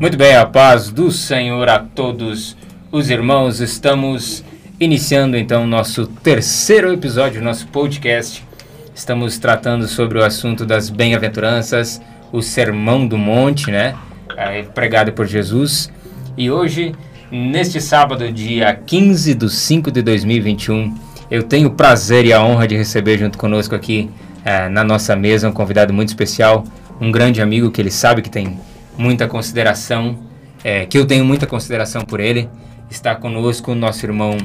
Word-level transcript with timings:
Muito 0.00 0.16
bem, 0.16 0.34
a 0.34 0.44
paz 0.44 0.90
do 0.90 1.10
Senhor 1.12 1.68
a 1.68 1.78
todos 1.78 2.56
os 2.90 3.10
irmãos. 3.10 3.60
Estamos 3.60 4.44
iniciando 4.80 5.36
então 5.36 5.66
nosso 5.68 6.06
terceiro 6.06 6.92
episódio 6.92 7.40
do 7.40 7.44
nosso 7.44 7.68
podcast. 7.68 8.44
Estamos 8.92 9.38
tratando 9.38 9.86
sobre 9.86 10.18
o 10.18 10.24
assunto 10.24 10.66
das 10.66 10.90
bem-aventuranças, 10.90 12.02
o 12.32 12.42
Sermão 12.42 13.06
do 13.06 13.16
Monte, 13.16 13.70
né? 13.70 13.94
É, 14.36 14.64
pregado 14.64 15.12
por 15.12 15.26
Jesus. 15.26 15.90
E 16.36 16.50
hoje, 16.50 16.92
neste 17.30 17.80
sábado, 17.80 18.32
dia 18.32 18.74
15 18.74 19.32
de 19.34 19.48
5 19.48 19.92
de 19.92 20.02
2021, 20.02 20.92
eu 21.30 21.44
tenho 21.44 21.68
o 21.68 21.72
prazer 21.72 22.26
e 22.26 22.32
a 22.32 22.42
honra 22.42 22.66
de 22.66 22.76
receber 22.76 23.16
junto 23.16 23.38
conosco 23.38 23.76
aqui 23.76 24.10
é, 24.44 24.68
na 24.68 24.82
nossa 24.82 25.14
mesa 25.14 25.48
um 25.48 25.52
convidado 25.52 25.94
muito 25.94 26.08
especial, 26.08 26.64
um 27.00 27.12
grande 27.12 27.40
amigo 27.40 27.70
que 27.70 27.80
ele 27.80 27.92
sabe 27.92 28.22
que 28.22 28.30
tem 28.30 28.58
muita 28.96 29.26
consideração, 29.26 30.18
é, 30.62 30.86
que 30.86 30.98
eu 30.98 31.06
tenho 31.06 31.24
muita 31.24 31.46
consideração 31.46 32.02
por 32.02 32.20
ele. 32.20 32.48
Está 32.90 33.14
conosco 33.14 33.72
o 33.72 33.74
nosso 33.74 34.04
irmão 34.04 34.36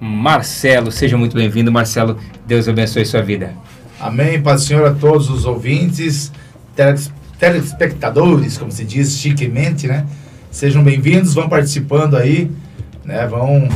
Marcelo. 0.00 0.92
Seja 0.92 1.16
muito 1.16 1.34
bem-vindo, 1.36 1.72
Marcelo. 1.72 2.18
Deus 2.46 2.68
abençoe 2.68 3.04
sua 3.04 3.22
vida. 3.22 3.52
Amém. 3.98 4.40
Paz 4.40 4.62
do 4.62 4.66
Senhor 4.68 4.86
a 4.86 4.94
todos 4.94 5.30
os 5.30 5.44
ouvintes, 5.44 6.30
telespectadores, 7.38 8.58
como 8.58 8.70
se 8.70 8.84
diz 8.84 9.18
chiquemente, 9.18 9.86
né? 9.86 10.06
Sejam 10.50 10.82
bem-vindos, 10.82 11.34
vão 11.34 11.48
participando 11.48 12.16
aí, 12.16 12.50
né? 13.04 13.26
Vão, 13.26 13.68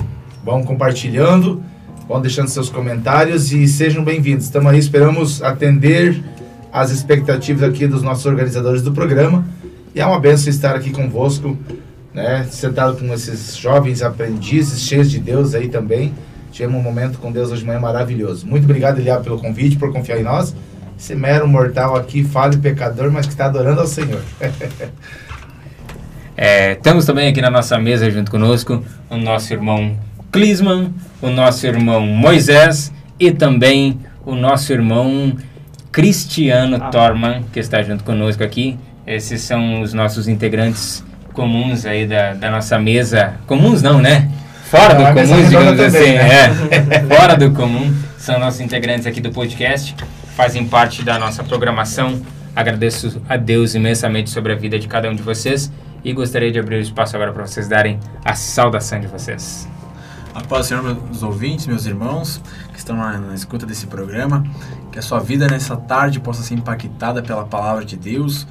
vão 0.45 0.63
compartilhando, 0.63 1.63
vão 2.07 2.21
deixando 2.21 2.49
seus 2.49 2.69
comentários 2.69 3.53
e 3.53 3.67
sejam 3.67 4.05
bem-vindos. 4.05 4.45
Estamos 4.45 4.73
aí, 4.73 4.79
esperamos 4.79 5.43
atender 5.43 6.23
as 6.73 6.91
expectativas 6.91 7.69
aqui 7.69 7.87
dos 7.87 8.03
nossos 8.03 8.27
organizadores 8.27 8.83
do 8.83 8.93
programa 8.93 9.45
e 9.95 10.01
é 10.01 10.07
uma 10.07 10.21
benção 10.21 10.51
estar 10.51 10.75
aqui 10.75 10.91
convosco, 10.91 11.57
né, 12.15 12.47
sentado 12.51 12.97
com 12.97 13.13
esses 13.13 13.57
jovens 13.57 14.03
aprendizes, 14.03 14.81
cheios 14.83 15.11
de 15.11 15.19
Deus 15.19 15.55
aí 15.55 15.69
também. 15.69 16.13
Tivemos 16.53 16.81
um 16.81 16.83
momento 16.83 17.19
com 17.19 17.31
Deus 17.31 17.51
hoje 17.51 17.61
de 17.61 17.67
manhã 17.67 17.81
maravilhoso. 17.81 18.47
Muito 18.47 18.65
obrigado, 18.65 18.99
Eliab, 18.99 19.23
pelo 19.23 19.39
convite, 19.39 19.77
por 19.77 19.93
confiar 19.93 20.19
em 20.19 20.25
nós. 20.25 20.55
Esse 20.99 21.15
mero 21.15 21.49
mortal 21.49 21.97
aqui, 21.97 22.23
falho 22.25 22.59
pecador, 22.59 23.11
mas 23.11 23.27
que 23.27 23.33
está 23.33 23.47
adorando 23.47 23.81
ao 23.81 23.87
Senhor. 23.87 24.21
é, 26.37 26.75
temos 26.75 27.07
também 27.07 27.29
aqui 27.29 27.41
na 27.41 27.51
nossa 27.51 27.79
mesa, 27.79 28.11
junto 28.11 28.31
conosco, 28.31 28.85
o 29.09 29.17
nosso 29.17 29.53
irmão 29.53 29.97
Clisman, 30.33 30.93
o 31.23 31.31
nosso 31.31 31.67
irmão 31.67 32.05
Moisés 32.07 32.93
e 33.19 33.33
também 33.33 33.99
o 34.25 34.35
nosso 34.35 34.73
irmão 34.73 35.37
Cristiano 35.91 36.77
ah. 36.77 36.89
Torman, 36.91 37.45
que 37.53 37.59
está 37.59 37.83
junto 37.83 38.05
conosco 38.05 38.45
aqui. 38.45 38.79
Esses 39.11 39.41
são 39.41 39.83
os 39.83 39.93
nossos 39.93 40.29
integrantes 40.29 41.05
comuns 41.33 41.85
aí 41.85 42.07
da, 42.07 42.33
da 42.33 42.49
nossa 42.49 42.79
mesa. 42.79 43.35
Comuns 43.45 43.83
não, 43.83 44.01
né? 44.01 44.31
Fora 44.67 44.95
do 44.95 45.03
comum, 45.03 45.49
digamos 45.49 45.81
assim. 45.81 46.13
Né? 46.13 46.45
É. 46.71 47.17
Fora 47.17 47.37
do 47.37 47.51
comum. 47.51 47.93
São 48.17 48.39
nossos 48.39 48.61
integrantes 48.61 49.09
aqui 49.09 49.21
do 49.21 49.33
podcast. 49.33 49.97
Fazem 50.37 50.65
parte 50.65 51.03
da 51.03 51.19
nossa 51.19 51.43
programação. 51.43 52.23
Agradeço 52.55 53.21
a 53.29 53.37
Deus 53.37 53.75
imensamente 53.75 54.31
sobre 54.31 54.53
a 54.53 54.55
vida 54.55 54.79
de 54.79 54.87
cada 54.87 55.11
um 55.11 55.15
de 55.17 55.25
vocês. 55.25 55.73
E 56.05 56.13
gostaria 56.13 56.53
de 56.53 56.61
abrir 56.61 56.77
o 56.77 56.81
espaço 56.81 57.17
agora 57.17 57.33
para 57.33 57.45
vocês 57.45 57.67
darem 57.67 57.99
a 58.25 58.35
saudação 58.37 59.01
de 59.01 59.09
vocês. 59.09 59.69
A 60.33 60.41
paz 60.41 60.67
do 60.67 60.69
Senhor, 60.69 60.85
meus 60.85 61.25
ouvintes, 61.25 61.67
meus 61.67 61.85
irmãos 61.85 62.41
que 62.73 62.79
estão 62.79 62.97
na, 62.97 63.19
na, 63.19 63.35
escuta 63.35 63.67
desse 63.67 63.89
programa, 63.89 64.45
que 64.93 65.01
a 65.01 65.03
sua 65.03 65.19
vida 65.19 65.49
nessa 65.49 65.77
tarde 65.77 66.21
possa 66.21 66.45
ser 66.45 66.55
impactada 66.55 67.21
pela 67.21 67.45
palavra 67.45 67.85
de 67.85 67.97
Deus, 67.97 68.47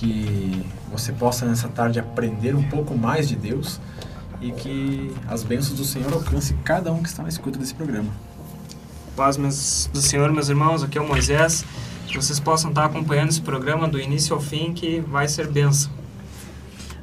que 0.00 0.64
você 0.90 1.12
possa 1.12 1.44
nessa 1.44 1.68
tarde 1.68 2.00
aprender 2.00 2.56
um 2.56 2.62
pouco 2.62 2.96
mais 2.96 3.28
de 3.28 3.36
Deus 3.36 3.78
e 4.40 4.50
que 4.50 5.14
as 5.28 5.42
bênçãos 5.42 5.78
do 5.78 5.84
Senhor 5.84 6.10
alcance 6.10 6.54
cada 6.64 6.90
um 6.90 7.02
que 7.02 7.08
está 7.10 7.22
na 7.22 7.28
escuta 7.28 7.58
desse 7.58 7.74
programa. 7.74 8.08
Paz 9.14 9.36
meus, 9.36 9.90
do 9.92 10.00
Senhor, 10.00 10.32
meus 10.32 10.48
irmãos, 10.48 10.82
aqui 10.82 10.96
é 10.96 11.00
o 11.02 11.06
Moisés. 11.06 11.66
Que 12.06 12.16
vocês 12.16 12.40
possam 12.40 12.70
estar 12.70 12.86
acompanhando 12.86 13.28
esse 13.28 13.42
programa 13.42 13.86
do 13.86 14.00
início 14.00 14.34
ao 14.34 14.40
fim, 14.40 14.72
que 14.72 15.00
vai 15.00 15.28
ser 15.28 15.46
bênção. 15.46 15.92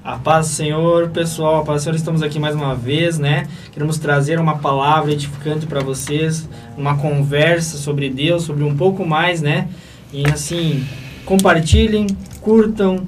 A 0.03 0.18
paz 0.18 0.47
do 0.47 0.53
Senhor, 0.53 1.09
pessoal, 1.09 1.62
a 1.62 1.63
paz 1.63 1.81
do 1.81 1.84
Senhor, 1.84 1.96
estamos 1.96 2.24
aqui 2.24 2.40
mais 2.40 2.56
uma 2.56 2.74
vez, 2.74 3.19
né? 3.19 3.47
Queremos 3.72 4.00
trazer 4.00 4.40
uma 4.40 4.57
palavra 4.57 5.12
edificante 5.12 5.68
para 5.68 5.81
vocês, 5.81 6.50
uma 6.75 6.97
conversa 6.97 7.78
sobre 7.78 8.09
Deus, 8.09 8.44
sobre 8.44 8.63
um 8.63 8.75
pouco 8.75 9.06
mais, 9.06 9.41
né? 9.41 9.69
E 10.12 10.25
assim, 10.28 10.86
compartilhem, 11.28 12.08
curtam, 12.42 13.06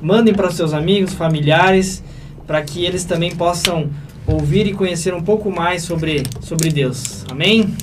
mandem 0.00 0.32
para 0.32 0.50
seus 0.50 0.72
amigos, 0.72 1.14
familiares, 1.14 2.04
para 2.46 2.62
que 2.62 2.84
eles 2.84 3.04
também 3.04 3.34
possam 3.34 3.90
ouvir 4.26 4.66
e 4.66 4.74
conhecer 4.74 5.12
um 5.14 5.22
pouco 5.22 5.50
mais 5.50 5.82
sobre, 5.82 6.22
sobre 6.42 6.68
Deus. 6.68 7.24
Amém? 7.28 7.74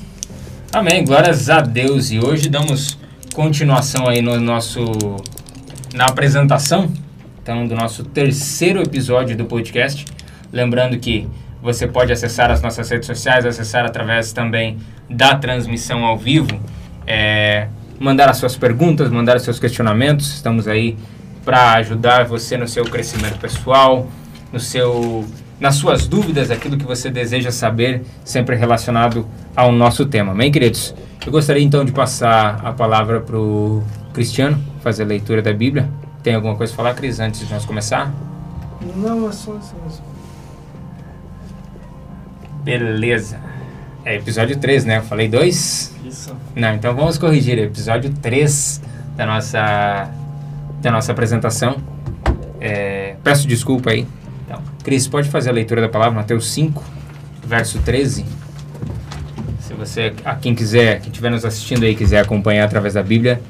Amém. 0.72 1.04
Glórias 1.04 1.50
a 1.50 1.60
Deus. 1.60 2.10
E 2.10 2.20
hoje 2.20 2.48
damos 2.48 2.96
continuação 3.34 4.08
aí 4.08 4.22
no 4.22 4.40
nosso 4.40 4.80
na 5.92 6.04
apresentação 6.04 6.88
então 7.42 7.66
do 7.66 7.74
nosso 7.74 8.04
terceiro 8.04 8.80
episódio 8.80 9.36
do 9.36 9.44
podcast. 9.44 10.04
Lembrando 10.52 10.96
que 10.98 11.26
você 11.60 11.86
pode 11.86 12.12
acessar 12.12 12.48
as 12.48 12.62
nossas 12.62 12.88
redes 12.88 13.06
sociais, 13.06 13.44
acessar 13.44 13.84
através 13.84 14.32
também 14.32 14.78
da 15.08 15.34
transmissão 15.34 16.04
ao 16.04 16.16
vivo. 16.16 16.60
É, 17.04 17.66
mandar 18.00 18.30
as 18.30 18.38
suas 18.38 18.56
perguntas, 18.56 19.10
mandar 19.10 19.36
os 19.36 19.42
seus 19.42 19.60
questionamentos. 19.60 20.34
Estamos 20.34 20.66
aí 20.66 20.96
para 21.44 21.74
ajudar 21.74 22.24
você 22.24 22.56
no 22.56 22.66
seu 22.66 22.84
crescimento 22.84 23.38
pessoal, 23.38 24.08
no 24.52 24.58
seu 24.58 25.24
nas 25.60 25.74
suas 25.74 26.08
dúvidas, 26.08 26.50
aquilo 26.50 26.78
que 26.78 26.86
você 26.86 27.10
deseja 27.10 27.50
saber, 27.50 28.02
sempre 28.24 28.56
relacionado 28.56 29.28
ao 29.54 29.70
nosso 29.70 30.06
tema. 30.06 30.32
Amém, 30.32 30.50
queridos? 30.50 30.94
Eu 31.24 31.30
gostaria 31.30 31.62
então 31.62 31.84
de 31.84 31.92
passar 31.92 32.64
a 32.64 32.72
palavra 32.72 33.20
para 33.20 33.36
o 33.36 33.84
Cristiano, 34.14 34.58
fazer 34.82 35.02
a 35.02 35.06
leitura 35.06 35.42
da 35.42 35.52
Bíblia. 35.52 35.86
Tem 36.22 36.34
alguma 36.34 36.56
coisa 36.56 36.72
a 36.72 36.76
falar, 36.76 36.94
Cris, 36.94 37.20
antes 37.20 37.46
de 37.46 37.52
nós 37.52 37.66
começar? 37.66 38.10
Não, 38.96 39.28
é 39.28 39.32
só 39.32 39.54
isso. 39.58 40.02
Beleza. 42.64 43.38
É 44.04 44.16
episódio 44.16 44.56
3, 44.56 44.84
né? 44.86 44.98
Eu 44.98 45.02
falei 45.02 45.28
2? 45.28 45.94
Isso. 46.04 46.34
Não, 46.54 46.74
então 46.74 46.94
vamos 46.94 47.18
corrigir. 47.18 47.58
Episódio 47.58 48.10
3 48.10 48.80
da 49.16 49.26
nossa, 49.26 50.10
da 50.80 50.90
nossa 50.90 51.12
apresentação. 51.12 51.76
É, 52.60 53.16
peço 53.22 53.46
desculpa 53.46 53.90
aí. 53.90 54.06
Então, 54.46 54.62
Cris, 54.82 55.06
pode 55.06 55.28
fazer 55.28 55.50
a 55.50 55.52
leitura 55.52 55.82
da 55.82 55.88
palavra, 55.88 56.14
Mateus 56.14 56.50
5, 56.50 56.82
verso 57.46 57.78
13. 57.80 58.24
Se 59.60 59.74
você, 59.74 60.14
a 60.24 60.34
quem 60.34 60.54
quiser, 60.54 61.00
quem 61.00 61.10
estiver 61.10 61.30
nos 61.30 61.44
assistindo 61.44 61.84
aí, 61.84 61.94
quiser 61.94 62.20
acompanhar 62.20 62.64
através 62.64 62.94
da 62.94 63.02
Bíblia. 63.02 63.40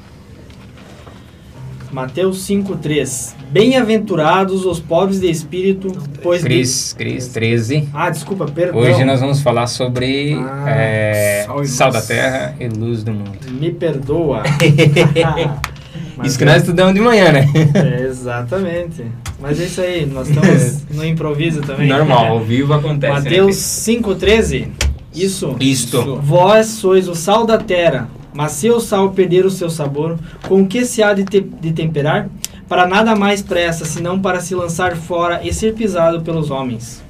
Mateus 1.91 2.47
5,3 2.47 3.33
Bem-aventurados 3.51 4.65
os 4.65 4.79
pobres 4.79 5.19
de 5.19 5.29
espírito, 5.29 5.91
pois... 6.23 6.41
Cris, 6.41 6.93
Cris, 6.97 7.27
13. 7.27 7.89
Ah, 7.93 8.09
desculpa, 8.09 8.45
perdão. 8.45 8.79
Hoje 8.79 9.03
nós 9.03 9.19
vamos 9.19 9.41
falar 9.41 9.67
sobre 9.67 10.33
ah, 10.35 10.69
é, 10.69 11.45
sal, 11.65 11.91
da 11.91 12.01
terra 12.01 12.55
e 12.59 12.69
luz 12.69 13.03
do 13.03 13.11
mundo. 13.11 13.37
Me 13.51 13.71
perdoa. 13.71 14.43
isso 16.23 16.37
que 16.37 16.45
nós 16.45 16.61
estudamos 16.61 16.93
de 16.93 17.01
manhã, 17.01 17.33
né? 17.33 17.45
É, 17.73 18.03
exatamente. 18.05 19.05
Mas 19.41 19.59
é 19.59 19.65
isso 19.65 19.81
aí, 19.81 20.05
nós 20.05 20.29
estamos 20.29 20.83
no 20.95 21.05
improviso 21.05 21.61
também. 21.61 21.89
Normal, 21.89 22.27
ao 22.27 22.39
vivo 22.39 22.73
acontece. 22.73 23.13
Né, 23.13 23.19
Mateus 23.19 23.87
né? 23.87 23.95
5,13 23.95 24.67
Isso. 25.13 25.57
Isto. 25.59 26.21
Vós 26.21 26.67
sois 26.67 27.09
o 27.09 27.15
sal 27.15 27.45
da 27.45 27.57
terra. 27.57 28.07
Mas 28.33 28.53
se 28.53 28.69
o 28.69 28.79
sal 28.79 29.11
perder 29.11 29.45
o 29.45 29.51
seu 29.51 29.69
sabor, 29.69 30.17
com 30.47 30.65
que 30.65 30.85
se 30.85 31.03
há 31.03 31.13
de, 31.13 31.25
te 31.25 31.41
de 31.41 31.73
temperar? 31.73 32.29
Para 32.67 32.87
nada 32.87 33.15
mais 33.15 33.41
presta, 33.41 33.83
senão 33.83 34.19
para 34.19 34.39
se 34.39 34.55
lançar 34.55 34.95
fora 34.95 35.41
e 35.43 35.53
ser 35.53 35.73
pisado 35.73 36.21
pelos 36.21 36.49
homens. 36.49 37.03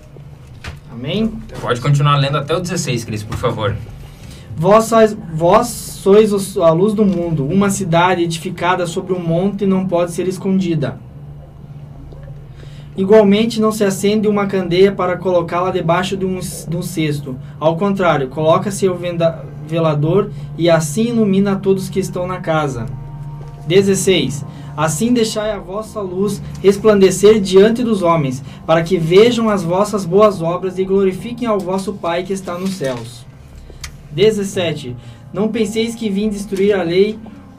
Amém? 0.92 1.32
Pode 1.62 1.80
continuar 1.80 2.18
lendo 2.18 2.38
até 2.38 2.56
o 2.56 2.60
16, 2.60 3.06
Cris, 3.06 3.24
por 3.24 3.38
favor. 3.38 3.76
Vós 4.58 4.86
sois, 4.86 5.18
vós 5.34 5.68
sois 5.68 6.58
a 6.58 6.72
luz 6.72 6.94
do 6.94 7.06
mundo. 7.06 7.46
Uma 7.46 7.70
cidade 7.70 8.24
edificada 8.24 8.86
sobre 8.86 9.14
um 9.14 9.20
monte 9.20 9.66
não 9.66 9.88
pode 9.88 10.12
ser 10.12 10.28
escondida. 10.28 11.00
Igualmente, 12.96 13.62
não 13.62 13.72
se 13.72 13.84
acende 13.84 14.28
uma 14.28 14.48
candeia 14.48 14.92
para 14.92 15.18
colocá-la 15.18 15.72
debaixo 15.72 16.18
de 16.18 16.26
um, 16.26 16.40
de 16.40 16.76
um 16.76 16.82
cesto. 16.82 17.38
Ao 17.60 17.78
contrário, 17.78 18.28
coloca-se 18.28 18.88
o 18.90 18.96
venda, 18.96 19.46
velador 19.72 20.30
e 20.58 20.70
assim 20.70 21.08
ilumina 21.08 21.56
todos 21.56 21.90
que 21.90 22.00
estão 22.00 22.28
na 22.28 22.40
casa. 22.42 22.86
16. 23.68 24.46
Assim 24.76 25.14
deixai 25.14 25.52
a 25.52 25.60
vossa 25.60 26.00
luz 26.02 26.42
resplandecer 26.62 27.40
diante 27.40 27.84
dos 27.84 28.02
homens, 28.02 28.44
para 28.66 28.84
que 28.84 28.98
vejam 28.98 29.50
as 29.50 29.64
vossas 29.64 30.06
boas 30.06 30.42
obras 30.42 30.78
e 30.78 30.86
glorifiquem 30.86 31.48
ao 31.48 31.60
vosso 31.60 31.94
Pai 31.94 32.24
que 32.24 32.34
está 32.34 32.58
nos 32.58 32.72
céus. 32.72 33.26
17. 34.12 34.96
Não 35.34 35.48
penseis 35.48 35.96
que 35.96 36.10
vim 36.10 36.30
destruir 36.30 36.74
a 36.74 36.84
lei 36.84 37.18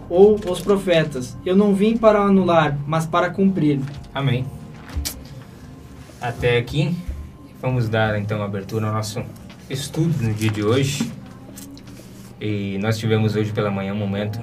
ou 0.08 0.38
os 0.48 0.60
profetas. 0.60 1.36
Eu 1.44 1.56
não 1.56 1.74
vim 1.74 1.96
para 1.96 2.20
anular, 2.20 2.78
mas 2.86 3.06
para 3.06 3.30
cumprir. 3.30 3.80
Amém. 4.14 4.44
até 6.20 6.58
aqui. 6.58 6.94
Vamos 7.60 7.88
dar 7.88 8.18
então 8.18 8.42
abertura 8.42 8.88
ao 8.88 8.92
nosso 8.92 9.22
estudo 9.70 10.22
no 10.22 10.34
dia 10.34 10.50
de 10.50 10.62
hoje. 10.64 11.10
E 12.44 12.76
nós 12.78 12.98
tivemos 12.98 13.36
hoje 13.36 13.52
pela 13.52 13.70
manhã 13.70 13.92
um 13.92 13.96
momento 13.96 14.40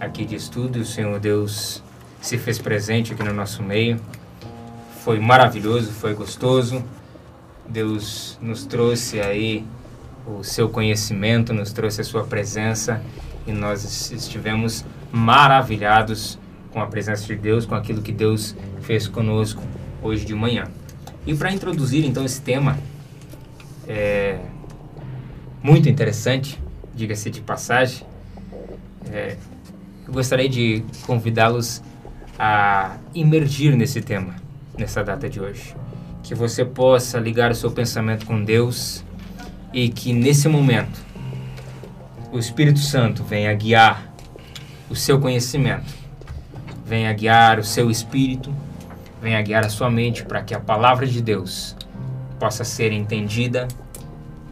aqui 0.00 0.24
de 0.24 0.34
estudo. 0.34 0.80
O 0.80 0.84
Senhor 0.84 1.20
Deus 1.20 1.80
se 2.20 2.36
fez 2.36 2.58
presente 2.58 3.12
aqui 3.12 3.22
no 3.22 3.32
nosso 3.32 3.62
meio. 3.62 4.00
Foi 5.04 5.20
maravilhoso, 5.20 5.92
foi 5.92 6.12
gostoso. 6.12 6.84
Deus 7.68 8.36
nos 8.42 8.66
trouxe 8.66 9.20
aí 9.20 9.64
o 10.26 10.42
seu 10.42 10.68
conhecimento, 10.68 11.54
nos 11.54 11.72
trouxe 11.72 12.00
a 12.00 12.04
sua 12.04 12.24
presença 12.24 13.00
e 13.46 13.52
nós 13.52 14.10
estivemos 14.10 14.84
maravilhados 15.12 16.36
com 16.72 16.82
a 16.82 16.86
presença 16.88 17.24
de 17.26 17.36
Deus, 17.36 17.64
com 17.64 17.76
aquilo 17.76 18.02
que 18.02 18.10
Deus 18.10 18.56
fez 18.80 19.06
conosco 19.06 19.62
hoje 20.02 20.24
de 20.24 20.34
manhã. 20.34 20.64
E 21.24 21.32
para 21.32 21.52
introduzir 21.52 22.04
então 22.04 22.24
esse 22.24 22.42
tema, 22.42 22.76
é 23.86 24.40
muito 25.62 25.88
interessante, 25.88 26.58
diga-se 27.00 27.30
de 27.30 27.40
passagem, 27.40 28.06
é, 29.10 29.34
eu 30.06 30.12
gostaria 30.12 30.48
de 30.48 30.84
convidá-los 31.06 31.82
a 32.38 32.98
imergir 33.14 33.74
nesse 33.74 34.02
tema, 34.02 34.36
nessa 34.76 35.02
data 35.02 35.26
de 35.26 35.40
hoje. 35.40 35.74
Que 36.22 36.34
você 36.34 36.62
possa 36.62 37.18
ligar 37.18 37.50
o 37.50 37.54
seu 37.54 37.70
pensamento 37.70 38.26
com 38.26 38.44
Deus 38.44 39.02
e 39.72 39.88
que 39.88 40.12
nesse 40.12 40.46
momento 40.46 41.00
o 42.30 42.38
Espírito 42.38 42.80
Santo 42.80 43.24
venha 43.24 43.52
guiar 43.54 44.12
o 44.90 44.94
seu 44.94 45.18
conhecimento, 45.18 45.90
venha 46.84 47.10
guiar 47.14 47.58
o 47.58 47.64
seu 47.64 47.90
espírito, 47.90 48.54
venha 49.22 49.40
guiar 49.40 49.64
a 49.64 49.70
sua 49.70 49.90
mente 49.90 50.22
para 50.22 50.42
que 50.42 50.54
a 50.54 50.60
palavra 50.60 51.06
de 51.06 51.22
Deus 51.22 51.74
possa 52.38 52.62
ser 52.62 52.92
entendida, 52.92 53.66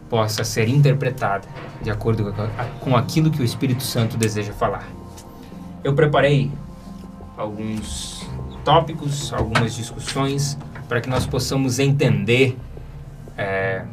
possa 0.09 0.43
ser 0.43 0.67
interpretada 0.67 1.47
de 1.81 1.89
acordo 1.89 2.33
com 2.81 2.95
aquilo 2.95 3.29
que 3.29 3.41
o 3.41 3.45
Espírito 3.45 3.83
Santo 3.83 4.17
deseja 4.17 4.51
falar. 4.51 4.87
Eu 5.83 5.93
preparei 5.93 6.51
alguns 7.37 8.27
tópicos, 8.65 9.31
algumas 9.31 9.75
discussões 9.75 10.57
para 10.87 10.99
que 10.99 11.09
nós 11.09 11.25
possamos 11.25 11.79
entender 11.79 12.57
é, 13.37 13.83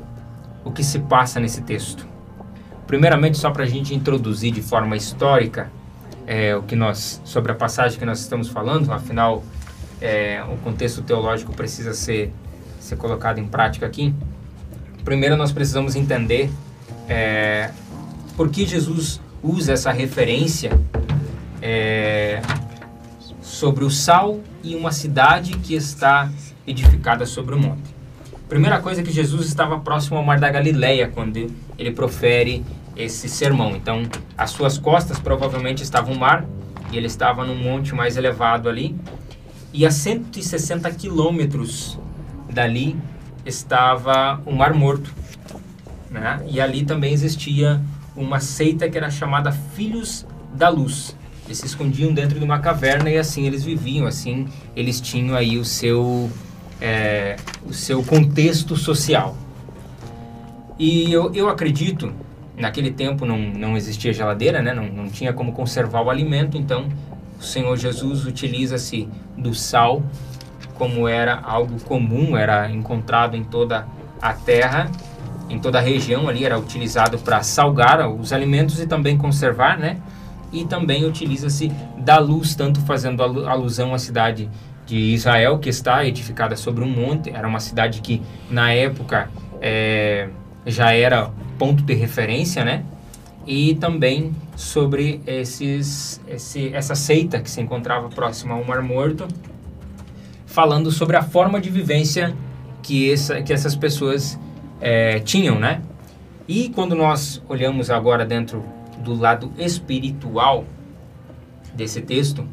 o 0.64 0.72
que 0.72 0.82
se 0.82 0.98
passa 0.98 1.38
nesse 1.38 1.62
texto. 1.62 2.06
Primeiramente, 2.86 3.38
só 3.38 3.50
para 3.50 3.64
a 3.64 3.66
gente 3.66 3.94
introduzir 3.94 4.52
de 4.52 4.62
forma 4.62 4.96
histórica 4.96 5.70
é, 6.26 6.56
o 6.56 6.62
que 6.62 6.74
nós 6.74 7.20
sobre 7.24 7.52
a 7.52 7.54
passagem 7.54 7.98
que 7.98 8.04
nós 8.04 8.20
estamos 8.20 8.48
falando, 8.48 8.92
afinal, 8.92 9.44
é, 10.00 10.42
o 10.52 10.56
contexto 10.58 11.02
teológico 11.02 11.52
precisa 11.52 11.94
ser 11.94 12.32
ser 12.80 12.96
colocado 12.96 13.38
em 13.38 13.46
prática 13.46 13.86
aqui. 13.86 14.14
Primeiro, 15.06 15.36
nós 15.36 15.52
precisamos 15.52 15.94
entender 15.94 16.50
é, 17.08 17.70
por 18.36 18.50
que 18.50 18.66
Jesus 18.66 19.20
usa 19.40 19.72
essa 19.72 19.92
referência 19.92 20.72
é, 21.62 22.42
sobre 23.40 23.84
o 23.84 23.90
sal 23.90 24.40
e 24.64 24.74
uma 24.74 24.90
cidade 24.90 25.56
que 25.58 25.76
está 25.76 26.28
edificada 26.66 27.24
sobre 27.24 27.54
o 27.54 27.58
monte. 27.58 27.94
Primeira 28.48 28.80
coisa 28.80 29.00
é 29.00 29.04
que 29.04 29.12
Jesus 29.12 29.46
estava 29.46 29.78
próximo 29.78 30.16
ao 30.16 30.24
mar 30.24 30.40
da 30.40 30.50
Galileia 30.50 31.06
quando 31.06 31.54
ele 31.78 31.92
profere 31.92 32.64
esse 32.96 33.28
sermão. 33.28 33.76
Então, 33.76 34.02
as 34.36 34.50
suas 34.50 34.76
costas 34.76 35.20
provavelmente 35.20 35.84
estavam 35.84 36.14
no 36.14 36.20
mar 36.20 36.44
e 36.90 36.96
ele 36.96 37.06
estava 37.06 37.44
num 37.44 37.54
monte 37.54 37.94
mais 37.94 38.16
elevado 38.16 38.68
ali. 38.68 38.96
E 39.72 39.86
a 39.86 39.90
160 39.92 40.90
quilômetros 40.90 41.96
dali 42.52 42.96
estava 43.46 44.40
o 44.44 44.52
Mar 44.52 44.74
Morto. 44.74 45.12
Né? 46.10 46.44
E 46.50 46.60
ali 46.60 46.84
também 46.84 47.12
existia 47.12 47.80
uma 48.14 48.40
seita 48.40 48.88
que 48.88 48.98
era 48.98 49.10
chamada 49.10 49.52
Filhos 49.52 50.26
da 50.52 50.68
Luz. 50.68 51.16
Eles 51.46 51.58
se 51.58 51.66
escondiam 51.66 52.12
dentro 52.12 52.38
de 52.38 52.44
uma 52.44 52.58
caverna 52.58 53.08
e 53.08 53.16
assim 53.16 53.46
eles 53.46 53.62
viviam, 53.62 54.06
assim 54.06 54.48
eles 54.74 55.00
tinham 55.00 55.36
aí 55.36 55.58
o 55.58 55.64
seu 55.64 56.30
é, 56.80 57.36
o 57.64 57.72
seu 57.72 58.02
contexto 58.02 58.76
social. 58.76 59.36
E 60.78 61.10
eu, 61.10 61.32
eu 61.34 61.48
acredito, 61.48 62.12
naquele 62.56 62.90
tempo 62.90 63.24
não, 63.24 63.38
não 63.38 63.76
existia 63.76 64.12
geladeira, 64.12 64.60
né? 64.60 64.74
não, 64.74 64.86
não 64.86 65.08
tinha 65.08 65.32
como 65.32 65.52
conservar 65.52 66.02
o 66.02 66.10
alimento, 66.10 66.58
então 66.58 66.88
o 67.38 67.42
Senhor 67.42 67.76
Jesus 67.76 68.26
utiliza-se 68.26 69.08
do 69.36 69.54
sal 69.54 70.02
como 70.78 71.08
era 71.08 71.40
algo 71.42 71.80
comum, 71.80 72.36
era 72.36 72.70
encontrado 72.70 73.36
em 73.36 73.44
toda 73.44 73.86
a 74.20 74.32
terra, 74.32 74.90
em 75.48 75.58
toda 75.58 75.78
a 75.78 75.80
região 75.80 76.28
ali, 76.28 76.44
era 76.44 76.58
utilizado 76.58 77.18
para 77.18 77.42
salgar 77.42 78.08
os 78.08 78.32
alimentos 78.32 78.80
e 78.80 78.86
também 78.86 79.16
conservar, 79.16 79.78
né? 79.78 79.98
E 80.52 80.64
também 80.64 81.04
utiliza-se 81.04 81.68
da 81.98 82.18
luz, 82.18 82.54
tanto 82.54 82.80
fazendo 82.80 83.22
alusão 83.22 83.94
à 83.94 83.98
cidade 83.98 84.48
de 84.86 84.96
Israel, 84.96 85.58
que 85.58 85.68
está 85.68 86.04
edificada 86.04 86.56
sobre 86.56 86.84
um 86.84 86.88
monte. 86.88 87.30
Era 87.30 87.46
uma 87.46 87.60
cidade 87.60 88.00
que, 88.00 88.22
na 88.50 88.72
época, 88.72 89.28
é, 89.60 90.28
já 90.64 90.92
era 90.92 91.30
ponto 91.58 91.82
de 91.82 91.94
referência, 91.94 92.64
né? 92.64 92.84
E 93.46 93.74
também 93.76 94.34
sobre 94.56 95.20
esses, 95.26 96.20
esse, 96.26 96.74
essa 96.74 96.94
seita 96.94 97.40
que 97.40 97.50
se 97.50 97.60
encontrava 97.60 98.08
próxima 98.08 98.54
ao 98.54 98.64
Mar 98.64 98.82
Morto, 98.82 99.28
falando 100.56 100.90
sobre 100.90 101.18
a 101.18 101.22
forma 101.22 101.60
de 101.60 101.68
vivência 101.68 102.34
que, 102.82 103.12
essa, 103.12 103.42
que 103.42 103.52
essas 103.52 103.76
pessoas 103.76 104.40
é, 104.80 105.20
tinham, 105.20 105.58
né? 105.60 105.82
E 106.48 106.70
quando 106.70 106.94
nós 106.94 107.42
olhamos 107.46 107.90
agora 107.90 108.24
dentro 108.24 108.64
do 109.04 109.12
lado 109.12 109.52
espiritual 109.58 110.64
desse 111.74 112.00
texto, 112.00 112.48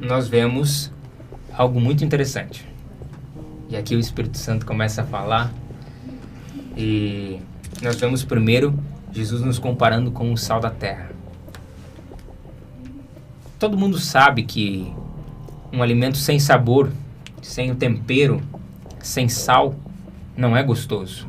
nós 0.00 0.28
vemos 0.28 0.92
algo 1.52 1.80
muito 1.80 2.04
interessante. 2.04 2.64
E 3.68 3.76
aqui 3.76 3.96
o 3.96 3.98
Espírito 3.98 4.38
Santo 4.38 4.64
começa 4.64 5.02
a 5.02 5.04
falar 5.04 5.52
e 6.76 7.40
nós 7.82 7.96
vemos 7.96 8.22
primeiro 8.22 8.72
Jesus 9.12 9.42
nos 9.42 9.58
comparando 9.58 10.12
com 10.12 10.32
o 10.32 10.38
sal 10.38 10.60
da 10.60 10.70
terra. 10.70 11.10
Todo 13.58 13.76
mundo 13.76 13.98
sabe 13.98 14.44
que 14.44 14.94
um 15.72 15.82
alimento 15.82 16.18
sem 16.18 16.38
sabor, 16.38 16.92
sem 17.46 17.70
o 17.70 17.76
tempero, 17.76 18.42
sem 18.98 19.28
sal, 19.28 19.74
não 20.36 20.56
é 20.56 20.62
gostoso. 20.62 21.26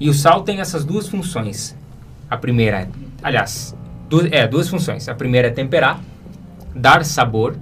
E 0.00 0.10
o 0.10 0.14
sal 0.14 0.42
tem 0.42 0.60
essas 0.60 0.84
duas 0.84 1.08
funções. 1.08 1.76
A 2.28 2.36
primeira, 2.36 2.88
aliás, 3.22 3.74
duas, 4.10 4.30
é 4.32 4.46
duas 4.48 4.68
funções. 4.68 5.08
A 5.08 5.14
primeira 5.14 5.46
é 5.48 5.50
temperar, 5.52 6.00
dar 6.74 7.04
sabor 7.04 7.56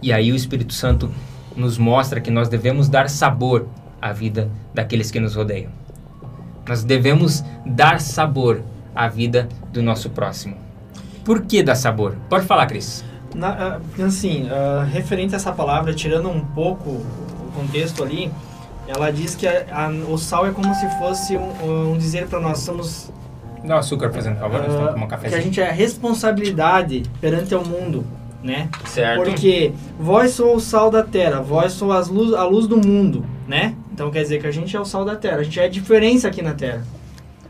e 0.00 0.12
aí 0.12 0.30
o 0.30 0.36
Espírito 0.36 0.72
Santo 0.72 1.10
nos 1.56 1.76
mostra 1.76 2.20
que 2.20 2.30
nós 2.30 2.48
devemos 2.48 2.88
dar 2.88 3.10
sabor 3.10 3.66
à 4.00 4.12
vida 4.12 4.48
daqueles 4.72 5.10
que 5.10 5.18
nos 5.18 5.34
rodeiam. 5.34 5.72
Nós 6.66 6.84
devemos 6.84 7.44
dar 7.66 8.00
sabor 8.00 8.62
à 8.94 9.08
vida 9.08 9.48
do 9.72 9.82
nosso 9.82 10.10
próximo. 10.10 10.56
Por 11.24 11.42
que 11.42 11.62
dar 11.62 11.74
sabor? 11.74 12.16
Pode 12.28 12.46
falar, 12.46 12.66
Cris. 12.66 13.04
Na, 13.34 13.78
ah, 13.98 14.04
assim, 14.04 14.44
uh, 14.44 14.84
referente 14.90 15.34
a 15.34 15.36
essa 15.36 15.52
palavra, 15.52 15.94
tirando 15.94 16.28
um 16.28 16.40
pouco 16.40 16.90
o 16.90 17.52
contexto 17.54 18.02
ali, 18.02 18.30
ela 18.88 19.10
diz 19.10 19.34
que 19.34 19.46
a, 19.46 19.64
a, 19.70 19.88
o 19.88 20.18
sal 20.18 20.46
é 20.46 20.50
como 20.50 20.74
se 20.74 20.88
fosse 20.98 21.36
um, 21.36 21.92
um 21.92 21.98
dizer 21.98 22.26
para 22.26 22.40
nós 22.40 22.58
somos 22.58 23.10
Dá 23.62 23.78
açúcar, 23.78 24.08
por 24.08 24.18
exemplo, 24.18 24.40
favor, 24.40 24.60
uh, 24.60 24.96
um 24.96 25.06
cafezinho. 25.06 25.32
Que 25.32 25.34
a 25.34 25.40
gente 25.42 25.60
é 25.60 25.70
responsabilidade 25.70 27.02
perante 27.20 27.54
o 27.54 27.62
mundo 27.62 28.04
né? 28.42 28.68
Certo. 28.86 29.22
Porque 29.22 29.72
vós 29.98 30.32
sou 30.32 30.56
o 30.56 30.60
sal 30.60 30.90
da 30.90 31.02
terra, 31.02 31.40
vós 31.40 31.72
sou 31.72 31.92
as 31.92 32.08
luz, 32.08 32.32
a 32.32 32.44
luz 32.44 32.66
do 32.66 32.76
mundo, 32.76 33.24
né? 33.46 33.74
Então 33.92 34.10
quer 34.10 34.22
dizer 34.22 34.40
que 34.40 34.46
a 34.46 34.50
gente 34.50 34.74
é 34.74 34.80
o 34.80 34.84
sal 34.84 35.04
da 35.04 35.16
terra, 35.16 35.38
a 35.38 35.42
gente 35.42 35.60
é 35.60 35.64
a 35.64 35.68
diferença 35.68 36.28
aqui 36.28 36.42
na 36.42 36.54
terra. 36.54 36.84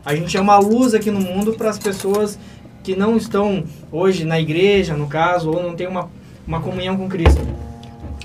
A 0.05 0.15
gente 0.15 0.37
é 0.37 0.41
uma 0.41 0.59
luz 0.59 0.95
aqui 0.95 1.11
no 1.11 1.21
mundo 1.21 1.53
para 1.53 1.71
as 1.71 1.79
pessoas 1.79 2.39
que 2.83 2.97
não 2.97 3.17
estão 3.17 3.65
hoje 3.93 4.25
na 4.25 4.41
igreja, 4.41 4.97
no 4.97 5.07
caso, 5.07 5.51
ou 5.51 5.63
não 5.63 5.75
tem 5.75 5.87
uma, 5.87 6.09
uma 6.47 6.61
comunhão 6.61 6.97
com 6.97 7.09
Cristo. 7.09 7.41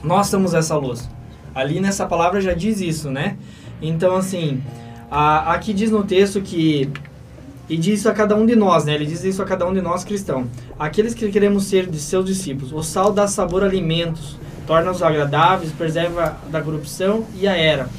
Nós 0.03 0.27
somos 0.27 0.53
essa 0.53 0.75
luz. 0.77 1.09
Ali 1.53 1.79
nessa 1.79 2.05
palavra 2.05 2.41
já 2.41 2.53
diz 2.53 2.81
isso, 2.81 3.09
né? 3.09 3.37
Então, 3.81 4.15
assim, 4.15 4.61
a, 5.09 5.53
aqui 5.53 5.73
diz 5.73 5.91
no 5.91 6.03
texto 6.03 6.41
que 6.41 6.89
e 7.67 7.77
diz 7.77 8.01
isso 8.01 8.09
a 8.09 8.13
cada 8.13 8.35
um 8.35 8.45
de 8.45 8.55
nós, 8.55 8.85
né? 8.85 8.93
Ele 8.93 9.05
diz 9.05 9.23
isso 9.23 9.41
a 9.41 9.45
cada 9.45 9.67
um 9.67 9.73
de 9.73 9.81
nós 9.81 10.03
cristãos. 10.03 10.47
Aqueles 10.77 11.15
que 11.15 11.27
queremos 11.31 11.65
ser 11.65 11.87
de 11.87 11.99
seus 11.99 12.25
discípulos. 12.25 12.71
O 12.71 12.83
sal 12.83 13.11
dá 13.11 13.27
sabor 13.27 13.63
a 13.63 13.65
alimentos, 13.65 14.37
torna-os 14.67 15.01
agradáveis, 15.01 15.71
preserva 15.71 16.37
da 16.51 16.61
corrupção 16.61 17.25
e 17.35 17.47
a 17.47 17.55
era. 17.55 17.89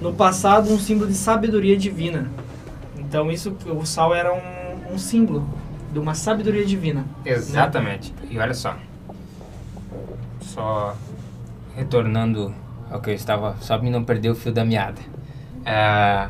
No 0.00 0.12
passado, 0.12 0.72
um 0.72 0.78
símbolo 0.80 1.08
de 1.08 1.16
sabedoria 1.16 1.76
divina. 1.76 2.28
Então, 2.98 3.30
isso, 3.30 3.56
o 3.66 3.86
sal 3.86 4.12
era 4.12 4.32
um, 4.34 4.94
um 4.94 4.98
símbolo 4.98 5.46
de 5.92 5.98
uma 5.98 6.14
sabedoria 6.14 6.64
divina. 6.64 7.04
Exatamente. 7.24 8.12
Né? 8.12 8.28
E 8.30 8.38
olha 8.38 8.54
só. 8.54 8.76
Só 10.40 10.96
retornando 11.76 12.54
Ok, 12.92 13.14
estava 13.14 13.56
só 13.62 13.78
para 13.78 13.88
não 13.88 14.04
perder 14.04 14.28
o 14.28 14.34
fio 14.34 14.52
da 14.52 14.66
meada. 14.66 15.00
Ah, 15.64 16.28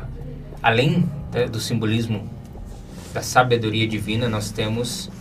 além 0.61 1.09
né, 1.33 1.45
do 1.45 1.59
simbolismo 1.59 2.25
da 3.13 3.21
sabedoria 3.21 3.85
divina, 3.85 4.29
nós 4.29 4.49
temos 4.49 5.11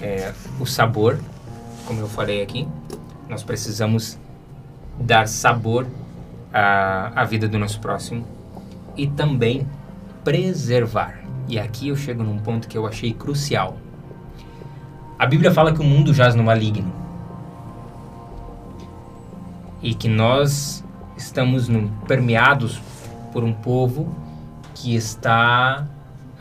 é, 0.00 0.32
o 0.58 0.66
sabor, 0.66 1.20
como 1.86 2.00
eu 2.00 2.08
falei 2.08 2.42
aqui. 2.42 2.66
Nós 3.28 3.44
precisamos 3.44 4.18
dar 4.98 5.28
sabor 5.28 5.86
à, 6.52 7.12
à 7.14 7.24
vida 7.24 7.46
do 7.46 7.60
nosso 7.60 7.78
próximo 7.78 8.26
e 8.96 9.06
também 9.06 9.64
preservar. 10.24 11.21
E 11.52 11.58
aqui 11.58 11.88
eu 11.88 11.96
chego 11.96 12.22
num 12.22 12.38
ponto 12.38 12.66
que 12.66 12.78
eu 12.78 12.86
achei 12.86 13.12
crucial. 13.12 13.76
A 15.18 15.26
Bíblia 15.26 15.52
fala 15.52 15.70
que 15.70 15.82
o 15.82 15.84
mundo 15.84 16.14
jaz 16.14 16.34
no 16.34 16.42
maligno 16.42 16.90
e 19.82 19.92
que 19.92 20.08
nós 20.08 20.82
estamos 21.14 21.68
permeados 22.08 22.80
por 23.34 23.44
um 23.44 23.52
povo 23.52 24.16
que 24.74 24.94
está 24.94 25.86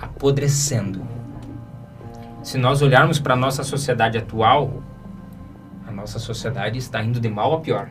apodrecendo. 0.01 1.01
Se 2.41 2.57
nós 2.57 2.81
olharmos 2.81 3.19
para 3.19 3.33
a 3.33 3.37
nossa 3.37 3.65
sociedade 3.65 4.17
atual, 4.17 4.81
a 5.85 5.91
nossa 5.91 6.19
sociedade 6.19 6.77
está 6.77 7.03
indo 7.03 7.19
de 7.19 7.27
mal 7.27 7.53
a 7.53 7.59
pior. 7.59 7.89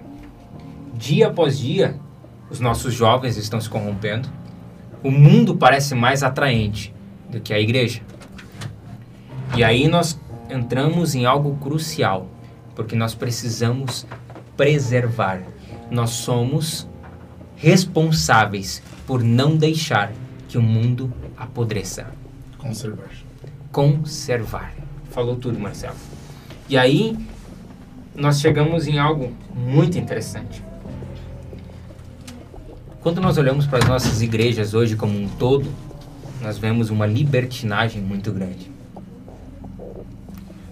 Dia 0.94 1.28
após 1.28 1.58
dia, 1.58 2.00
os 2.48 2.60
nossos 2.60 2.94
jovens 2.94 3.36
estão 3.36 3.60
se 3.60 3.68
corrompendo. 3.68 4.26
O 5.04 5.10
mundo 5.10 5.54
parece 5.54 5.94
mais 5.94 6.22
atraente 6.22 6.98
do 7.30 7.40
que 7.40 7.52
a 7.52 7.60
igreja. 7.60 8.02
E 9.56 9.64
aí 9.64 9.88
nós 9.88 10.18
entramos 10.48 11.14
em 11.14 11.24
algo 11.24 11.56
crucial, 11.56 12.28
porque 12.74 12.94
nós 12.94 13.14
precisamos 13.14 14.06
preservar. 14.56 15.42
Nós 15.90 16.10
somos 16.10 16.88
responsáveis 17.56 18.82
por 19.06 19.22
não 19.22 19.56
deixar 19.56 20.12
que 20.48 20.56
o 20.56 20.62
mundo 20.62 21.12
apodreça. 21.36 22.06
Conservar. 22.58 23.10
Conservar. 23.72 24.74
Falou 25.10 25.36
tudo, 25.36 25.58
Marcelo. 25.58 25.96
E 26.68 26.76
aí, 26.76 27.16
nós 28.14 28.40
chegamos 28.40 28.86
em 28.86 28.98
algo 28.98 29.32
muito 29.54 29.98
interessante. 29.98 30.62
Quando 33.00 33.20
nós 33.20 33.38
olhamos 33.38 33.66
para 33.66 33.78
as 33.78 33.88
nossas 33.88 34.20
igrejas 34.20 34.74
hoje 34.74 34.94
como 34.94 35.18
um 35.18 35.28
todo, 35.28 35.68
nós 36.40 36.58
vemos 36.58 36.90
uma 36.90 37.06
libertinagem 37.06 38.00
muito 38.00 38.32
grande. 38.32 38.70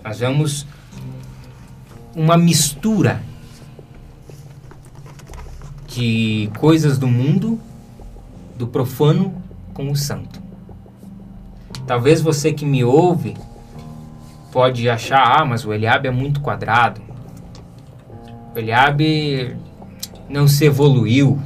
Nós 0.03 0.19
vemos 0.19 0.67
uma 2.15 2.37
mistura 2.37 3.23
de 5.87 6.51
coisas 6.59 6.99
do 6.99 7.07
mundo, 7.07 7.61
do 8.57 8.67
profano 8.67 9.43
com 9.75 9.91
o 9.91 9.97
santo. 9.97 10.41
Talvez 11.87 12.21
você 12.21 12.53
que 12.53 12.67
me 12.67 12.85
ouve 12.85 13.37
pode 14.53 14.89
achar, 14.89 15.41
ah, 15.41 15.45
mas 15.45 15.65
o 15.65 15.73
Eliabe 15.73 16.09
é 16.09 16.11
muito 16.11 16.41
quadrado. 16.41 17.01
O 18.55 18.59
Eliabe 18.59 19.57
não 20.29 20.47
se 20.47 20.65
evoluiu. 20.65 21.41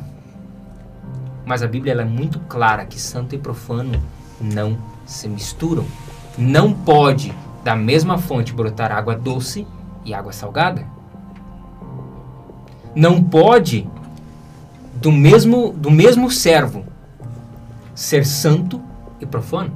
Mas 1.52 1.62
a 1.62 1.66
Bíblia 1.66 1.92
é 1.92 2.02
muito 2.02 2.38
clara 2.48 2.86
que 2.86 2.98
santo 2.98 3.34
e 3.34 3.38
profano 3.38 4.02
não 4.40 4.78
se 5.04 5.28
misturam. 5.28 5.84
Não 6.38 6.72
pode 6.72 7.30
da 7.62 7.76
mesma 7.76 8.16
fonte 8.16 8.54
brotar 8.54 8.90
água 8.90 9.14
doce 9.14 9.66
e 10.02 10.14
água 10.14 10.32
salgada. 10.32 10.86
Não 12.94 13.22
pode 13.22 13.86
do 14.94 15.12
mesmo, 15.12 15.74
do 15.74 15.90
mesmo 15.90 16.30
servo 16.30 16.86
ser 17.94 18.24
santo 18.24 18.80
e 19.20 19.26
profano. 19.26 19.74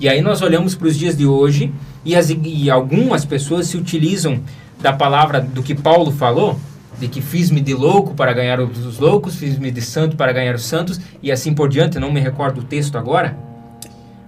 E 0.00 0.08
aí 0.08 0.20
nós 0.20 0.42
olhamos 0.42 0.74
para 0.74 0.88
os 0.88 0.98
dias 0.98 1.16
de 1.16 1.24
hoje 1.24 1.72
e, 2.04 2.16
as, 2.16 2.30
e 2.30 2.68
algumas 2.68 3.24
pessoas 3.24 3.68
se 3.68 3.76
utilizam 3.76 4.40
da 4.80 4.92
palavra 4.92 5.40
do 5.40 5.62
que 5.62 5.72
Paulo 5.72 6.10
falou, 6.10 6.58
de 6.98 7.08
que 7.08 7.20
fiz-me 7.20 7.60
de 7.60 7.74
louco 7.74 8.14
para 8.14 8.32
ganhar 8.32 8.60
os 8.60 8.98
loucos, 8.98 9.36
fiz-me 9.36 9.70
de 9.70 9.80
santo 9.80 10.16
para 10.16 10.32
ganhar 10.32 10.54
os 10.54 10.64
santos, 10.64 11.00
e 11.22 11.32
assim 11.32 11.54
por 11.54 11.68
diante, 11.68 11.98
não 11.98 12.12
me 12.12 12.20
recordo 12.20 12.60
o 12.60 12.64
texto 12.64 12.96
agora, 12.96 13.36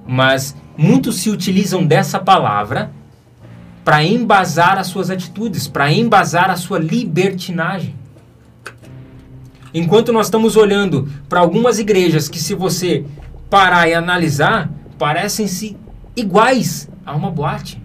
mas 0.07 0.57
muitos 0.77 1.17
se 1.17 1.31
utilizam 1.31 1.87
dessa 1.87 2.19
palavra 2.19 2.91
para 3.85 4.03
embasar 4.03 4.79
as 4.79 4.87
suas 4.87 5.11
atitudes, 5.11 5.69
para 5.69 5.93
embasar 5.93 6.51
a 6.51 6.57
sua 6.57 6.79
libertinagem. 6.79 7.95
Enquanto 9.73 10.13
nós 10.13 10.27
estamos 10.27 10.57
olhando 10.57 11.09
para 11.29 11.41
algumas 11.41 11.79
igrejas 11.79 12.29
que, 12.29 12.39
se 12.39 12.55
você 12.55 13.05
parar 13.51 13.89
e 13.89 13.95
analisar, 13.95 14.71
parecem-se 14.99 15.77
iguais 16.17 16.89
a 17.05 17.15
uma 17.15 17.31
boate. 17.31 17.84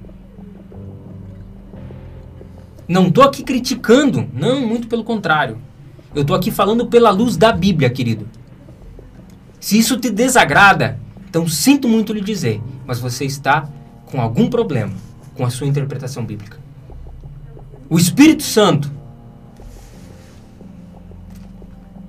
Não 2.90 3.08
estou 3.08 3.24
aqui 3.24 3.44
criticando, 3.44 4.28
não, 4.34 4.66
muito 4.66 4.88
pelo 4.88 5.04
contrário. 5.04 5.60
Eu 6.16 6.24
estou 6.24 6.36
aqui 6.36 6.50
falando 6.50 6.88
pela 6.88 7.12
luz 7.12 7.38
da 7.38 7.52
Bíblia, 7.52 7.88
querido. 7.88 8.28
Se 9.60 9.78
isso 9.78 9.96
te 9.98 10.10
desagrada, 10.10 11.00
então 11.30 11.48
sinto 11.48 11.88
muito 11.88 12.12
lhe 12.12 12.22
dizer, 12.22 12.60
mas 12.88 13.00
você 13.00 13.26
está 13.26 13.70
com 14.08 14.20
algum 14.20 14.50
problema 14.50 14.94
com 15.36 15.46
a 15.46 15.52
sua 15.52 15.68
interpretação 15.68 16.26
bíblica. 16.26 16.58
O 17.88 18.00
Espírito 18.00 18.42
Santo 18.42 18.92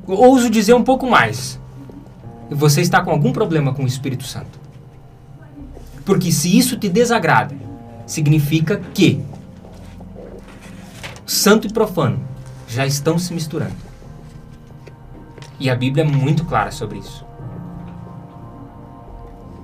ouso 0.06 0.48
dizer 0.48 0.72
um 0.74 0.82
pouco 0.82 1.08
mais. 1.08 1.60
Você 2.50 2.80
está 2.80 3.02
com 3.02 3.10
algum 3.10 3.32
problema 3.32 3.74
com 3.74 3.84
o 3.84 3.86
Espírito 3.86 4.24
Santo. 4.24 4.58
Porque 6.04 6.32
se 6.32 6.56
isso 6.56 6.76
te 6.76 6.88
desagrada, 6.88 7.54
significa 8.06 8.80
que 8.94 9.20
santo 11.30 11.68
e 11.68 11.72
profano 11.72 12.18
já 12.66 12.84
estão 12.84 13.16
se 13.16 13.32
misturando. 13.32 13.76
E 15.60 15.70
a 15.70 15.76
Bíblia 15.76 16.02
é 16.02 16.06
muito 16.06 16.44
clara 16.44 16.72
sobre 16.72 16.98
isso. 16.98 17.24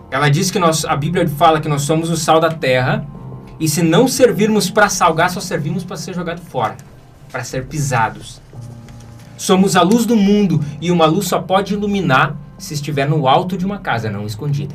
Ela 0.08 0.28
diz 0.28 0.49
que 0.49 0.61
nós, 0.61 0.85
a 0.85 0.94
Bíblia 0.94 1.26
fala 1.28 1.61
que 1.61 1.68
nós 1.68 1.82
somos 1.82 2.08
o 2.08 2.16
sal 2.16 2.38
da 2.38 2.50
terra, 2.50 3.04
e 3.58 3.68
se 3.68 3.82
não 3.82 4.06
servirmos 4.06 4.70
para 4.70 4.88
salgar, 4.88 5.28
só 5.28 5.40
servimos 5.40 5.82
para 5.82 5.96
ser 5.96 6.14
jogado 6.14 6.40
fora, 6.40 6.76
para 7.32 7.42
ser 7.42 7.66
pisados. 7.66 8.40
Somos 9.37 9.75
a 9.75 9.82
luz 9.82 10.06
do 10.06 10.14
mundo 10.14 10.64
e 10.80 10.92
uma 10.92 11.06
luz 11.06 11.26
só 11.26 11.40
pode 11.40 11.75
iluminar 11.75 12.37
se 12.56 12.75
estiver 12.75 13.08
no 13.08 13.26
alto 13.26 13.56
de 13.56 13.66
uma 13.66 13.78
casa, 13.78 14.08
não 14.08 14.25
escondida. 14.25 14.75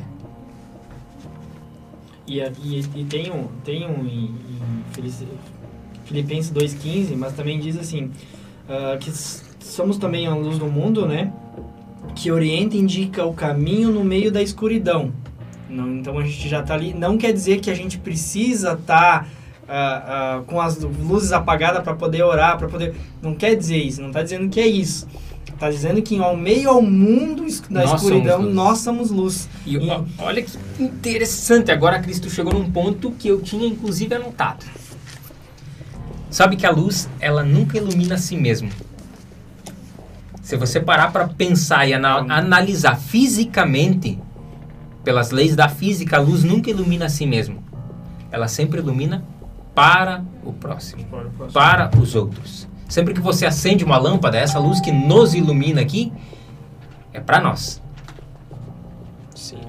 E, 2.26 2.38
e, 2.38 2.86
e 2.96 3.04
tem 3.04 3.32
um, 3.32 3.48
tem 3.64 3.86
um 3.88 4.04
Filipenses 6.12 6.52
2,15, 6.52 7.16
mas 7.16 7.32
também 7.32 7.58
diz 7.58 7.76
assim, 7.76 8.10
uh, 8.68 8.98
que 9.00 9.10
somos 9.60 9.96
também 9.96 10.26
a 10.26 10.34
luz 10.34 10.58
do 10.58 10.66
mundo, 10.66 11.06
né? 11.06 11.32
Que 12.14 12.30
orienta 12.30 12.76
e 12.76 12.80
indica 12.80 13.24
o 13.24 13.32
caminho 13.32 13.90
no 13.90 14.04
meio 14.04 14.30
da 14.30 14.42
escuridão. 14.42 15.12
Não, 15.68 15.90
então 15.90 16.18
a 16.18 16.22
gente 16.22 16.48
já 16.48 16.60
está 16.60 16.74
ali. 16.74 16.92
Não 16.92 17.16
quer 17.16 17.32
dizer 17.32 17.60
que 17.60 17.70
a 17.70 17.74
gente 17.74 17.98
precisa 17.98 18.72
estar... 18.72 19.24
Tá 19.24 19.26
uh, 19.62 20.40
uh, 20.40 20.44
com 20.44 20.60
as 20.60 20.78
luzes 20.78 21.32
apagadas 21.32 21.82
para 21.82 21.94
poder 21.94 22.22
orar, 22.22 22.58
para 22.58 22.68
poder. 22.68 22.94
Não 23.20 23.34
quer 23.34 23.54
dizer 23.54 23.78
isso, 23.78 24.00
não 24.00 24.08
está 24.08 24.22
dizendo 24.22 24.48
que 24.48 24.60
é 24.60 24.66
isso. 24.66 25.06
Está 25.46 25.70
dizendo 25.70 26.02
que 26.02 26.18
ao 26.18 26.36
meio 26.36 26.70
ao 26.70 26.82
mundo 26.82 27.46
da 27.70 27.84
nós 27.84 28.02
escuridão, 28.02 28.40
somos 28.40 28.54
nós 28.54 28.78
somos 28.78 29.10
luz. 29.10 29.48
E, 29.64 29.76
e, 29.76 29.90
olha 30.18 30.42
que 30.42 30.58
interessante, 30.82 31.70
agora 31.70 32.00
Cristo 32.00 32.28
chegou 32.28 32.52
num 32.52 32.70
ponto 32.70 33.12
que 33.12 33.28
eu 33.28 33.40
tinha 33.40 33.66
inclusive 33.66 34.12
anotado. 34.14 34.64
Sabe 36.32 36.56
que 36.56 36.64
a 36.64 36.70
luz, 36.70 37.10
ela 37.20 37.44
nunca 37.44 37.76
ilumina 37.76 38.14
a 38.14 38.18
si 38.18 38.38
mesma. 38.38 38.70
Se 40.40 40.56
você 40.56 40.80
parar 40.80 41.12
para 41.12 41.28
pensar 41.28 41.86
e 41.86 41.92
ana 41.92 42.16
analisar 42.16 42.96
fisicamente, 42.96 44.18
pelas 45.04 45.30
leis 45.30 45.54
da 45.54 45.68
física, 45.68 46.16
a 46.16 46.20
luz 46.20 46.42
nunca 46.42 46.70
ilumina 46.70 47.04
a 47.04 47.08
si 47.10 47.26
mesma. 47.26 47.58
Ela 48.30 48.48
sempre 48.48 48.80
ilumina 48.80 49.22
para 49.74 50.24
o 50.42 50.54
próximo, 50.54 51.04
para, 51.04 51.26
o 51.26 51.30
próximo. 51.30 51.52
para 51.52 51.90
os 51.98 52.14
outros. 52.14 52.66
Sempre 52.88 53.12
que 53.12 53.20
você 53.20 53.44
acende 53.44 53.84
uma 53.84 53.98
lâmpada, 53.98 54.38
essa 54.38 54.58
luz 54.58 54.80
que 54.80 54.90
nos 54.90 55.34
ilumina 55.34 55.82
aqui 55.82 56.10
é 57.12 57.20
para 57.20 57.42
nós. 57.42 57.82
Sim. 59.34 59.60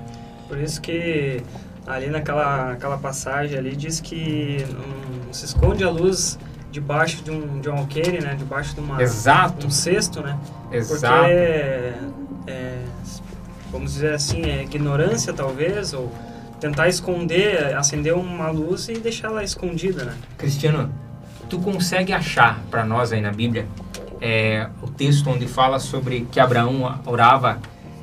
Por 0.48 0.58
isso 0.58 0.80
que 0.82 1.44
ali 1.86 2.08
naquela 2.08 2.72
aquela 2.72 2.98
passagem 2.98 3.58
ali 3.58 3.76
diz 3.76 4.00
que 4.00 4.66
um, 4.70 5.34
se 5.34 5.44
esconde 5.44 5.84
a 5.84 5.90
luz 5.90 6.40
debaixo 6.74 7.24
de 7.24 7.30
um, 7.30 7.62
de 7.62 7.70
um 7.70 7.78
alqueire, 7.78 8.20
né? 8.20 8.34
Debaixo 8.36 8.74
de 8.74 8.82
uma, 8.82 9.02
Exato. 9.02 9.68
um 9.68 9.70
cesto, 9.70 10.22
né? 10.22 10.38
Exato. 10.72 11.20
Porque, 11.20 11.32
é, 11.32 12.00
é, 12.48 12.84
vamos 13.72 13.94
dizer 13.94 14.16
assim, 14.16 14.42
é 14.42 14.64
ignorância 14.64 15.32
talvez, 15.32 15.94
ou 15.94 16.12
tentar 16.60 16.90
esconder, 16.90 17.76
acender 17.76 18.16
uma 18.16 18.50
luz 18.50 18.90
e 18.90 18.96
deixar 18.96 19.28
ela 19.28 19.44
escondida, 19.44 20.04
né? 20.04 20.16
Cristiano, 20.36 20.92
tu 21.48 21.60
consegue 21.60 22.12
achar 22.12 22.60
para 22.72 22.84
nós 22.84 23.14
aí 23.14 23.22
na 23.22 23.32
Bíblia 23.32 23.68
é, 24.20 24.68
o 24.82 24.88
texto 24.88 25.30
onde 25.30 25.48
fala 25.48 25.78
sobre 25.78 26.28
que 26.32 26.40
Abraão 26.40 27.00
orava 27.06 27.60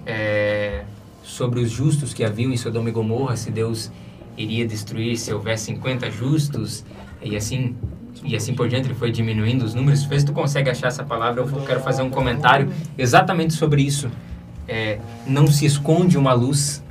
é, 0.07 0.85
sobre 1.25 1.59
os 1.59 1.71
justos 1.73 2.15
que 2.15 2.23
haviam 2.23 2.53
em 2.53 2.57
Sodoma 2.57 2.89
e 2.89 2.93
Gomorra, 2.93 3.37
se 3.37 3.51
Deus 3.51 3.91
iria 4.37 4.65
destruir 4.65 5.17
se 5.17 5.33
houver 5.33 5.59
50 5.59 6.09
justos 6.11 6.85
e 7.21 7.37
assim 7.37 7.75
e 8.25 8.37
assim 8.37 8.55
por 8.55 8.69
diante, 8.69 8.87
ele 8.87 8.95
foi 8.95 9.11
diminuindo 9.11 9.65
os 9.65 9.75
números. 9.75 10.05
Vê 10.05 10.19
se 10.19 10.27
tu 10.27 10.33
consegue 10.33 10.71
achar 10.71 10.89
essa 10.89 11.03
palavra, 11.03 11.43
eu 11.43 11.47
quero 11.63 11.81
fazer 11.81 12.03
um 12.03 12.11
comentário 12.11 12.71
exatamente 12.97 13.55
sobre 13.55 13.83
isso. 13.83 14.11
É, 14.69 14.99
não 15.27 15.47
se 15.47 15.67
esconde 15.67 16.17
uma 16.17 16.33
luz, 16.33 16.83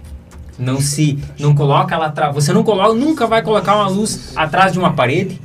não 0.58 0.82
se 0.82 1.18
não 1.40 1.56
coloca 1.56 1.96
ela 1.96 2.08
atrás. 2.08 2.34
Você 2.34 2.52
não 2.52 2.64
coloca, 2.64 2.94
nunca 2.94 3.28
vai 3.28 3.42
colocar 3.42 3.76
uma 3.76 3.88
luz 3.88 4.34
atrás 4.36 4.74
de 4.74 4.80
uma 4.80 4.94
parede, 4.94 5.40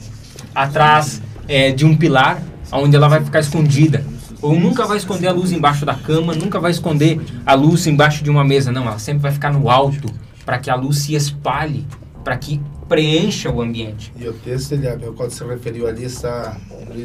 atrás 0.55 1.23
é, 1.47 1.71
de 1.71 1.85
um 1.85 1.97
pilar, 1.97 2.43
onde 2.73 2.97
ela 2.97 3.09
vai 3.09 3.23
ficar 3.23 3.41
escondida. 3.41 4.05
Ou 4.43 4.59
nunca 4.59 4.87
vai 4.87 4.97
esconder 4.99 5.29
a 5.29 5.33
luz 5.33 5.53
embaixo 5.53 5.87
da 5.87 5.95
cama, 5.95 6.35
nunca 6.35 6.61
vai 6.61 6.71
esconder 6.71 7.21
a 7.47 7.55
luz 7.55 7.87
embaixo 7.87 8.23
de 8.25 8.31
uma 8.31 8.45
mesa. 8.45 8.73
Não, 8.73 8.87
ela 8.87 8.99
sempre 8.99 9.23
vai 9.23 9.33
ficar 9.33 9.53
no 9.53 9.71
alto, 9.71 10.12
para 10.45 10.59
que 10.59 10.69
a 10.69 10.75
luz 10.75 10.99
se 10.99 11.14
espalhe, 11.14 11.87
para 12.23 12.37
que 12.37 12.61
preencha 12.88 13.50
o 13.50 13.62
ambiente. 13.62 14.12
E 14.19 14.29
o 14.29 14.33
texto, 14.33 14.73
ele, 14.73 14.87
quando 15.17 15.31
se 15.31 15.45
referiu 15.45 15.87
ali, 15.87 16.05
está 16.05 16.57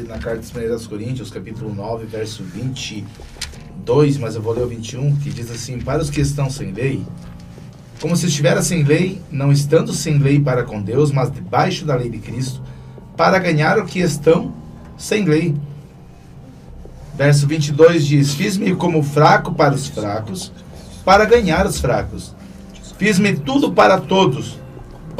na 0.06 0.18
carta 0.18 0.38
dos 0.38 0.50
Primeiros 0.50 0.86
Coríntios, 0.86 1.30
capítulo 1.30 1.74
9, 1.74 2.06
verso 2.06 2.42
22, 2.42 4.18
mas 4.18 4.34
eu 4.34 4.42
vou 4.42 4.52
ler 4.52 4.64
o 4.64 4.68
21, 4.68 5.16
que 5.16 5.30
diz 5.30 5.50
assim, 5.50 5.78
para 5.78 6.02
os 6.02 6.10
que 6.10 6.20
estão 6.20 6.50
sem 6.50 6.72
lei, 6.72 7.02
como 8.00 8.16
se 8.16 8.26
estivera 8.26 8.62
sem 8.62 8.82
lei, 8.82 9.20
não 9.30 9.52
estando 9.52 9.92
sem 9.92 10.18
lei 10.18 10.40
para 10.40 10.64
com 10.64 10.80
Deus, 10.80 11.10
mas 11.10 11.30
debaixo 11.30 11.84
da 11.84 11.94
lei 11.94 12.08
de 12.10 12.18
Cristo, 12.18 12.62
para 13.16 13.38
ganhar 13.38 13.78
o 13.78 13.84
que 13.84 14.00
estão 14.00 14.54
sem 14.96 15.24
lei. 15.24 15.54
Verso 17.14 17.46
22 17.46 18.06
diz: 18.06 18.32
Fiz-me 18.32 18.74
como 18.74 19.02
fraco 19.02 19.52
para 19.52 19.74
os 19.74 19.86
fracos, 19.88 20.50
para 21.04 21.26
ganhar 21.26 21.66
os 21.66 21.78
fracos. 21.78 22.34
Fiz-me 22.96 23.34
tudo 23.36 23.72
para 23.72 24.00
todos, 24.00 24.59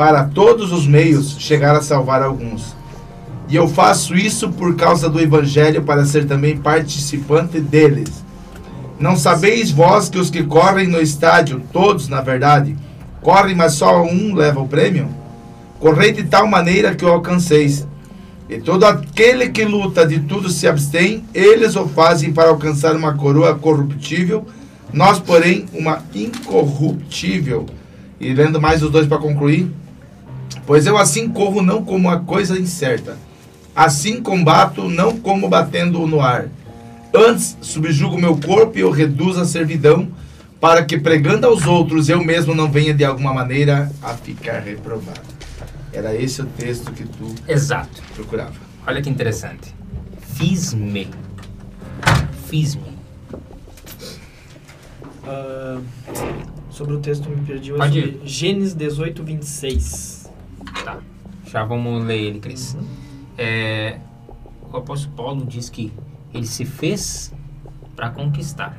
para 0.00 0.24
todos 0.24 0.72
os 0.72 0.86
meios 0.86 1.36
chegar 1.38 1.76
a 1.76 1.82
salvar 1.82 2.22
alguns. 2.22 2.74
E 3.50 3.54
eu 3.54 3.68
faço 3.68 4.16
isso 4.16 4.48
por 4.48 4.74
causa 4.74 5.10
do 5.10 5.20
Evangelho, 5.20 5.82
para 5.82 6.06
ser 6.06 6.26
também 6.26 6.56
participante 6.56 7.60
deles. 7.60 8.24
Não 8.98 9.14
sabeis 9.14 9.70
vós 9.70 10.08
que 10.08 10.16
os 10.16 10.30
que 10.30 10.42
correm 10.42 10.88
no 10.88 11.02
estádio, 11.02 11.60
todos 11.70 12.08
na 12.08 12.22
verdade, 12.22 12.78
correm, 13.20 13.54
mas 13.54 13.74
só 13.74 14.02
um 14.02 14.34
leva 14.34 14.58
o 14.60 14.66
prêmio? 14.66 15.06
Correi 15.78 16.12
de 16.12 16.22
tal 16.22 16.46
maneira 16.46 16.94
que 16.94 17.04
o 17.04 17.12
alcanceis. 17.12 17.86
E 18.48 18.58
todo 18.58 18.86
aquele 18.86 19.50
que 19.50 19.66
luta 19.66 20.06
de 20.06 20.20
tudo 20.20 20.48
se 20.48 20.66
abstém, 20.66 21.24
eles 21.34 21.76
o 21.76 21.86
fazem 21.86 22.32
para 22.32 22.48
alcançar 22.48 22.96
uma 22.96 23.12
coroa 23.12 23.54
corruptível, 23.54 24.46
nós, 24.94 25.18
porém, 25.18 25.66
uma 25.74 26.02
incorruptível. 26.14 27.66
E 28.18 28.32
lendo 28.32 28.58
mais 28.58 28.82
os 28.82 28.90
dois 28.90 29.06
para 29.06 29.18
concluir. 29.18 29.70
Pois 30.70 30.86
eu 30.86 30.96
assim 30.96 31.28
corro 31.28 31.62
não 31.62 31.84
como 31.84 32.06
uma 32.06 32.20
coisa 32.20 32.56
incerta. 32.56 33.18
Assim 33.74 34.22
combato 34.22 34.88
não 34.88 35.18
como 35.18 35.48
batendo 35.48 36.06
no 36.06 36.20
ar. 36.20 36.48
Antes 37.12 37.58
subjugo 37.60 38.16
meu 38.16 38.36
corpo 38.36 38.78
e 38.78 38.82
eu 38.82 38.90
reduzo 38.92 39.40
a 39.40 39.44
servidão, 39.44 40.06
para 40.60 40.84
que 40.84 40.96
pregando 40.96 41.44
aos 41.44 41.66
outros 41.66 42.08
eu 42.08 42.22
mesmo 42.22 42.54
não 42.54 42.70
venha 42.70 42.94
de 42.94 43.04
alguma 43.04 43.34
maneira 43.34 43.90
a 44.00 44.10
ficar 44.14 44.60
reprovado. 44.60 45.20
Era 45.92 46.14
esse 46.14 46.40
o 46.40 46.46
texto 46.46 46.92
que 46.92 47.02
tu 47.02 47.34
Exato. 47.48 48.00
procurava. 48.14 48.54
Olha 48.86 49.02
que 49.02 49.10
interessante. 49.10 49.74
Fiz-me. 50.20 51.08
Fiz-me. 52.46 52.96
Ah, 55.26 55.80
sobre 56.70 56.94
o 56.94 57.00
texto 57.00 57.28
me 57.28 57.44
perdi. 57.44 57.72
Pode 57.72 58.20
Gênesis 58.24 58.72
18, 58.72 59.24
26. 59.24 60.19
Tá. 60.84 60.98
Já 61.46 61.64
vamos 61.64 62.04
ler 62.04 62.18
ele, 62.18 62.38
Cris. 62.38 62.76
É, 63.36 63.98
o 64.72 64.76
apóstolo 64.76 65.14
Paulo 65.14 65.46
diz 65.46 65.68
que 65.68 65.92
ele 66.32 66.46
se 66.46 66.64
fez 66.64 67.32
para 67.96 68.10
conquistar. 68.10 68.76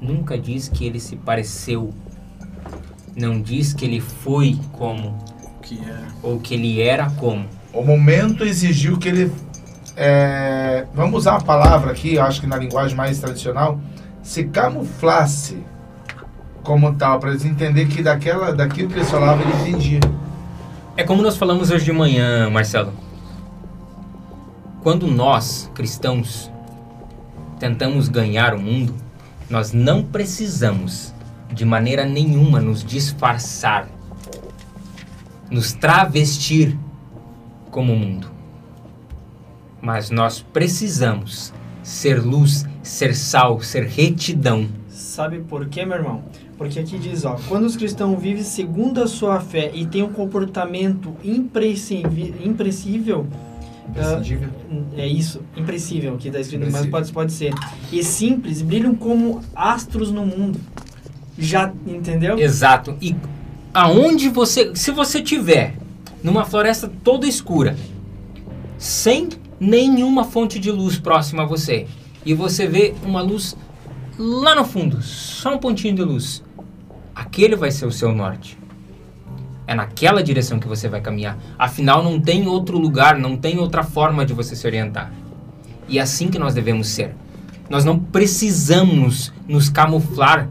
Nunca 0.00 0.36
diz 0.36 0.68
que 0.68 0.84
ele 0.84 1.00
se 1.00 1.16
pareceu. 1.16 1.92
Não 3.16 3.40
diz 3.40 3.72
que 3.72 3.84
ele 3.86 4.00
foi 4.00 4.58
como 4.72 5.16
Que 5.62 5.78
é 5.78 6.06
ou 6.22 6.38
que 6.38 6.54
ele 6.54 6.82
era 6.82 7.08
como. 7.10 7.46
O 7.72 7.82
momento 7.82 8.44
exigiu 8.44 8.98
que 8.98 9.08
ele. 9.08 9.32
é, 9.96 10.86
vamos 10.94 11.20
usar 11.20 11.32
uma 11.32 11.40
palavra 11.40 11.92
aqui, 11.92 12.18
acho 12.18 12.40
que 12.40 12.46
na 12.46 12.56
linguagem 12.56 12.96
mais 12.96 13.18
tradicional, 13.18 13.80
se 14.22 14.44
camuflasse 14.44 15.58
como 16.62 16.94
tal, 16.94 17.20
para 17.20 17.30
eles 17.30 17.44
entenderem 17.44 17.88
que 17.88 18.02
daquela, 18.02 18.52
daquilo 18.52 18.88
que 18.88 18.96
eles 18.96 19.10
falavam 19.10 19.46
ele 19.46 19.70
entendia. 19.70 20.00
É 20.98 21.04
como 21.04 21.20
nós 21.20 21.36
falamos 21.36 21.70
hoje 21.70 21.84
de 21.84 21.92
manhã, 21.92 22.48
Marcelo. 22.48 22.90
Quando 24.82 25.06
nós, 25.06 25.70
cristãos, 25.74 26.50
tentamos 27.60 28.08
ganhar 28.08 28.54
o 28.54 28.58
mundo, 28.58 28.94
nós 29.50 29.72
não 29.72 30.02
precisamos 30.02 31.12
de 31.52 31.66
maneira 31.66 32.06
nenhuma 32.06 32.62
nos 32.62 32.82
disfarçar, 32.82 33.86
nos 35.50 35.74
travestir 35.74 36.78
como 37.70 37.92
o 37.92 37.98
mundo. 37.98 38.30
Mas 39.82 40.08
nós 40.08 40.40
precisamos 40.40 41.52
ser 41.82 42.24
luz, 42.24 42.64
ser 42.82 43.14
sal, 43.14 43.60
ser 43.60 43.84
retidão. 43.86 44.66
Sabe 44.88 45.40
por 45.40 45.68
quê, 45.68 45.84
meu 45.84 45.98
irmão? 45.98 46.24
Porque 46.56 46.80
aqui 46.80 46.98
diz, 46.98 47.24
ó, 47.24 47.38
quando 47.48 47.64
os 47.64 47.76
cristãos 47.76 48.20
vivem 48.20 48.42
segundo 48.42 49.02
a 49.02 49.06
sua 49.06 49.40
fé 49.40 49.70
e 49.74 49.84
têm 49.86 50.02
um 50.02 50.12
comportamento 50.12 51.14
Imprescindível. 52.42 53.26
é 54.96 55.06
isso, 55.06 55.42
impressível 55.56 56.16
que 56.16 56.28
está 56.28 56.40
escrito, 56.40 56.66
mas 56.70 56.86
pode, 56.86 57.12
pode 57.12 57.32
ser, 57.32 57.52
e 57.92 58.02
simples, 58.02 58.62
brilham 58.62 58.94
como 58.94 59.42
astros 59.54 60.10
no 60.10 60.26
mundo. 60.26 60.58
Já, 61.38 61.72
entendeu? 61.86 62.38
Exato. 62.38 62.96
E 63.00 63.14
aonde 63.72 64.28
você, 64.28 64.74
se 64.74 64.90
você 64.90 65.22
tiver 65.22 65.74
numa 66.22 66.44
floresta 66.44 66.90
toda 67.04 67.26
escura, 67.26 67.76
sem 68.78 69.28
nenhuma 69.60 70.24
fonte 70.24 70.58
de 70.58 70.70
luz 70.70 70.98
próxima 70.98 71.42
a 71.42 71.46
você, 71.46 71.86
e 72.24 72.34
você 72.34 72.66
vê 72.66 72.94
uma 73.04 73.20
luz 73.22 73.56
lá 74.18 74.54
no 74.54 74.64
fundo, 74.64 75.02
só 75.02 75.54
um 75.54 75.58
pontinho 75.58 75.94
de 75.94 76.02
luz, 76.02 76.42
aquele 77.16 77.56
vai 77.56 77.70
ser 77.70 77.86
o 77.86 77.90
seu 77.90 78.12
norte. 78.12 78.58
É 79.66 79.74
naquela 79.74 80.22
direção 80.22 80.60
que 80.60 80.68
você 80.68 80.86
vai 80.86 81.00
caminhar. 81.00 81.38
Afinal, 81.58 82.04
não 82.04 82.20
tem 82.20 82.46
outro 82.46 82.78
lugar, 82.78 83.18
não 83.18 83.36
tem 83.36 83.58
outra 83.58 83.82
forma 83.82 84.24
de 84.24 84.34
você 84.34 84.54
se 84.54 84.66
orientar. 84.66 85.10
E 85.88 85.98
é 85.98 86.02
assim 86.02 86.28
que 86.28 86.38
nós 86.38 86.52
devemos 86.52 86.88
ser. 86.88 87.14
Nós 87.70 87.84
não 87.84 87.98
precisamos 87.98 89.32
nos 89.48 89.68
camuflar 89.68 90.48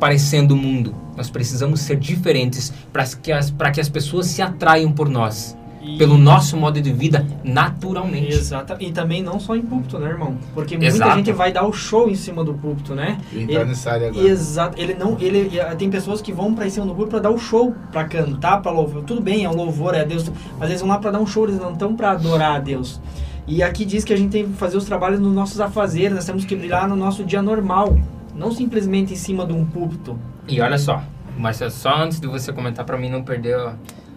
parecendo 0.00 0.54
o 0.54 0.56
mundo. 0.56 0.94
Nós 1.16 1.30
precisamos 1.30 1.80
ser 1.80 1.96
diferentes 1.96 2.72
para 2.92 3.04
que, 3.04 3.30
as, 3.30 3.54
que 3.72 3.80
as 3.80 3.88
pessoas 3.88 4.26
se 4.26 4.40
atraiam 4.40 4.90
por 4.90 5.08
nós, 5.08 5.56
E- 5.82 5.96
pelo 5.96 6.18
nosso 6.18 6.56
modo 6.56 6.80
de 6.80 6.92
vida, 6.92 7.26
naturalmente. 7.42 8.32
Exato. 8.34 8.76
E 8.80 8.92
também 8.92 9.22
não 9.22 9.40
só 9.40 9.56
em 9.56 9.62
púlpito, 9.62 9.98
né, 9.98 10.10
irmão? 10.10 10.36
Porque 10.54 10.76
muita 10.76 10.92
Exato. 10.94 11.16
gente 11.16 11.32
vai 11.32 11.52
dar 11.52 11.66
o 11.66 11.72
show 11.72 12.10
em 12.10 12.14
cima 12.14 12.44
do 12.44 12.52
púlpito, 12.54 12.94
né? 12.94 13.18
Entrar 13.34 13.60
Ele- 13.60 13.64
nessa 13.64 13.90
área 13.92 14.08
agora. 14.08 14.26
Exato. 14.28 14.80
Ele 14.80 14.94
não, 14.94 15.16
ele 15.18 15.50
e, 15.56 15.76
tem 15.76 15.88
pessoas 15.90 16.20
que 16.20 16.32
vão 16.32 16.54
pra 16.54 16.66
em 16.66 16.70
cima 16.70 16.84
do 16.86 16.92
púlpito 16.94 17.10
pra 17.10 17.20
dar 17.20 17.30
o 17.30 17.38
show, 17.38 17.74
pra 17.90 18.04
cantar, 18.04 18.60
pra 18.60 18.70
louvar. 18.70 19.02
Tudo 19.04 19.20
bem, 19.22 19.44
é 19.44 19.48
um 19.50 19.54
louvor, 19.54 19.94
é 19.94 20.00
a 20.02 20.04
Deus, 20.04 20.30
mas 20.58 20.68
eles 20.68 20.80
vão 20.82 20.90
lá 20.90 20.98
pra 20.98 21.10
dar 21.10 21.20
um 21.20 21.26
show, 21.26 21.44
eles 21.44 21.58
não 21.58 21.72
estão 21.72 21.94
pra 21.96 22.10
adorar 22.12 22.56
a 22.56 22.58
Deus. 22.58 23.00
E 23.46 23.62
aqui 23.62 23.84
diz 23.84 24.04
que 24.04 24.12
a 24.12 24.16
gente 24.16 24.30
tem 24.30 24.44
que 24.46 24.52
fazer 24.52 24.76
os 24.76 24.84
trabalhos 24.84 25.18
nos 25.18 25.34
nossos 25.34 25.60
afazeres, 25.60 26.12
nós 26.14 26.24
temos 26.26 26.44
que 26.44 26.54
brilhar 26.54 26.86
no 26.88 26.94
nosso 26.94 27.24
dia 27.24 27.40
normal, 27.42 27.98
não 28.34 28.52
simplesmente 28.52 29.14
em 29.14 29.16
cima 29.16 29.46
de 29.46 29.52
um 29.54 29.64
púlpito. 29.64 30.16
E 30.46 30.60
olha 30.60 30.78
só, 30.78 31.02
Marcelo, 31.38 31.70
só 31.70 31.94
antes 31.96 32.20
de 32.20 32.26
você 32.28 32.52
comentar 32.52 32.84
para 32.84 32.98
mim 32.98 33.08
não 33.08 33.22
perder, 33.22 33.56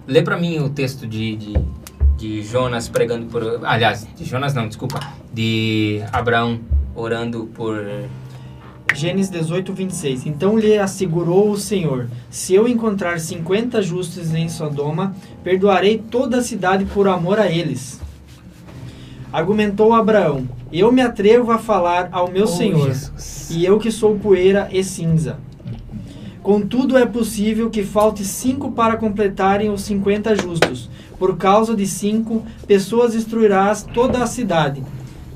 lê 0.08 0.22
para 0.22 0.38
mim 0.38 0.60
o 0.60 0.70
texto 0.70 1.06
de, 1.08 1.36
de, 1.36 1.54
de 2.18 2.42
Jonas 2.44 2.88
pregando 2.88 3.26
por, 3.28 3.66
aliás, 3.66 4.08
de 4.16 4.26
Jonas 4.26 4.54
não, 4.54 4.68
desculpa, 4.68 5.00
de 5.34 6.02
Abraão 6.12 6.60
orando 6.96 7.46
por 7.54 7.76
Gênesis 8.94 9.32
18, 9.32 9.74
26. 9.74 10.26
Então 10.28 10.58
lhe 10.58 10.78
assegurou 10.78 11.50
o 11.52 11.58
Senhor: 11.58 12.08
Se 12.30 12.54
eu 12.54 12.68
encontrar 12.68 13.20
50 13.20 13.82
justos 13.82 14.34
em 14.36 14.48
Sodoma, 14.50 15.16
perdoarei 15.44 15.98
toda 15.98 16.38
a 16.38 16.44
cidade 16.44 16.86
por 16.86 17.08
amor 17.08 17.40
a 17.40 17.48
eles. 17.48 18.00
Argumentou 19.32 19.94
Abraão: 19.94 20.48
Eu 20.72 20.92
me 20.92 21.02
atrevo 21.02 21.52
a 21.52 21.58
falar 21.58 22.10
ao 22.12 22.30
meu 22.30 22.44
Oh, 22.44 22.48
Senhor, 22.48 22.88
Jesus. 22.88 23.50
e 23.50 23.66
eu 23.66 23.80
que 23.80 23.92
sou 23.92 24.18
poeira 24.20 24.70
e 24.72 24.84
cinza. 24.84 25.38
Contudo, 26.44 26.98
é 26.98 27.06
possível 27.06 27.70
que 27.70 27.84
falte 27.84 28.26
cinco 28.26 28.72
para 28.74 28.98
completarem 28.98 29.70
os 29.70 29.82
50 29.84 30.36
justos. 30.36 30.90
Por 31.18 31.38
causa 31.38 31.74
de 31.74 31.88
cinco, 31.88 32.44
pessoas 32.68 33.14
destruirás 33.14 33.84
toda 33.94 34.22
a 34.22 34.28
cidade. 34.28 34.84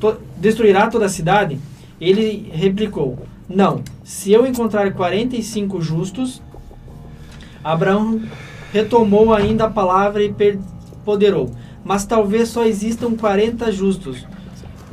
to- 0.01 0.17
destruirá 0.37 0.87
toda 0.87 1.05
a 1.05 1.09
cidade? 1.09 1.57
Ele 1.99 2.51
replicou: 2.53 3.17
Não. 3.47 3.81
Se 4.03 4.31
eu 4.33 4.45
encontrar 4.45 4.91
45 4.93 5.81
justos, 5.81 6.41
Abraão 7.63 8.21
retomou 8.73 9.33
ainda 9.33 9.63
a 9.65 9.69
palavra 9.69 10.21
e 10.23 10.33
poderou. 11.05 11.51
Mas 11.83 12.05
talvez 12.05 12.49
só 12.49 12.65
existam 12.65 13.15
40 13.15 13.71
justos. 13.71 14.25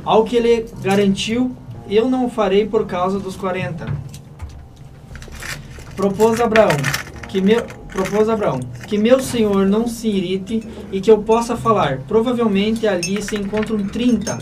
Ao 0.03 0.23
que 0.23 0.37
ele 0.37 0.65
garantiu, 0.81 1.51
eu 1.89 2.09
não 2.09 2.29
farei 2.29 2.65
por 2.65 2.85
causa 2.85 3.19
dos 3.19 3.35
40. 3.35 3.85
Propôs 5.95 6.39
Abraão 6.41 6.69
que 7.29 7.41
meu 7.41 7.63
propôs 7.91 8.27
Abraão 8.29 8.59
que 8.87 8.97
meu 8.97 9.21
senhor 9.21 9.65
não 9.65 9.87
se 9.87 10.07
irrite 10.09 10.61
e 10.91 10.99
que 10.99 11.09
eu 11.09 11.19
possa 11.19 11.55
falar. 11.55 11.99
Provavelmente 12.07 12.85
ali 12.87 13.21
se 13.21 13.35
encontram 13.35 13.77
30. 13.87 14.37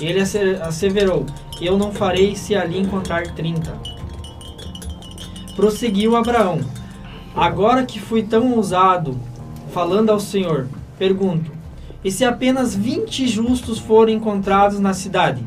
Ele 0.00 0.20
asse- 0.20 0.58
asseverou: 0.62 1.26
Eu 1.60 1.76
não 1.78 1.92
farei 1.92 2.36
se 2.36 2.54
ali 2.54 2.78
encontrar 2.78 3.26
30. 3.34 3.72
Prosseguiu 5.56 6.16
Abraão: 6.16 6.60
Agora 7.34 7.84
que 7.84 7.98
fui 7.98 8.22
tão 8.22 8.52
ousado, 8.54 9.18
falando 9.72 10.10
ao 10.10 10.20
Senhor, 10.20 10.68
pergunto: 10.98 11.50
E 12.04 12.10
se 12.10 12.24
apenas 12.24 12.74
20 12.74 13.26
justos 13.26 13.78
forem 13.78 14.16
encontrados 14.16 14.78
na 14.78 14.92
cidade? 14.94 15.46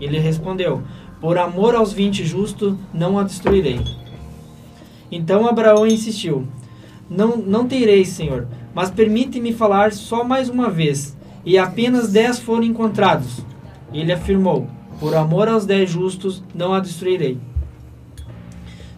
Ele 0.00 0.18
respondeu: 0.18 0.82
Por 1.20 1.38
amor 1.38 1.74
aos 1.74 1.92
20 1.92 2.24
justos, 2.24 2.74
não 2.92 3.18
a 3.18 3.22
destruirei. 3.24 3.80
Então 5.10 5.46
Abraão 5.46 5.86
insistiu: 5.86 6.46
Não, 7.08 7.36
não 7.36 7.66
tereis, 7.66 8.08
Senhor, 8.08 8.48
mas 8.74 8.90
permite-me 8.90 9.52
falar 9.52 9.92
só 9.92 10.24
mais 10.24 10.48
uma 10.48 10.70
vez, 10.70 11.16
e 11.44 11.58
apenas 11.58 12.10
dez 12.12 12.38
forem 12.38 12.70
encontrados. 12.70 13.44
Ele 13.92 14.12
afirmou: 14.12 14.66
Por 14.98 15.14
amor 15.14 15.48
aos 15.48 15.66
dez 15.66 15.90
justos, 15.90 16.42
não 16.54 16.74
a 16.74 16.80
destruirei. 16.80 17.38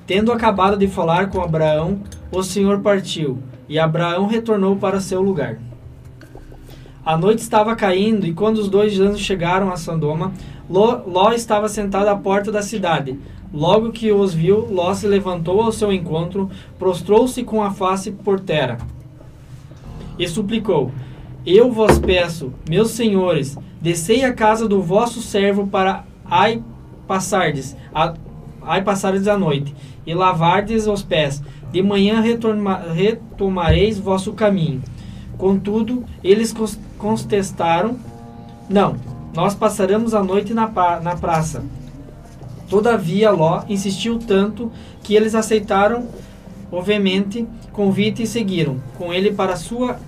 Tendo 0.07 0.31
acabado 0.31 0.77
de 0.77 0.87
falar 0.87 1.31
com 1.31 1.41
Abraão, 1.41 2.01
o 2.31 2.43
Senhor 2.43 2.81
partiu, 2.81 3.39
e 3.69 3.79
Abraão 3.79 4.27
retornou 4.27 4.77
para 4.77 5.01
seu 5.01 5.21
lugar. 5.21 5.59
A 7.05 7.17
noite 7.17 7.41
estava 7.41 7.77
caindo, 7.77 8.27
e 8.27 8.33
quando 8.33 8.59
os 8.59 8.69
dois 8.69 8.99
anjos 8.99 9.21
chegaram 9.21 9.71
a 9.71 9.77
Sodoma, 9.77 10.33
Ló, 10.69 11.03
Ló 11.07 11.33
estava 11.33 11.69
sentado 11.69 12.09
à 12.09 12.17
porta 12.17 12.51
da 12.51 12.63
cidade. 12.63 13.19
Logo 13.53 13.93
que 13.93 14.13
os 14.13 14.35
viu, 14.35 14.67
Ló 14.71 14.93
se 14.95 15.07
levantou 15.07 15.61
ao 15.61 15.73
seu 15.73 15.93
encontro, 15.93 16.51
prostrou-se 16.79 17.43
com 17.43 17.63
a 17.63 17.71
face 17.71 18.11
por 18.11 18.41
terra 18.41 18.79
e 20.19 20.27
suplicou: 20.29 20.91
Eu 21.45 21.71
vos 21.71 21.99
peço, 21.99 22.53
meus 22.69 22.91
senhores, 22.91 23.57
descei 23.81 24.25
à 24.25 24.33
casa 24.33 24.69
do 24.69 24.83
vosso 24.83 25.21
servo 25.21 25.67
para 25.67 26.05
ai 26.25 26.63
passardes, 27.07 27.77
a, 27.95 28.15
ai 28.63 28.83
passardes 28.83 29.29
a 29.29 29.39
noite, 29.39 29.75
e 30.07 30.15
lavardes 30.15 30.87
os 30.87 31.03
pés. 31.03 31.43
De 31.73 31.83
manhã 31.83 32.23
retomareis 32.95 33.99
vosso 33.99 34.33
caminho. 34.33 34.83
Contudo, 35.37 36.05
eles 36.23 36.55
contestaram: 36.97 37.97
Não, 38.69 38.97
nós 39.35 39.55
passaremos 39.55 40.15
a 40.15 40.23
noite 40.23 40.55
na, 40.55 40.71
na 41.03 41.17
praça. 41.17 41.63
Todavia, 42.69 43.31
Ló 43.31 43.63
insistiu 43.69 44.19
tanto 44.19 44.73
que 45.03 45.15
eles 45.15 45.35
aceitaram, 45.35 46.09
obviamente, 46.71 47.47
convite 47.73 48.23
e 48.23 48.27
seguiram 48.27 48.81
com 48.97 49.13
ele 49.13 49.33
para 49.33 49.57
sua 49.57 49.99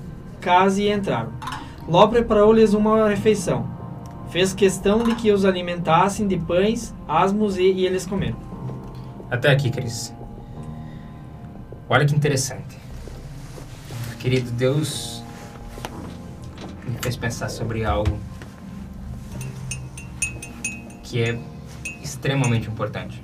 casa 0.40 0.82
e 0.82 0.90
entraram. 0.90 1.32
Ló 1.88 2.06
preparou-lhes 2.06 2.74
uma 2.74 3.08
refeição. 3.08 3.66
Fez 4.30 4.52
questão 4.52 5.02
de 5.02 5.14
que 5.14 5.32
os 5.32 5.44
alimentassem 5.44 6.26
de 6.26 6.36
pães, 6.36 6.94
asmos 7.06 7.56
e, 7.56 7.62
e 7.62 7.86
eles 7.86 8.04
comeram. 8.04 8.36
Até 9.30 9.50
aqui, 9.50 9.70
Cris. 9.70 10.12
Olha 11.88 12.04
que 12.04 12.14
interessante. 12.14 12.76
Querido 14.18 14.50
Deus, 14.50 15.22
me 16.86 16.98
fez 17.00 17.16
pensar 17.16 17.48
sobre 17.48 17.84
algo 17.84 18.18
que 21.04 21.22
é 21.22 21.38
extremamente 22.08 22.68
importante. 22.68 23.22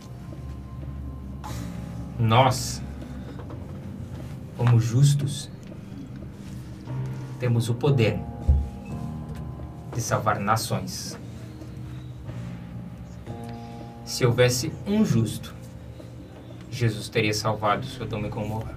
Nós, 2.18 2.82
como 4.56 4.78
justos, 4.78 5.50
temos 7.40 7.68
o 7.68 7.74
poder 7.74 8.20
de 9.94 10.00
salvar 10.00 10.38
nações. 10.38 11.18
Se 14.04 14.24
houvesse 14.26 14.70
um 14.86 15.04
justo, 15.04 15.54
Jesus 16.70 17.08
teria 17.08 17.32
salvado 17.32 17.86
Sodoma 17.86 18.26
e 18.26 18.30
Gomorra. 18.30 18.74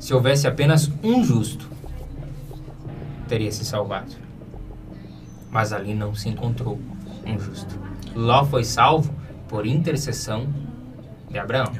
Se 0.00 0.12
houvesse 0.12 0.46
apenas 0.46 0.90
um 1.02 1.22
justo, 1.22 1.70
teria 3.28 3.52
se 3.52 3.64
salvado. 3.64 4.12
Mas 5.50 5.72
ali 5.72 5.94
não 5.94 6.14
se 6.14 6.28
encontrou 6.28 6.80
um 7.24 7.38
justo. 7.38 7.95
Ló 8.16 8.44
foi 8.46 8.64
salvo 8.64 9.12
por 9.46 9.66
intercessão 9.66 10.46
de 11.30 11.38
Abraão. 11.38 11.70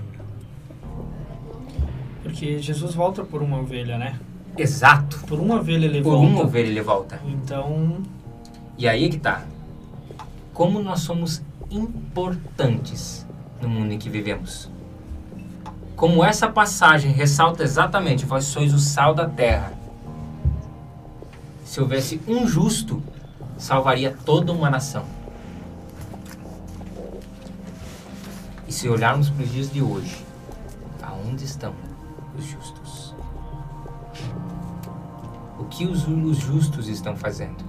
Porque 2.23 2.59
Jesus 2.59 2.95
volta 2.95 3.25
por 3.25 3.43
uma 3.43 3.59
ovelha, 3.59 3.97
né? 3.97 4.19
Exato. 4.57 5.19
Por 5.27 5.41
uma 5.41 5.57
ovelha 5.57 5.87
ele 5.87 6.03
Por 6.03 6.11
volta. 6.13 6.27
uma 6.27 6.43
ovelha 6.43 6.67
ele 6.67 6.83
volta. 6.83 7.21
Então, 7.27 8.03
E 8.77 8.87
aí 8.87 9.07
é 9.07 9.09
que 9.09 9.19
tá. 9.19 9.43
Como 10.53 10.83
nós 10.83 11.01
somos 11.01 11.43
importantes 11.71 13.27
no 13.63 13.69
mundo 13.69 13.93
em 13.93 13.99
que 13.99 14.11
vivemos. 14.11 14.71
Como 15.95 16.23
essa 16.23 16.47
passagem 16.49 17.11
ressalta 17.13 17.63
exatamente, 17.63 18.27
vós 18.27 18.45
sois 18.45 18.75
o 18.75 18.79
sal 18.79 19.15
da 19.15 19.27
terra. 19.27 19.73
Se 21.65 21.81
houvesse 21.81 22.21
um 22.29 22.47
justo, 22.47 23.03
salvaria 23.57 24.15
toda 24.25 24.53
uma 24.53 24.69
nação. 24.69 25.05
Se 28.77 28.91
olharmos 28.91 29.31
para 29.31 29.43
os 29.43 29.51
dias 29.51 29.73
de 29.73 29.81
hoje, 29.81 30.23
aonde 31.03 31.47
estão 31.47 31.73
os 32.37 32.45
justos? 32.45 33.15
O 35.59 35.65
que 35.65 35.87
os, 35.87 36.07
os 36.07 36.37
justos 36.37 36.87
estão 36.87 37.17
fazendo? 37.17 37.65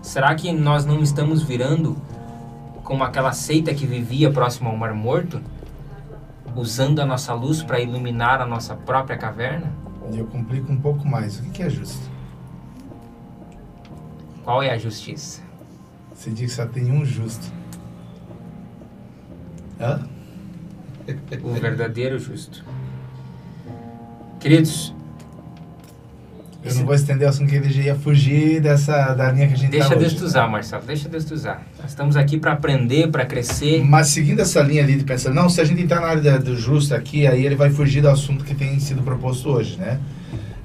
Será 0.00 0.34
que 0.34 0.50
nós 0.50 0.86
não 0.86 1.02
estamos 1.02 1.42
virando 1.42 1.94
como 2.82 3.04
aquela 3.04 3.32
seita 3.32 3.74
que 3.74 3.86
vivia 3.86 4.32
próximo 4.32 4.70
ao 4.70 4.76
Mar 4.78 4.94
Morto, 4.94 5.42
usando 6.56 7.00
a 7.00 7.04
nossa 7.04 7.34
luz 7.34 7.62
para 7.62 7.78
iluminar 7.78 8.40
a 8.40 8.46
nossa 8.46 8.74
própria 8.74 9.18
caverna? 9.18 9.70
Eu 10.10 10.24
complico 10.24 10.72
um 10.72 10.80
pouco 10.80 11.06
mais. 11.06 11.38
O 11.38 11.42
que 11.42 11.50
que 11.50 11.62
é 11.64 11.68
justo? 11.68 12.08
Qual 14.42 14.62
é 14.62 14.70
a 14.70 14.78
justiça? 14.78 15.42
Você 16.14 16.30
diz 16.30 16.52
que 16.52 16.56
só 16.56 16.66
tem 16.66 16.90
um 16.90 17.04
justo. 17.04 17.52
Hã? 19.78 20.13
O 21.42 21.50
verdadeiro 21.52 22.18
justo. 22.18 22.64
Queridos, 24.40 24.94
Eu 26.62 26.74
não 26.76 26.86
vou 26.86 26.94
estender 26.94 27.26
o 27.26 27.30
assunto 27.30 27.48
que 27.50 27.56
ele 27.56 27.82
ia 27.82 27.94
fugir 27.94 28.60
dessa 28.60 29.12
da 29.14 29.30
linha 29.30 29.46
que 29.48 29.52
a 29.54 29.56
gente 29.56 29.70
deixa 29.70 29.88
tá 29.90 29.94
Deus 29.96 30.12
hoje. 30.12 30.16
te 30.16 30.24
usar, 30.24 30.48
Marcelo, 30.48 30.82
deixa 30.86 31.08
Deus 31.10 31.24
te 31.26 31.34
usar. 31.34 31.62
Nós 31.78 31.90
estamos 31.90 32.16
aqui 32.16 32.38
para 32.38 32.52
aprender, 32.52 33.08
para 33.10 33.26
crescer. 33.26 33.84
Mas 33.84 34.08
seguindo 34.08 34.40
essa 34.40 34.62
linha 34.62 34.82
ali 34.82 34.96
de 34.96 35.04
pensar, 35.04 35.30
não, 35.30 35.48
se 35.50 35.60
a 35.60 35.64
gente 35.64 35.82
entrar 35.82 36.00
na 36.00 36.06
área 36.08 36.38
do 36.38 36.56
justo 36.56 36.94
aqui, 36.94 37.26
aí 37.26 37.44
ele 37.44 37.54
vai 37.54 37.68
fugir 37.70 38.00
do 38.00 38.08
assunto 38.08 38.44
que 38.44 38.54
tem 38.54 38.78
sido 38.80 39.02
proposto 39.02 39.50
hoje, 39.50 39.76
né? 39.76 40.00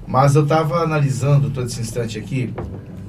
Mas 0.08 0.36
eu 0.36 0.44
estava 0.44 0.78
analisando 0.84 1.50
todo 1.50 1.68
esse 1.68 1.82
instante 1.82 2.18
aqui. 2.18 2.54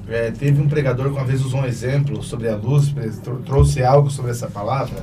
é, 0.09 0.29
teve 0.31 0.61
um 0.61 0.67
pregador 0.67 1.05
que 1.09 1.13
uma 1.17 1.23
vez 1.25 1.41
usou 1.43 1.61
um 1.61 1.65
exemplo 1.65 2.21
sobre 2.21 2.49
a 2.49 2.55
luz, 2.57 2.93
trou- 3.23 3.37
trouxe 3.37 3.81
algo 3.81 4.09
sobre 4.11 4.31
essa 4.31 4.47
palavra. 4.47 4.97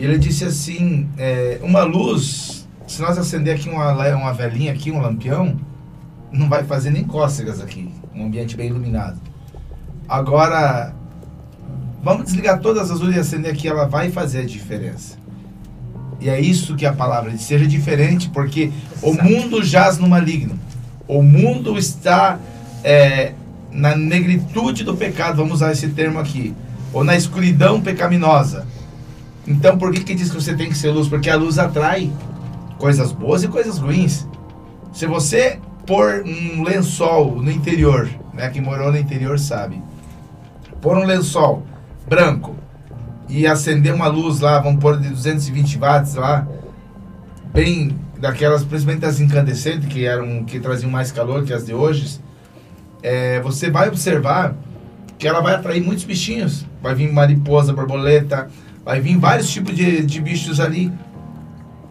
E 0.00 0.04
ele 0.04 0.16
disse 0.16 0.46
assim: 0.46 1.06
é, 1.18 1.60
uma 1.62 1.82
luz, 1.82 2.66
se 2.86 3.02
nós 3.02 3.18
acender 3.18 3.54
aqui 3.54 3.68
uma, 3.68 3.92
uma 4.16 4.32
velinha, 4.32 4.72
aqui, 4.72 4.90
um 4.90 4.98
lampião, 4.98 5.60
não 6.32 6.48
vai 6.48 6.64
fazer 6.64 6.90
nem 6.90 7.04
cócegas 7.04 7.60
aqui. 7.60 7.92
Um 8.14 8.24
ambiente 8.24 8.56
bem 8.56 8.68
iluminado. 8.68 9.20
Agora, 10.08 10.94
vamos 12.02 12.24
desligar 12.24 12.60
todas 12.60 12.90
as 12.90 12.98
luzes 12.98 13.16
e 13.16 13.20
acender 13.20 13.52
aqui, 13.52 13.68
ela 13.68 13.84
vai 13.84 14.10
fazer 14.10 14.40
a 14.40 14.46
diferença. 14.46 15.18
E 16.18 16.30
é 16.30 16.40
isso 16.40 16.76
que 16.76 16.86
a 16.86 16.94
palavra 16.94 17.30
diz, 17.30 17.42
seja 17.42 17.66
diferente, 17.66 18.30
porque 18.30 18.72
o 19.02 19.12
mundo 19.12 19.62
jaz 19.62 19.98
no 19.98 20.08
maligno. 20.08 20.58
O 21.06 21.22
mundo 21.22 21.78
está 21.78 22.38
é, 22.82 23.34
na 23.70 23.94
negritude 23.94 24.82
do 24.82 24.96
pecado, 24.96 25.36
vamos 25.36 25.54
usar 25.54 25.72
esse 25.72 25.88
termo 25.88 26.18
aqui, 26.18 26.54
ou 26.90 27.04
na 27.04 27.16
escuridão 27.16 27.82
pecaminosa. 27.82 28.66
Então, 29.50 29.76
por 29.76 29.92
que 29.92 30.04
que 30.04 30.14
diz 30.14 30.30
que 30.30 30.40
você 30.40 30.54
tem 30.54 30.68
que 30.68 30.78
ser 30.78 30.92
luz? 30.92 31.08
Porque 31.08 31.28
a 31.28 31.34
luz 31.34 31.58
atrai 31.58 32.10
coisas 32.78 33.10
boas 33.10 33.42
e 33.42 33.48
coisas 33.48 33.78
ruins. 33.78 34.24
Se 34.92 35.06
você 35.06 35.58
pôr 35.84 36.22
um 36.24 36.62
lençol 36.62 37.42
no 37.42 37.50
interior, 37.50 38.08
né, 38.32 38.48
quem 38.48 38.62
morou 38.62 38.92
no 38.92 38.98
interior 38.98 39.40
sabe, 39.40 39.82
pôr 40.80 40.96
um 40.96 41.04
lençol 41.04 41.64
branco 42.08 42.54
e 43.28 43.44
acender 43.44 43.92
uma 43.92 44.06
luz 44.06 44.38
lá, 44.38 44.60
vamos 44.60 44.80
pôr 44.80 45.00
de 45.00 45.08
220 45.08 45.78
watts 45.78 46.14
lá, 46.14 46.46
bem 47.52 47.96
daquelas, 48.18 48.62
principalmente 48.62 49.04
as 49.04 49.18
incandescentes, 49.18 49.88
que 49.88 50.04
eram 50.06 50.44
que 50.44 50.60
traziam 50.60 50.92
mais 50.92 51.10
calor 51.10 51.42
que 51.42 51.52
as 51.52 51.66
de 51.66 51.74
hoje, 51.74 52.20
é, 53.02 53.40
você 53.40 53.68
vai 53.68 53.88
observar 53.88 54.54
que 55.18 55.26
ela 55.26 55.40
vai 55.40 55.54
atrair 55.54 55.82
muitos 55.82 56.04
bichinhos. 56.04 56.64
Vai 56.80 56.94
vir 56.94 57.12
mariposa, 57.12 57.72
borboleta, 57.72 58.48
vai 58.84 59.00
vir 59.00 59.16
vários 59.18 59.50
tipos 59.50 59.74
de, 59.74 60.02
de 60.02 60.20
bichos 60.20 60.60
ali. 60.60 60.92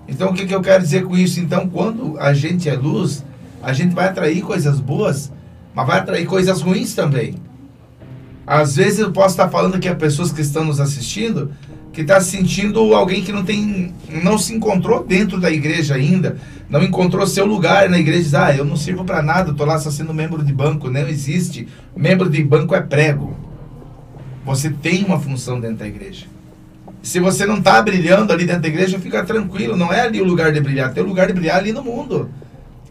Então, 0.07 0.31
o 0.31 0.33
que, 0.33 0.45
que 0.45 0.55
eu 0.55 0.61
quero 0.61 0.81
dizer 0.81 1.03
com 1.03 1.15
isso? 1.15 1.39
Então, 1.39 1.69
quando 1.69 2.17
a 2.19 2.33
gente 2.33 2.67
é 2.67 2.73
luz, 2.73 3.23
a 3.61 3.73
gente 3.73 3.93
vai 3.93 4.07
atrair 4.07 4.41
coisas 4.41 4.79
boas, 4.79 5.31
mas 5.73 5.85
vai 5.85 5.99
atrair 5.99 6.25
coisas 6.25 6.61
ruins 6.61 6.93
também. 6.95 7.35
Às 8.45 8.75
vezes 8.75 8.99
eu 8.99 9.11
posso 9.11 9.35
estar 9.35 9.49
falando 9.49 9.75
aqui 9.75 9.87
a 9.87 9.95
pessoas 9.95 10.31
que 10.31 10.41
estão 10.41 10.65
nos 10.65 10.79
assistindo 10.79 11.51
que 11.91 12.01
está 12.01 12.21
sentindo 12.21 12.93
alguém 12.93 13.23
que 13.23 13.31
não 13.31 13.43
tem, 13.43 13.93
não 14.23 14.37
se 14.37 14.53
encontrou 14.53 15.03
dentro 15.03 15.39
da 15.39 15.51
igreja 15.51 15.95
ainda, 15.95 16.37
não 16.69 16.83
encontrou 16.83 17.25
seu 17.25 17.45
lugar 17.45 17.89
na 17.89 17.97
igreja, 17.97 18.23
diz, 18.23 18.33
ah, 18.33 18.55
eu 18.55 18.63
não 18.63 18.77
sirvo 18.77 19.03
para 19.03 19.21
nada, 19.21 19.51
estou 19.51 19.65
lá 19.65 19.77
só 19.79 19.89
sendo 19.89 20.13
membro 20.13 20.43
de 20.43 20.53
banco, 20.53 20.89
não 20.89 21.07
existe. 21.07 21.67
Membro 21.95 22.29
de 22.29 22.43
banco 22.43 22.75
é 22.75 22.81
prego. 22.81 23.35
Você 24.45 24.69
tem 24.69 25.03
uma 25.03 25.19
função 25.19 25.59
dentro 25.59 25.77
da 25.77 25.87
igreja. 25.87 26.27
Se 27.01 27.19
você 27.19 27.45
não 27.45 27.57
está 27.57 27.81
brilhando 27.81 28.33
ali 28.33 28.45
dentro 28.45 28.63
da 28.63 28.67
igreja, 28.67 28.99
fica 28.99 29.23
tranquilo, 29.23 29.75
não 29.75 29.91
é 29.91 30.01
ali 30.01 30.21
o 30.21 30.25
lugar 30.25 30.51
de 30.51 30.59
brilhar, 30.59 30.93
tem 30.93 31.03
o 31.03 31.07
lugar 31.07 31.27
de 31.27 31.33
brilhar 31.33 31.57
ali 31.57 31.71
no 31.71 31.83
mundo. 31.83 32.29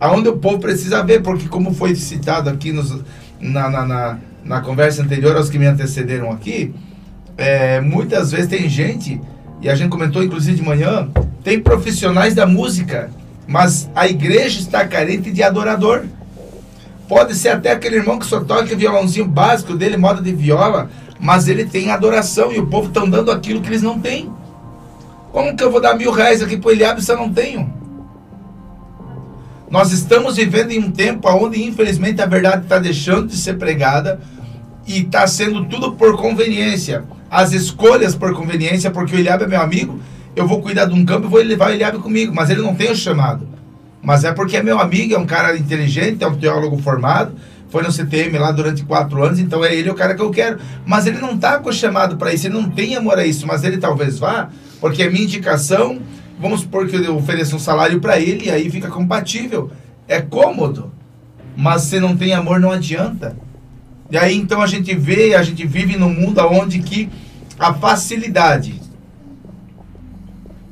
Aonde 0.01 0.29
o 0.29 0.37
povo 0.37 0.59
precisa 0.59 1.03
ver, 1.03 1.23
porque 1.23 1.49
como 1.49 1.75
foi 1.75 1.95
citado 1.95 2.49
aqui 2.49 2.73
nos, 2.73 3.03
na, 3.41 3.69
na, 3.69 3.85
na 3.85 4.19
na 4.49 4.63
conversa 4.63 5.03
anterior 5.03 5.37
aos 5.37 5.51
que 5.51 5.59
me 5.59 5.67
antecederam 5.67 6.31
aqui, 6.31 6.75
é, 7.37 7.81
muitas 7.81 8.33
vezes 8.33 8.49
tem 8.49 8.69
gente, 8.69 9.21
e 9.61 9.69
a 9.69 9.75
gente 9.75 9.91
comentou 9.91 10.23
inclusive 10.23 10.57
de 10.57 10.63
manhã, 10.63 11.09
tem 11.45 11.61
profissionais 11.61 12.35
da 12.35 12.47
música, 12.47 13.11
mas 13.47 13.91
a 13.95 14.09
igreja 14.09 14.59
está 14.59 14.87
carente 14.87 15.31
de 15.31 15.43
adorador. 15.43 16.05
Pode 17.07 17.35
ser 17.35 17.51
até 17.51 17.73
aquele 17.73 17.97
irmão 17.97 18.19
que 18.19 18.27
só 18.27 18.41
toca 18.41 18.75
o 18.75 18.77
violãozinho 18.77 19.27
básico 19.27 19.75
dele, 19.75 19.97
moda 19.97 20.21
de 20.21 20.33
viola, 20.33 20.91
mas 21.21 21.49
ele 21.49 21.65
tem 21.65 21.91
adoração 21.91 22.53
e 22.53 22.59
o 22.59 22.67
povo 22.67 22.89
estão 22.89 23.09
dando 23.09 23.31
aquilo 23.31 23.61
que 23.61 23.69
eles 23.69 23.83
não 23.83 23.99
têm. 23.99 24.31
Como 25.33 25.57
que 25.57 25.63
eu 25.63 25.71
vou 25.71 25.81
dar 25.81 25.95
mil 25.95 26.11
reais 26.11 26.43
aqui 26.43 26.57
para 26.57 26.69
o 26.69 26.73
Eliabe 26.73 27.03
se 27.03 27.13
eu 27.13 27.17
não 27.17 27.33
tenho? 27.33 27.73
Nós 29.71 29.93
estamos 29.93 30.37
vivendo 30.37 30.71
em 30.71 30.79
um 30.79 30.91
tempo 30.91 31.29
onde, 31.29 31.63
infelizmente, 31.63 32.23
a 32.23 32.27
verdade 32.27 32.63
está 32.63 32.79
deixando 32.79 33.27
de 33.27 33.37
ser 33.37 33.59
pregada 33.59 34.21
e 34.87 35.01
está 35.01 35.27
sendo 35.27 35.67
tudo 35.67 35.93
por 35.93 36.17
conveniência. 36.17 37.05
As 37.31 37.53
escolhas 37.53 38.15
por 38.15 38.33
conveniência, 38.35 38.91
porque 38.91 39.15
o 39.15 39.19
Eliabe 39.19 39.45
é 39.45 39.47
meu 39.47 39.61
amigo, 39.61 40.01
eu 40.35 40.47
vou 40.47 40.63
cuidar 40.63 40.87
de 40.87 40.95
um 40.95 41.05
campo 41.05 41.27
e 41.27 41.31
vou 41.31 41.43
levar 41.43 41.71
o 41.71 41.75
Eliabe 41.75 41.99
comigo, 41.99 42.35
mas 42.35 42.49
ele 42.49 42.63
não 42.63 42.75
tem 42.75 42.91
o 42.91 42.97
chamado. 42.97 43.47
Mas 44.03 44.25
é 44.25 44.33
porque 44.33 44.57
é 44.57 44.63
meu 44.63 44.79
amigo, 44.79 45.15
é 45.15 45.19
um 45.19 45.27
cara 45.27 45.55
inteligente, 45.57 46.25
é 46.25 46.27
um 46.27 46.37
teólogo 46.37 46.79
formado, 46.79 47.33
foi 47.69 47.83
no 47.83 47.93
CTM 47.93 48.39
lá 48.39 48.51
durante 48.51 48.85
quatro 48.85 49.23
anos, 49.23 49.39
então 49.39 49.65
é 49.65 49.75
ele 49.75 49.91
o 49.91 49.95
cara 49.95 50.15
que 50.15 50.23
eu 50.23 50.31
quero. 50.31 50.59
Mas 50.87 51.07
ele 51.07 51.19
não 51.19 51.35
está 51.35 51.59
com 51.59 51.69
o 51.69 51.73
chamado 51.73 52.17
para 52.17 52.33
isso, 52.33 52.47
ele 52.47 52.55
não 52.55 52.71
tem 52.71 52.97
amor 52.97 53.19
a 53.19 53.27
isso, 53.27 53.47
mas 53.47 53.65
ele 53.65 53.79
talvez 53.79 54.19
vá, 54.19 54.49
porque 54.81 55.03
é 55.03 55.11
minha 55.11 55.25
indicação 55.25 56.01
vamos 56.39 56.61
supor 56.61 56.87
que 56.87 56.97
eu 56.97 57.17
ofereça 57.17 57.57
um 57.57 57.59
salário 57.59 58.01
para 58.01 58.19
ele 58.19 58.47
e 58.47 58.51
aí 58.51 58.71
fica 58.71 58.89
compatível. 58.89 59.71
É 60.07 60.21
cômodo. 60.21 60.93
Mas 61.57 61.83
se 61.83 61.99
não 61.99 62.17
tem 62.17 62.33
amor, 62.33 62.61
não 62.61 62.71
adianta. 62.71 63.37
E 64.11 64.17
aí 64.17 64.37
então 64.37 64.63
a 64.63 64.67
gente 64.67 64.95
vê, 64.95 65.35
a 65.35 65.43
gente 65.43 65.67
vive 65.67 65.97
num 65.97 66.13
mundo 66.13 66.41
onde 66.41 66.79
que 66.79 67.11
a 67.59 67.75
facilidade 67.75 68.81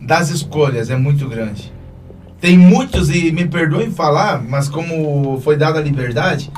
das 0.00 0.30
escolhas 0.30 0.88
é 0.88 0.96
muito 0.96 1.28
grande. 1.28 1.72
Tem 2.40 2.56
muitos, 2.56 3.10
e 3.10 3.32
me 3.32 3.48
perdoem 3.48 3.90
falar, 3.90 4.42
mas 4.42 4.68
como 4.68 5.40
foi 5.40 5.56
dada 5.56 5.80
a 5.80 5.82
liberdade, 5.82 6.50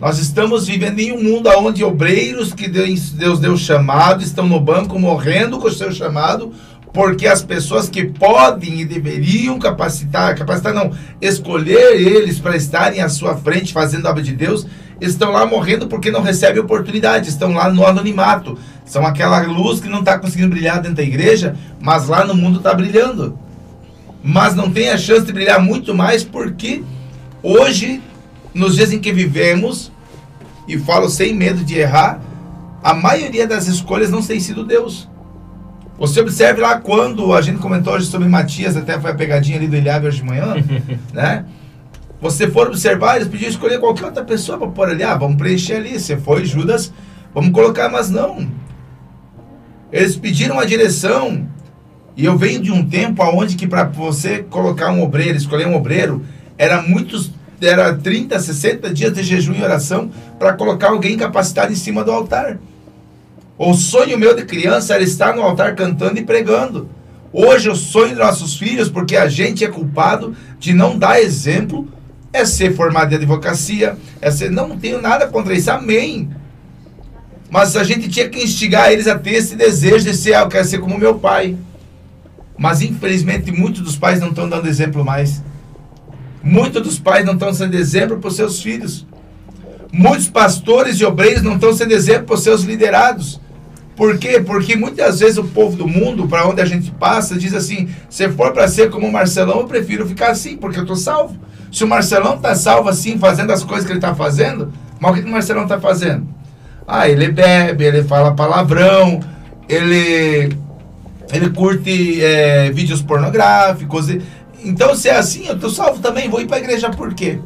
nós 0.00 0.18
estamos 0.18 0.66
vivendo 0.66 0.98
em 0.98 1.12
um 1.12 1.22
mundo 1.22 1.48
onde 1.58 1.84
obreiros 1.84 2.52
que 2.52 2.68
Deus, 2.68 3.38
deu 3.38 3.56
chamado 3.56 4.22
estão 4.22 4.46
no 4.46 4.60
banco 4.60 4.98
morrendo 4.98 5.58
com 5.58 5.68
o 5.68 5.72
seu 5.72 5.92
chamado, 5.92 6.52
porque 6.92 7.26
as 7.26 7.42
pessoas 7.42 7.88
que 7.88 8.04
podem 8.04 8.80
e 8.80 8.84
deveriam 8.84 9.58
capacitar, 9.58 10.36
capacitar 10.36 10.72
não, 10.72 10.92
escolher 11.20 12.00
eles 12.00 12.38
para 12.38 12.56
estarem 12.56 13.00
à 13.00 13.08
sua 13.08 13.36
frente 13.36 13.72
fazendo 13.72 14.06
a 14.06 14.10
obra 14.10 14.22
de 14.22 14.32
Deus, 14.32 14.66
estão 15.00 15.32
lá 15.32 15.44
morrendo 15.46 15.86
porque 15.88 16.10
não 16.10 16.22
recebem 16.22 16.62
oportunidade, 16.62 17.28
estão 17.28 17.52
lá 17.52 17.68
no 17.68 17.84
anonimato. 17.84 18.58
São 18.84 19.06
aquela 19.06 19.40
luz 19.42 19.80
que 19.80 19.88
não 19.88 20.00
está 20.00 20.18
conseguindo 20.18 20.50
brilhar 20.50 20.80
dentro 20.80 20.96
da 20.96 21.02
igreja, 21.02 21.56
mas 21.80 22.08
lá 22.08 22.24
no 22.24 22.34
mundo 22.34 22.58
está 22.58 22.74
brilhando. 22.74 23.38
Mas 24.22 24.54
não 24.54 24.70
tem 24.70 24.90
a 24.90 24.98
chance 24.98 25.26
de 25.26 25.32
brilhar 25.32 25.60
muito 25.60 25.94
mais 25.94 26.22
porque 26.22 26.82
hoje, 27.42 28.00
nos 28.54 28.76
dias 28.76 28.92
em 28.92 29.00
que 29.00 29.12
vivemos, 29.12 29.92
e 30.66 30.78
falo 30.78 31.08
sem 31.08 31.34
medo 31.34 31.64
de 31.64 31.78
errar, 31.78 32.20
a 32.82 32.94
maioria 32.94 33.46
das 33.46 33.66
escolhas 33.66 34.10
não 34.10 34.22
tem 34.22 34.38
sido 34.40 34.64
Deus. 34.64 35.08
Você 35.98 36.20
observe 36.20 36.60
lá 36.60 36.80
quando 36.80 37.32
a 37.32 37.40
gente 37.40 37.58
comentou 37.58 37.92
hoje 37.92 38.06
sobre 38.06 38.28
Matias, 38.28 38.76
até 38.76 38.98
foi 39.00 39.10
a 39.10 39.14
pegadinha 39.14 39.56
ali 39.56 39.68
do 39.68 39.76
Eliabe 39.76 40.06
hoje 40.06 40.18
de 40.18 40.24
manhã, 40.24 40.54
né? 41.12 41.44
Você 42.20 42.50
for 42.50 42.68
observar, 42.68 43.16
eles 43.16 43.28
pediam 43.28 43.50
escolher 43.50 43.78
qualquer 43.78 44.06
outra 44.06 44.24
pessoa 44.24 44.56
para 44.56 44.68
pôr 44.68 44.88
ali. 44.88 45.02
Ah, 45.02 45.14
vamos 45.14 45.36
preencher 45.36 45.74
ali. 45.74 46.00
Você 46.00 46.16
foi 46.16 46.44
Judas, 46.46 46.92
vamos 47.34 47.50
colocar, 47.50 47.90
mas 47.90 48.08
não. 48.08 48.48
Eles 49.92 50.16
pediram 50.16 50.58
a 50.58 50.64
direção. 50.64 51.46
E 52.16 52.24
eu 52.24 52.38
venho 52.38 52.62
de 52.62 52.72
um 52.72 52.88
tempo 52.88 53.22
onde 53.22 53.56
que 53.56 53.66
para 53.66 53.84
você 53.84 54.38
colocar 54.42 54.90
um 54.90 55.02
obreiro, 55.02 55.36
escolher 55.36 55.66
um 55.66 55.74
obreiro, 55.74 56.22
era 56.56 56.80
muitos 56.80 57.30
era 57.60 57.94
30, 57.94 58.38
60 58.38 58.92
dias 58.92 59.12
de 59.12 59.22
jejum 59.22 59.54
e 59.54 59.62
oração 59.62 60.10
para 60.38 60.52
colocar 60.52 60.88
alguém 60.88 61.16
capacitado 61.16 61.72
em 61.72 61.76
cima 61.76 62.04
do 62.04 62.10
altar. 62.10 62.58
O 63.56 63.74
sonho 63.74 64.18
meu 64.18 64.34
de 64.34 64.44
criança 64.44 64.94
era 64.94 65.02
estar 65.02 65.34
no 65.34 65.42
altar 65.42 65.74
cantando 65.74 66.18
e 66.18 66.24
pregando. 66.24 66.88
Hoje 67.32 67.68
o 67.68 67.76
sonho 67.76 68.10
dos 68.10 68.18
nossos 68.18 68.56
filhos, 68.56 68.88
porque 68.88 69.16
a 69.16 69.28
gente 69.28 69.64
é 69.64 69.68
culpado 69.68 70.36
de 70.58 70.72
não 70.72 70.98
dar 70.98 71.20
exemplo, 71.20 71.88
é 72.32 72.44
ser 72.44 72.74
formado 72.74 73.12
em 73.12 73.16
advocacia, 73.16 73.96
é 74.20 74.30
ser. 74.30 74.50
Não 74.50 74.76
tenho 74.76 75.00
nada 75.00 75.26
contra 75.28 75.54
isso, 75.54 75.70
amém. 75.70 76.30
Mas 77.50 77.76
a 77.76 77.84
gente 77.84 78.08
tinha 78.08 78.28
que 78.28 78.42
instigar 78.42 78.90
eles 78.90 79.06
a 79.06 79.16
ter 79.16 79.34
esse 79.34 79.54
desejo 79.54 80.04
de 80.04 80.16
ser, 80.16 80.34
ah, 80.34 80.40
eu 80.40 80.48
quero 80.48 80.64
ser 80.64 80.78
como 80.78 80.98
meu 80.98 81.14
pai. 81.14 81.56
Mas 82.58 82.82
infelizmente 82.82 83.52
muitos 83.52 83.80
dos 83.82 83.96
pais 83.96 84.20
não 84.20 84.30
estão 84.30 84.48
dando 84.48 84.68
exemplo 84.68 85.04
mais. 85.04 85.40
Muitos 86.44 86.82
dos 86.82 86.98
pais 86.98 87.24
não 87.24 87.32
estão 87.32 87.54
sendo 87.54 87.74
exemplo 87.74 88.18
para 88.18 88.28
os 88.28 88.36
seus 88.36 88.60
filhos. 88.60 89.06
Muitos 89.90 90.28
pastores 90.28 91.00
e 91.00 91.04
obreiros 91.04 91.42
não 91.42 91.54
estão 91.54 91.72
sendo 91.72 91.92
exemplo 91.92 92.26
para 92.26 92.34
os 92.34 92.42
seus 92.42 92.62
liderados. 92.62 93.40
Por 93.96 94.18
quê? 94.18 94.42
Porque 94.44 94.76
muitas 94.76 95.20
vezes 95.20 95.38
o 95.38 95.44
povo 95.44 95.74
do 95.74 95.88
mundo, 95.88 96.28
para 96.28 96.46
onde 96.46 96.60
a 96.60 96.64
gente 96.66 96.90
passa, 96.90 97.36
diz 97.36 97.54
assim: 97.54 97.88
se 98.10 98.28
for 98.28 98.52
para 98.52 98.68
ser 98.68 98.90
como 98.90 99.06
o 99.06 99.12
Marcelão, 99.12 99.60
eu 99.60 99.66
prefiro 99.66 100.06
ficar 100.06 100.30
assim, 100.32 100.56
porque 100.56 100.76
eu 100.76 100.82
estou 100.82 100.96
salvo. 100.96 101.34
Se 101.72 101.82
o 101.82 101.88
Marcelão 101.88 102.34
está 102.34 102.54
salvo 102.54 102.90
assim, 102.90 103.18
fazendo 103.18 103.50
as 103.50 103.64
coisas 103.64 103.86
que 103.86 103.92
ele 103.92 103.98
está 103.98 104.14
fazendo, 104.14 104.70
mas 105.00 105.12
o 105.12 105.14
que, 105.14 105.28
o 105.28 105.32
Marcelão 105.32 105.62
está 105.62 105.80
fazendo? 105.80 106.26
Ah, 106.86 107.08
ele 107.08 107.28
bebe, 107.28 107.84
ele 107.84 108.04
fala 108.04 108.34
palavrão, 108.34 109.20
ele, 109.66 110.56
ele 111.32 111.50
curte 111.50 112.22
é, 112.22 112.70
vídeos 112.70 113.00
pornográficos. 113.00 114.08
Então, 114.64 114.94
se 114.94 115.08
é 115.08 115.16
assim, 115.16 115.46
eu 115.46 115.54
estou 115.54 115.70
salvo 115.70 116.00
também, 116.00 116.28
vou 116.28 116.40
ir 116.40 116.46
para 116.46 116.56
a 116.56 116.60
igreja 116.60 116.90
por 116.90 117.12
quê? 117.14 117.38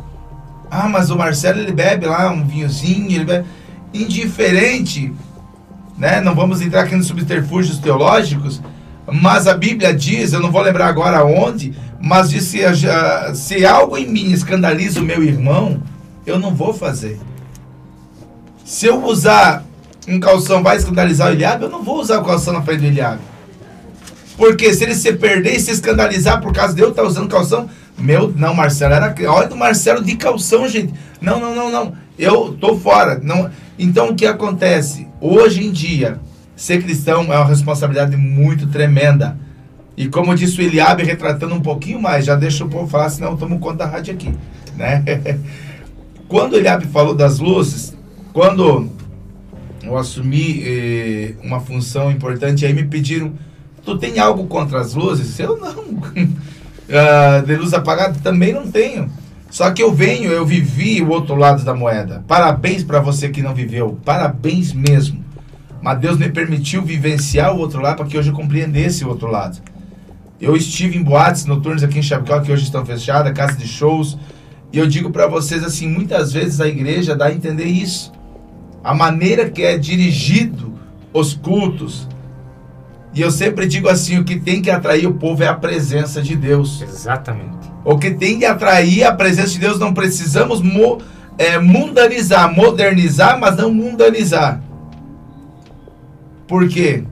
Ah, 0.71 0.89
mas 0.89 1.11
o 1.11 1.17
Marcelo 1.17 1.61
ele 1.61 1.73
bebe 1.73 2.07
lá 2.07 2.31
um 2.31 2.47
vinhozinho, 2.47 3.11
ele 3.11 3.25
bebe. 3.25 3.47
Indiferente 3.93 5.13
né? 5.99 6.21
Não 6.21 6.35
vamos 6.35 6.63
entrar 6.63 6.83
aqui 6.83 6.95
nos 6.95 7.09
subterfúgios 7.09 7.79
teológicos, 7.79 8.63
mas 9.13 9.49
a 9.49 9.55
Bíblia 9.55 9.93
diz, 9.93 10.33
eu 10.33 10.41
não 10.41 10.53
vou 10.53 10.63
lembrar 10.63 10.87
agora 10.87 11.25
onde, 11.25 11.75
mas 12.01 12.31
diz 12.31 12.45
se, 12.45 12.61
se 13.35 13.67
algo 13.67 13.99
em 13.99 14.07
mim 14.07 14.31
escandaliza 14.31 15.01
o 15.01 15.05
meu 15.05 15.23
irmão, 15.23 15.83
eu 16.25 16.39
não 16.39 16.55
vou 16.55 16.73
fazer. 16.73 17.19
Se 18.65 18.87
eu 18.87 19.05
usar 19.05 19.65
um 20.07 20.21
calção 20.21 20.63
vai 20.63 20.77
escandalizar 20.77 21.29
o 21.29 21.33
Eliabe, 21.33 21.65
eu 21.65 21.71
não 21.71 21.83
vou 21.83 22.01
usar 22.01 22.21
o 22.21 22.25
calção 22.25 22.55
na 22.55 22.63
frente 22.63 22.81
do 22.81 22.87
Eliabe. 22.87 23.21
Porque 24.39 24.73
se 24.73 24.85
ele 24.85 24.95
se 24.95 25.13
perder 25.13 25.57
e 25.57 25.61
se 25.61 25.73
escandalizar 25.73 26.41
por 26.41 26.53
causa 26.53 26.73
de 26.73 26.81
eu 26.81 26.91
estar 26.91 27.03
usando 27.03 27.29
calção, 27.29 27.69
meu, 27.99 28.33
não, 28.35 28.55
Marcelo 28.55 28.95
era. 28.95 29.13
Olha 29.29 29.49
do 29.49 29.57
Marcelo 29.57 30.03
de 30.03 30.15
calção, 30.15 30.69
gente. 30.69 30.95
Não, 31.21 31.41
não, 31.41 31.55
não, 31.55 31.71
não. 31.71 31.93
Eu 32.17 32.57
tô 32.59 32.79
fora. 32.79 33.21
Não. 33.21 33.51
Então 33.77 34.11
o 34.11 34.15
que 34.15 34.25
acontece? 34.25 35.09
Hoje 35.21 35.67
em 35.67 35.73
dia, 35.73 36.21
ser 36.55 36.81
cristão 36.81 37.25
é 37.33 37.37
uma 37.37 37.45
responsabilidade 37.45 38.17
muito 38.17 38.69
tremenda. 38.69 39.37
E 39.97 40.09
como 40.09 40.33
disse 40.37 40.61
o 40.61 40.63
Eliabe, 40.63 41.03
retratando 41.03 41.57
um 41.57 41.61
pouquinho 41.61 42.01
mais, 42.01 42.25
já 42.25 42.37
deixa 42.37 42.65
o 42.65 42.69
povo 42.69 42.87
falar, 42.87 43.11
senão 43.11 43.33
eu 43.33 43.37
tomo 43.37 43.59
conta 43.59 43.79
da 43.79 43.87
rádio 43.87 44.15
aqui. 44.15 44.33
Né? 44.77 45.03
quando 46.29 46.53
o 46.53 46.57
Eliabe 46.57 46.87
falou 46.87 47.17
das 47.17 47.41
luzes, 47.41 47.97
quando 48.33 48.89
eu 49.83 49.97
assumi 49.97 50.63
eh, 50.65 51.35
uma 51.43 51.59
função 51.59 52.13
importante, 52.13 52.65
aí 52.65 52.73
me 52.73 52.85
pediram, 52.85 53.33
tu 53.89 53.99
tem 53.99 54.19
algo 54.19 54.47
contra 54.47 54.81
as 54.81 54.95
luzes? 54.95 55.39
Eu 55.39 55.57
não. 55.57 55.99
Ah, 56.91 57.43
de 57.45 57.55
luz 57.55 57.75
apagada 57.75 58.19
também 58.23 58.51
não 58.51 58.71
tenho. 58.71 59.11
Só 59.51 59.71
que 59.71 59.83
eu 59.83 59.93
venho, 59.93 60.31
eu 60.31 60.47
vivi 60.47 61.03
o 61.03 61.11
outro 61.11 61.35
lado 61.35 61.63
da 61.63 61.75
moeda. 61.75 62.25
Parabéns 62.27 62.83
para 62.83 62.99
você 62.99 63.29
que 63.29 63.43
não 63.43 63.55
viveu, 63.55 63.99
parabéns 64.07 64.73
mesmo. 64.73 65.23
Mas 65.83 65.99
Deus 65.99 66.17
me 66.17 66.31
permitiu 66.31 66.83
vivenciar 66.83 67.55
o 67.55 67.59
outro 67.59 67.83
lado 67.83 67.97
para 67.97 68.07
que 68.07 68.17
hoje 68.17 68.31
eu 68.31 68.35
compreendesse 68.35 69.05
o 69.05 69.09
outro 69.09 69.31
lado. 69.31 69.59
Eu 70.41 70.57
estive 70.57 70.97
em 70.97 71.03
boates 71.03 71.45
noturnas 71.45 71.83
aqui 71.83 71.99
em 71.99 72.03
Chapecó, 72.03 72.41
que 72.41 72.51
hoje 72.51 72.65
estão 72.65 72.87
fechadas, 72.87 73.35
casa 73.35 73.55
de 73.55 73.69
shows. 73.69 74.17
E 74.73 74.79
eu 74.79 74.87
digo 74.87 75.11
para 75.11 75.27
vocês 75.27 75.63
assim, 75.63 75.87
muitas 75.87 76.33
vezes 76.33 76.59
a 76.59 76.67
igreja 76.67 77.15
dá 77.15 77.27
a 77.27 77.33
entender 77.33 77.67
isso. 77.67 78.13
A 78.83 78.95
maneira 78.95 79.51
que 79.51 79.63
é 79.63 79.77
dirigido 79.77 80.73
os 81.13 81.35
cultos. 81.35 82.09
E 83.15 83.21
eu 83.21 83.31
sempre 83.31 83.67
digo 83.67 83.89
assim, 83.89 84.19
o 84.19 84.25
que 84.25 84.39
tem 84.39 84.61
que 84.61 84.71
atrair 84.71 85.07
o 85.07 85.15
povo 85.15 85.43
é 85.43 85.49
a 85.49 85.55
presença 85.55 86.21
de 86.21 86.37
Deus. 86.37 86.83
Exatamente. 86.83 87.71
O 87.85 87.99
que 87.99 88.11
tem 88.11 88.39
de 88.39 88.45
atrair 88.45 89.05
a 89.05 89.15
presença 89.15 89.49
de 89.49 89.59
Deus, 89.59 89.79
não 89.79 89.95
precisamos 89.95 90.61
mo, 90.61 91.01
é, 91.39 91.59
mundanizar, 91.59 92.53
modernizar, 92.55 93.39
mas 93.41 93.57
não 93.57 93.73
mundanizar. 93.73 94.61
Por 96.47 96.69
quê? 96.69 97.05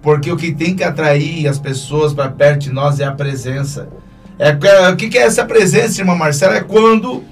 Porque 0.00 0.30
o 0.30 0.36
que 0.36 0.52
tem 0.52 0.74
que 0.74 0.82
atrair 0.82 1.46
as 1.46 1.58
pessoas 1.58 2.12
para 2.12 2.28
perto 2.28 2.62
de 2.62 2.72
nós 2.72 2.98
é 2.98 3.04
a 3.04 3.12
presença. 3.12 3.88
É, 4.38 4.50
o 4.90 4.96
que, 4.96 5.08
que 5.08 5.18
é 5.18 5.22
essa 5.22 5.44
presença, 5.44 6.00
irmã 6.00 6.16
Marcela? 6.16 6.56
É 6.56 6.60
quando 6.60 7.22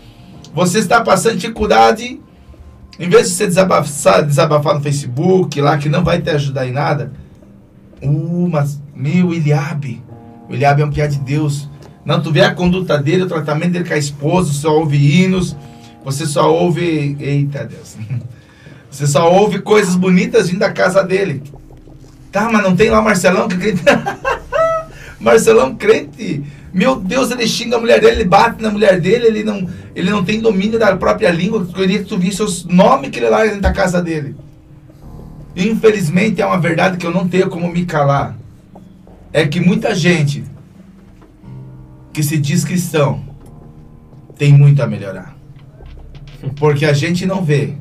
você 0.54 0.78
está 0.78 1.00
passando 1.00 1.36
dificuldade, 1.36 2.20
em 2.98 3.08
vez 3.08 3.28
de 3.28 3.34
você 3.34 3.46
desabafar, 3.46 4.24
desabafar 4.24 4.74
no 4.74 4.80
Facebook, 4.80 5.60
lá 5.60 5.78
que 5.78 5.88
não 5.88 6.04
vai 6.04 6.20
te 6.20 6.30
ajudar 6.30 6.66
em 6.66 6.72
nada. 6.72 7.12
Uh, 8.02 8.48
mas, 8.50 8.80
meu, 8.94 9.32
Eliabe. 9.32 10.02
O 10.48 10.54
Eliabe 10.54 10.82
é 10.82 10.84
um 10.84 10.90
piá 10.90 11.06
de 11.06 11.18
Deus. 11.18 11.68
Não, 12.04 12.22
tu 12.22 12.32
vê 12.32 12.42
a 12.42 12.54
conduta 12.54 12.98
dele, 12.98 13.24
o 13.24 13.28
tratamento 13.28 13.72
dele 13.72 13.86
com 13.86 13.94
a 13.94 13.98
esposa, 13.98 14.52
só 14.52 14.76
ouve 14.78 14.96
hinos, 14.96 15.56
você 16.04 16.26
só 16.26 16.52
ouve. 16.52 17.16
Eita 17.20 17.64
Deus. 17.64 17.96
Você 18.90 19.06
só 19.06 19.32
ouve 19.32 19.60
coisas 19.60 19.94
bonitas 19.94 20.48
vindo 20.48 20.58
da 20.58 20.72
casa 20.72 21.04
dele. 21.04 21.44
Tá, 22.32 22.50
mas 22.50 22.60
não 22.64 22.74
tem 22.74 22.90
lá 22.90 23.00
Marcelão 23.00 23.46
que 23.46 23.56
crente. 23.56 23.82
Marcelão 25.20 25.76
crente. 25.76 26.42
Meu 26.74 26.96
Deus, 26.96 27.30
ele 27.30 27.46
xinga 27.46 27.76
a 27.76 27.80
mulher 27.80 28.00
dele, 28.00 28.16
ele 28.16 28.24
bate 28.24 28.60
na 28.60 28.68
mulher 28.68 29.00
dele, 29.00 29.26
ele 29.26 29.44
não, 29.44 29.68
ele 29.94 30.10
não 30.10 30.24
tem 30.24 30.40
domínio 30.40 30.76
da 30.76 30.96
própria 30.96 31.30
língua. 31.30 31.60
Eu 31.60 31.66
queria 31.66 32.00
que 32.00 32.06
tu 32.06 32.18
visse 32.18 32.42
os 32.42 32.64
nomes 32.64 33.10
que 33.10 33.20
ele 33.20 33.28
lá 33.28 33.44
dentro 33.44 33.60
da 33.60 33.72
casa 33.72 34.02
dele. 34.02 34.34
Infelizmente 35.56 36.40
é 36.40 36.46
uma 36.46 36.58
verdade 36.58 36.96
que 36.96 37.06
eu 37.06 37.12
não 37.12 37.28
tenho 37.28 37.48
como 37.48 37.70
me 37.70 37.84
calar. 37.84 38.36
É 39.32 39.46
que 39.46 39.60
muita 39.60 39.94
gente 39.94 40.44
que 42.12 42.22
se 42.22 42.38
diz 42.38 42.64
cristão 42.64 43.24
tem 44.36 44.52
muito 44.52 44.82
a 44.82 44.86
melhorar. 44.86 45.36
Porque 46.56 46.84
a 46.84 46.92
gente 46.92 47.26
não 47.26 47.44
vê, 47.44 47.74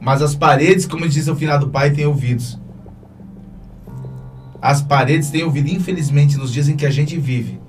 mas 0.00 0.22
as 0.22 0.34
paredes, 0.34 0.86
como 0.86 1.08
diz 1.08 1.26
o 1.28 1.34
finado 1.34 1.68
pai, 1.68 1.90
têm 1.90 2.06
ouvidos. 2.06 2.58
As 4.62 4.80
paredes 4.82 5.30
têm 5.30 5.42
ouvido, 5.42 5.68
infelizmente, 5.68 6.36
nos 6.36 6.52
dias 6.52 6.68
em 6.68 6.76
que 6.76 6.86
a 6.86 6.90
gente 6.90 7.18
vive. 7.18 7.60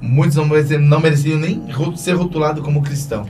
Muitos 0.00 0.36
não 0.36 0.46
mereciam, 0.46 0.80
não 0.80 1.00
mereciam 1.00 1.38
nem 1.38 1.62
ser 1.96 2.12
rotulado 2.12 2.62
como 2.62 2.82
cristão. 2.82 3.26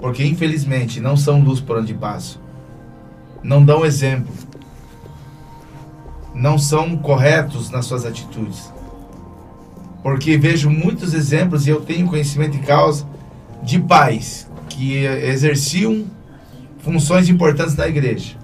Porque, 0.00 0.24
infelizmente, 0.24 1.00
não 1.00 1.16
são 1.16 1.40
luz 1.40 1.60
por 1.60 1.78
onde 1.78 1.94
passam. 1.94 2.40
Não 3.42 3.64
dão 3.64 3.84
exemplo. 3.84 4.32
Não 6.34 6.58
são 6.58 6.96
corretos 6.96 7.70
nas 7.70 7.86
suas 7.86 8.04
atitudes. 8.04 8.72
Porque 10.02 10.36
vejo 10.36 10.70
muitos 10.70 11.14
exemplos 11.14 11.66
e 11.66 11.70
eu 11.70 11.80
tenho 11.80 12.06
conhecimento 12.06 12.52
de 12.52 12.60
causa 12.60 13.06
de 13.62 13.80
pais 13.80 14.48
que 14.68 15.04
exerciam 15.04 16.04
funções 16.78 17.28
importantes 17.28 17.74
na 17.74 17.88
igreja. 17.88 18.36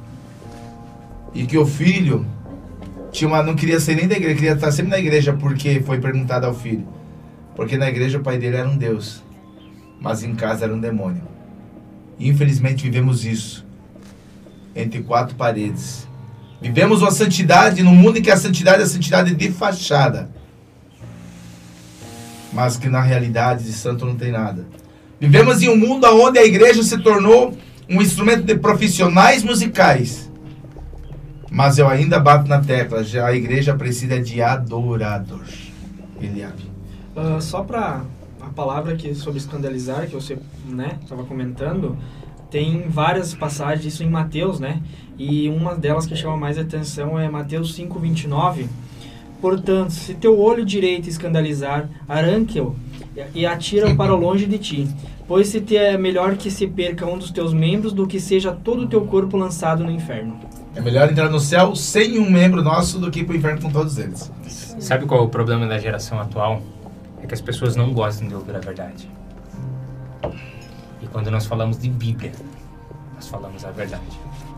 E 1.33 1.47
que 1.47 1.57
o 1.57 1.67
filho 1.67 2.27
tinha 3.11 3.29
uma, 3.29 3.43
não 3.43 3.55
queria 3.55 3.79
ser 3.79 3.95
nem 3.95 4.09
da 4.09 4.17
igreja, 4.17 4.35
queria 4.35 4.53
estar 4.53 4.73
sempre 4.73 4.91
na 4.91 4.99
igreja 4.99 5.33
porque 5.33 5.81
foi 5.81 6.01
perguntado 6.01 6.47
ao 6.47 6.55
filho. 6.55 6.87
Porque 7.55 7.77
na 7.77 7.89
igreja 7.89 8.19
o 8.19 8.23
pai 8.23 8.39
dele 8.39 8.57
era 8.57 8.69
um 8.69 8.77
Deus, 8.77 9.23
mas 10.01 10.25
em 10.25 10.35
casa 10.35 10.65
era 10.65 10.75
um 10.75 10.81
demônio. 10.81 11.23
Infelizmente 12.19 12.85
vivemos 12.85 13.25
isso 13.25 13.65
entre 14.75 15.03
quatro 15.03 15.37
paredes. 15.37 16.09
Vivemos 16.61 17.03
uma 17.03 17.11
santidade 17.11 17.83
no 17.83 17.91
mundo 17.91 18.19
em 18.19 18.23
que 18.23 18.31
a 18.31 18.37
santidade 18.37 18.81
é 18.81 18.85
a 18.85 18.89
santidade 18.89 19.35
de 19.35 19.53
fachada. 19.53 20.31
Mas 22.53 22.77
que 22.77 22.89
na 22.89 23.01
realidade 23.01 23.65
de 23.65 23.73
santo 23.73 24.07
não 24.07 24.15
tem 24.15 24.33
nada. 24.33 24.67
Vivemos 25.21 25.63
em 25.63 25.69
um 25.69 25.77
mundo 25.77 26.07
onde 26.07 26.39
a 26.39 26.45
igreja 26.45 26.83
se 26.83 26.99
tornou 26.99 27.57
um 27.89 28.01
instrumento 28.01 28.45
de 28.45 28.57
profissionais 28.57 29.43
musicais. 29.43 30.31
Mas 31.51 31.79
eu 31.79 31.89
ainda 31.89 32.19
bato 32.19 32.49
na 32.49 32.61
tecla, 32.61 33.05
já 33.05 33.27
a 33.27 33.35
igreja 33.35 33.75
precisa 33.75 34.21
de 34.21 34.43
adorador. 34.43 35.45
Eliabe. 36.21 36.65
Uh, 37.15 37.41
só 37.41 37.63
para 37.63 38.03
a 38.41 38.49
palavra 38.49 38.97
que 38.97 39.15
sobre 39.15 39.39
escandalizar 39.39 40.07
que 40.07 40.15
você, 40.15 40.37
né, 40.67 40.99
estava 41.03 41.25
comentando, 41.25 41.97
tem 42.55 42.85
várias 42.89 43.35
passagens 43.35 43.83
disso 43.83 44.05
em 44.05 44.09
Mateus, 44.09 44.61
né? 44.61 44.81
E 45.19 45.49
uma 45.49 45.75
delas 45.75 46.07
que 46.07 46.15
chama 46.15 46.37
mais 46.37 46.57
atenção 46.57 47.19
é 47.19 47.29
Mateus 47.29 47.77
5:29. 47.77 48.69
Portanto, 49.41 49.91
se 49.91 50.15
teu 50.15 50.39
olho 50.39 50.65
direito 50.65 51.09
escandalizar, 51.09 51.89
arranque-o 52.09 52.77
e 53.35 53.45
atira-o 53.45 53.97
para 53.97 54.15
longe 54.15 54.47
de 54.47 54.59
ti. 54.59 54.89
Pois 55.27 55.49
se 55.49 55.61
te 55.61 55.77
é 55.77 55.99
melhor 55.99 56.37
que 56.37 56.49
se 56.49 56.69
perca 56.69 57.05
um 57.05 57.19
dos 57.19 57.33
teus 57.33 57.53
membros 57.53 57.93
do 57.93 58.07
que 58.07 58.21
seja 58.21 58.53
todo 58.53 58.83
o 58.83 58.87
teu 58.87 59.01
corpo 59.05 59.37
lançado 59.37 59.83
no 59.83 59.91
inferno. 59.91 60.39
É 60.77 60.81
melhor 60.81 61.11
entrar 61.11 61.29
no 61.29 61.41
céu 61.41 61.75
sem 61.75 62.21
um 62.21 62.31
membro 62.31 62.63
nosso 62.63 63.01
do 63.01 63.11
que 63.11 63.21
ir 63.21 63.25
para 63.25 63.33
o 63.33 63.37
inferno 63.37 63.63
com 63.63 63.71
todos 63.71 63.99
eles. 63.99 64.31
Sabe 64.79 65.07
qual 65.07 65.23
é 65.23 65.25
o 65.25 65.29
problema 65.29 65.67
da 65.67 65.77
geração 65.77 66.21
atual? 66.21 66.63
É 67.21 67.27
que 67.27 67.35
as 67.35 67.41
pessoas 67.41 67.75
não 67.75 67.93
gostam 67.93 68.29
de 68.29 68.35
ouvir 68.37 68.55
a 68.55 68.61
verdade. 68.61 69.09
Quando 71.15 71.31
nós 71.31 71.47
falamos 71.47 71.79
de 71.79 71.89
Bíblia, 71.89 72.33
nós 73.15 73.29
falamos 73.29 73.65
a 73.65 73.71
verdade. 73.71 74.03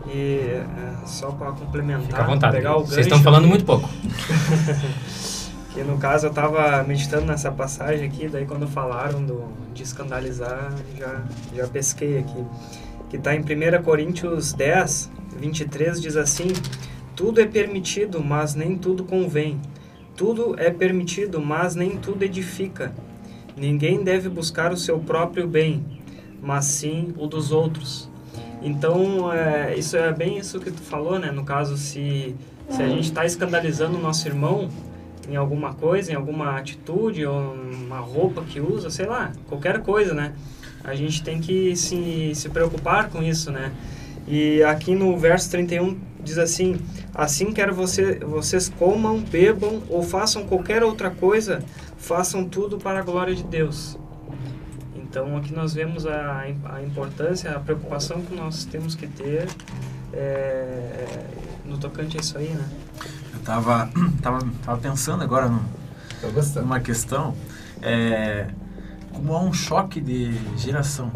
E 0.07 0.39
é, 0.39 1.05
só 1.05 1.29
para 1.29 1.51
complementar, 1.51 2.07
Fica 2.07 2.23
à 2.23 2.25
vontade. 2.25 2.55
pegar 2.55 2.77
o 2.77 2.83
Vocês 2.83 3.05
estão 3.05 3.21
falando 3.21 3.47
muito 3.47 3.63
pouco. 3.63 3.87
Que 5.73 5.83
no 5.83 5.99
caso 5.99 6.25
eu 6.25 6.33
tava 6.33 6.83
meditando 6.83 7.27
nessa 7.27 7.51
passagem 7.51 8.07
aqui, 8.07 8.27
daí 8.27 8.47
quando 8.47 8.67
falaram 8.67 9.23
do, 9.23 9.43
de 9.75 9.83
escandalizar, 9.83 10.73
já, 10.97 11.23
já 11.53 11.67
pesquei 11.67 12.17
aqui. 12.17 12.43
Que 13.11 13.17
está 13.17 13.35
em 13.35 13.41
1 13.41 13.83
Coríntios 13.83 14.53
10, 14.53 15.11
23, 15.39 16.01
diz 16.01 16.17
assim: 16.17 16.47
Tudo 17.15 17.39
é 17.39 17.45
permitido, 17.45 18.23
mas 18.23 18.55
nem 18.55 18.75
tudo 18.75 19.03
convém. 19.03 19.61
Tudo 20.15 20.55
é 20.57 20.71
permitido, 20.71 21.39
mas 21.39 21.75
nem 21.75 21.95
tudo 21.95 22.23
edifica. 22.23 22.91
Ninguém 23.55 24.03
deve 24.03 24.29
buscar 24.29 24.73
o 24.73 24.77
seu 24.77 24.97
próprio 24.97 25.47
bem, 25.47 25.96
mas 26.41 26.65
sim 26.65 27.13
o 27.17 27.27
dos 27.27 27.51
outros. 27.51 28.09
Então, 28.61 29.31
é, 29.31 29.75
isso 29.77 29.95
é 29.95 30.11
bem 30.11 30.37
isso 30.37 30.59
que 30.59 30.71
tu 30.71 30.81
falou, 30.81 31.19
né? 31.19 31.31
No 31.31 31.43
caso, 31.43 31.77
se, 31.77 32.35
se 32.69 32.81
a 32.81 32.87
gente 32.87 33.05
está 33.05 33.25
escandalizando 33.25 33.97
o 33.97 34.01
nosso 34.01 34.27
irmão 34.27 34.69
em 35.29 35.35
alguma 35.35 35.73
coisa, 35.73 36.11
em 36.11 36.15
alguma 36.15 36.57
atitude, 36.57 37.25
ou 37.25 37.53
uma 37.53 37.99
roupa 37.99 38.43
que 38.43 38.59
usa, 38.59 38.89
sei 38.89 39.05
lá, 39.05 39.31
qualquer 39.47 39.81
coisa, 39.81 40.13
né? 40.13 40.33
A 40.83 40.95
gente 40.95 41.21
tem 41.23 41.39
que 41.39 41.75
se, 41.75 42.33
se 42.33 42.49
preocupar 42.49 43.09
com 43.09 43.21
isso, 43.21 43.51
né? 43.51 43.71
E 44.27 44.63
aqui 44.63 44.95
no 44.95 45.17
verso 45.17 45.49
31 45.51 45.97
diz 46.21 46.37
assim: 46.37 46.77
Assim 47.13 47.51
quer 47.51 47.71
você, 47.71 48.19
vocês 48.19 48.69
comam, 48.69 49.19
bebam 49.19 49.81
ou 49.89 50.03
façam 50.03 50.45
qualquer 50.45 50.83
outra 50.83 51.09
coisa, 51.09 51.63
façam 51.97 52.43
tudo 52.45 52.77
para 52.77 52.99
a 52.99 53.01
glória 53.01 53.33
de 53.33 53.43
Deus. 53.43 53.97
Então 55.17 55.35
aqui 55.35 55.51
nós 55.51 55.73
vemos 55.73 56.05
a, 56.05 56.41
a 56.65 56.83
importância, 56.83 57.49
a 57.49 57.59
preocupação 57.59 58.21
que 58.21 58.35
nós 58.35 58.65
temos 58.65 58.93
que 58.93 59.07
ter 59.07 59.47
é, 60.13 61.25
no 61.65 61.75
tocante 61.79 62.17
a 62.17 62.21
isso 62.21 62.37
aí, 62.37 62.49
né? 62.49 62.63
Eu 63.33 63.39
tava, 63.39 63.89
tava, 64.21 64.39
tava 64.63 64.77
pensando 64.77 65.23
agora 65.23 65.49
num- 65.49 65.65
numa 66.61 66.79
questão, 66.79 67.33
é, 67.81 68.47
como 69.11 69.33
há 69.33 69.41
um 69.41 69.51
choque 69.51 69.99
de 69.99 70.37
geração. 70.55 71.11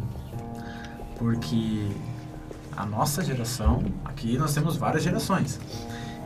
Porque 1.20 1.88
a 2.76 2.84
nossa 2.84 3.24
geração, 3.24 3.84
aqui 4.04 4.36
nós 4.36 4.52
temos 4.52 4.78
várias 4.78 5.04
gerações. 5.04 5.60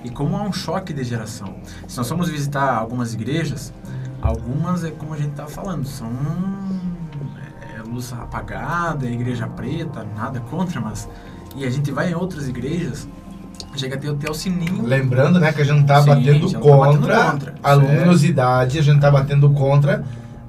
E 0.01 0.09
como 0.09 0.37
há 0.37 0.43
um 0.43 0.53
choque 0.53 0.93
de 0.93 1.03
geração. 1.03 1.57
Se 1.89 1.97
nós 1.97 2.07
formos 2.07 2.29
visitar 2.29 2.73
algumas 2.73 3.13
igrejas, 3.13 3.73
algumas 4.21 4.85
é 4.85 4.91
como 4.91 5.13
a 5.13 5.17
gente 5.17 5.31
estava 5.31 5.49
falando, 5.49 5.85
são 5.85 6.09
luz 7.95 8.13
apagada, 8.13 9.05
igreja 9.07 9.47
preta, 9.47 10.05
nada 10.15 10.39
contra, 10.51 10.79
mas 10.81 11.07
E 11.55 11.65
a 11.65 11.69
gente 11.69 11.89
vai 11.91 12.11
em 12.11 12.13
outras 12.15 12.47
igrejas, 12.49 13.07
chega 13.75 13.95
a 13.95 13.97
ter 13.97 14.09
até 14.09 14.29
o 14.29 14.33
sininho. 14.33 14.83
Lembrando, 14.85 15.39
né, 15.39 15.53
que 15.53 15.61
a 15.61 15.65
gente 15.65 15.77
não 15.77 15.85
tá 15.85 16.01
Sim, 16.01 16.09
batendo 16.09 16.33
gente 16.47 16.53
não 16.53 16.61
tá 16.61 16.67
contra 16.69 17.15
batendo 17.15 17.31
contra. 17.31 17.55
a 17.63 17.73
luminosidade, 17.73 18.79
a 18.79 18.81
gente 18.81 18.99
tá 18.99 19.09
batendo 19.11 19.49
contra 19.51 20.03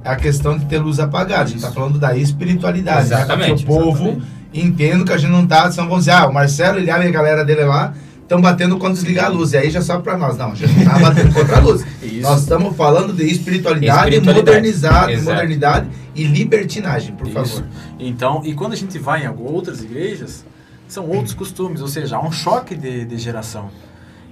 a 0.05 0.16
questão 0.16 0.59
de 0.59 0.64
ter 0.66 0.78
luz 0.78 0.99
apagada. 1.01 1.42
A 1.42 1.47
gente 1.47 1.61
tá 1.61 1.68
Isso. 1.68 1.74
falando 1.74 1.99
da 1.99 2.16
espiritualidade. 2.16 3.09
né, 3.09 3.16
Exatamente, 3.16 3.64
Que 3.64 3.70
o 3.72 3.74
povo 3.74 4.05
exatamente. 4.09 4.26
entenda 4.55 5.05
que 5.05 5.12
a 5.12 5.16
gente 5.18 5.30
não 5.30 5.47
tá, 5.47 5.70
senão 5.70 5.88
vão 5.88 5.99
dizer, 5.99 6.12
ah, 6.12 6.26
o 6.28 6.32
Marcelo, 6.34 6.78
ele 6.78 6.86
e 6.86 6.90
a 6.90 7.11
galera 7.11 7.44
dele 7.44 7.64
lá 7.64 7.92
estão 8.27 8.41
batendo 8.41 8.77
quando 8.79 8.95
desligar 8.95 9.27
a 9.27 9.29
luz. 9.29 9.53
E 9.53 9.57
aí 9.57 9.70
já 9.70 9.81
sobe 9.81 10.03
pra 10.03 10.16
nós. 10.18 10.37
Não, 10.37 10.55
gente 10.55 10.77
não 10.79 10.85
tá 10.85 10.99
batendo 10.99 11.33
contra 11.33 11.57
a 11.57 11.61
luz. 11.61 11.85
Isso. 12.03 12.20
Nós 12.22 12.41
estamos 12.43 12.77
falando 12.77 13.12
de 13.12 13.24
espiritualidade, 13.24 14.09
Espiritualidade, 14.11 14.47
modernizado, 14.57 15.11
exato. 15.11 15.31
modernidade 15.31 15.89
e 16.14 16.24
libertinagem, 16.24 17.14
por 17.14 17.27
Isso. 17.29 17.35
favor. 17.35 17.64
Então, 17.99 18.43
e 18.45 18.53
quando 18.55 18.72
a 18.72 18.77
gente 18.77 18.99
vai 18.99 19.24
em 19.24 19.29
outras 19.29 19.83
igrejas, 19.83 20.45
são 20.89 21.09
outros 21.09 21.35
costumes, 21.35 21.81
ou 21.81 21.89
seja, 21.89 22.16
há 22.16 22.20
um 22.24 22.31
choque 22.33 22.74
de, 22.74 23.05
de 23.05 23.16
geração. 23.18 23.70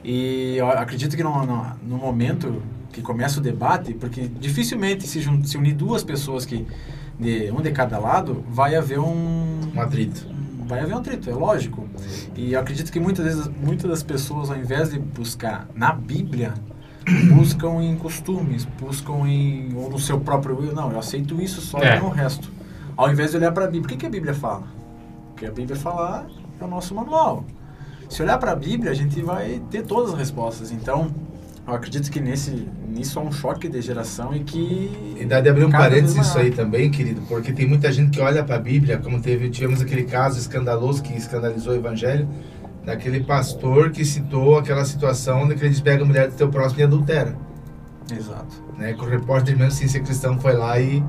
E 0.05 0.57
eu 0.57 0.69
acredito 0.71 1.17
que 1.17 1.23
no, 1.23 1.45
no, 1.47 1.67
no 1.83 1.97
momento 1.97 2.63
que 2.93 3.01
começa 3.03 3.41
o 3.41 3.43
debate, 3.43 3.95
porque 3.95 4.29
dificilmente 4.41 5.07
se, 5.07 5.21
jun- 5.21 5.43
se 5.45 5.57
unir 5.57 5.73
duas 5.75 6.05
pessoas 6.05 6.45
que 6.45 6.67
de 7.19 7.51
um 7.53 7.61
de 7.61 7.71
cada 7.71 7.99
lado, 7.99 8.45
vai 8.49 8.75
haver 8.77 8.99
um 8.99 9.61
Um 9.75 9.81
atrito. 9.81 10.27
Vai 10.67 10.81
haver 10.81 10.95
um 10.95 10.99
atrito, 10.99 11.31
é 11.31 11.35
lógico. 11.35 11.87
E 12.35 12.53
eu 12.53 12.61
acredito 12.61 12.91
que 12.93 13.01
muitas 13.01 13.25
vezes 13.25 13.49
muitas 13.49 13.91
das 13.91 14.03
pessoas, 14.03 14.51
ao 14.51 14.57
invés 14.57 14.91
de 14.91 14.99
buscar 14.99 15.69
na 15.75 15.93
Bíblia, 15.93 16.55
buscam 17.35 17.83
em 17.83 17.97
costumes, 17.97 18.65
buscam 18.81 19.27
em 19.27 19.75
ou 19.75 19.91
no 19.91 19.99
seu 19.99 20.21
próprio 20.21 20.63
eu, 20.65 20.75
não, 20.75 20.91
eu 20.91 20.99
aceito 20.99 21.41
isso 21.41 21.61
só 21.61 21.79
É. 21.79 21.97
e 21.97 22.01
não 22.01 22.07
o 22.09 22.11
resto. 22.11 22.51
Ao 22.97 23.11
invés 23.11 23.33
de 23.33 23.37
olhar 23.37 23.53
para 23.53 23.65
a 23.65 23.69
Bíblia, 23.69 23.85
o 23.85 23.89
que, 23.89 23.97
que 23.97 24.07
a 24.07 24.11
Bíblia 24.11 24.35
fala? 24.35 24.67
O 25.33 25.35
que 25.35 25.47
a 25.47 25.51
Bíblia 25.51 25.77
fala 25.77 26.27
é 26.61 26.65
o 26.65 26.69
nosso 26.69 26.95
manual. 26.95 27.45
Se 28.09 28.23
olhar 28.23 28.39
para 28.39 28.53
a 28.53 28.57
Bíblia, 28.57 28.93
a 28.93 28.95
gente 28.95 29.21
vai 29.21 29.61
ter 29.71 29.83
todas 29.83 30.13
as 30.13 30.19
respostas. 30.19 30.71
Então, 30.71 31.11
eu 31.67 31.75
acredito 31.75 32.11
que 32.11 32.21
nesse 32.21 32.69
nisso 32.89 33.19
há 33.19 33.23
um 33.23 33.33
choque 33.33 33.69
de 33.69 33.81
geração 33.81 34.35
e 34.35 34.41
que 34.41 35.17
E 35.19 35.25
dá 35.25 35.41
de 35.41 35.49
abrir 35.49 35.65
um 35.65 35.71
parênteses 35.71 36.17
isso 36.17 36.39
aí 36.39 36.51
também, 36.51 36.91
querido, 36.91 37.23
porque 37.23 37.53
tem 37.53 37.67
muita 37.67 37.91
gente 37.91 38.11
que 38.11 38.21
olha 38.21 38.45
para 38.45 38.57
a 38.57 38.59
Bíblia, 38.59 38.99
como 38.99 39.21
teve, 39.21 39.49
tivemos 39.49 39.81
aquele 39.81 40.05
caso 40.05 40.39
escandaloso 40.39 41.03
que 41.03 41.15
escandalizou 41.15 41.73
o 41.73 41.77
evangelho, 41.77 42.29
daquele 42.85 43.25
pastor 43.25 43.91
que 43.91 44.05
citou 44.05 44.59
aquela 44.59 44.85
situação 44.85 45.45
onde 45.45 45.55
que 45.55 45.63
ele 45.63 45.71
despega 45.71 46.03
a 46.03 46.07
mulher 46.07 46.29
do 46.29 46.37
teu 46.37 46.51
próximo 46.51 46.81
e 46.81 46.85
adultera. 46.85 47.35
Exato. 48.13 48.63
Né? 48.79 48.93
Que 48.93 49.03
o 49.03 49.09
repórter 49.09 49.57
mesmo 49.57 49.73
sem 49.73 49.89
ser 49.89 50.01
cristão 50.01 50.39
foi 50.39 50.53
lá 50.53 50.79
e, 50.79 51.03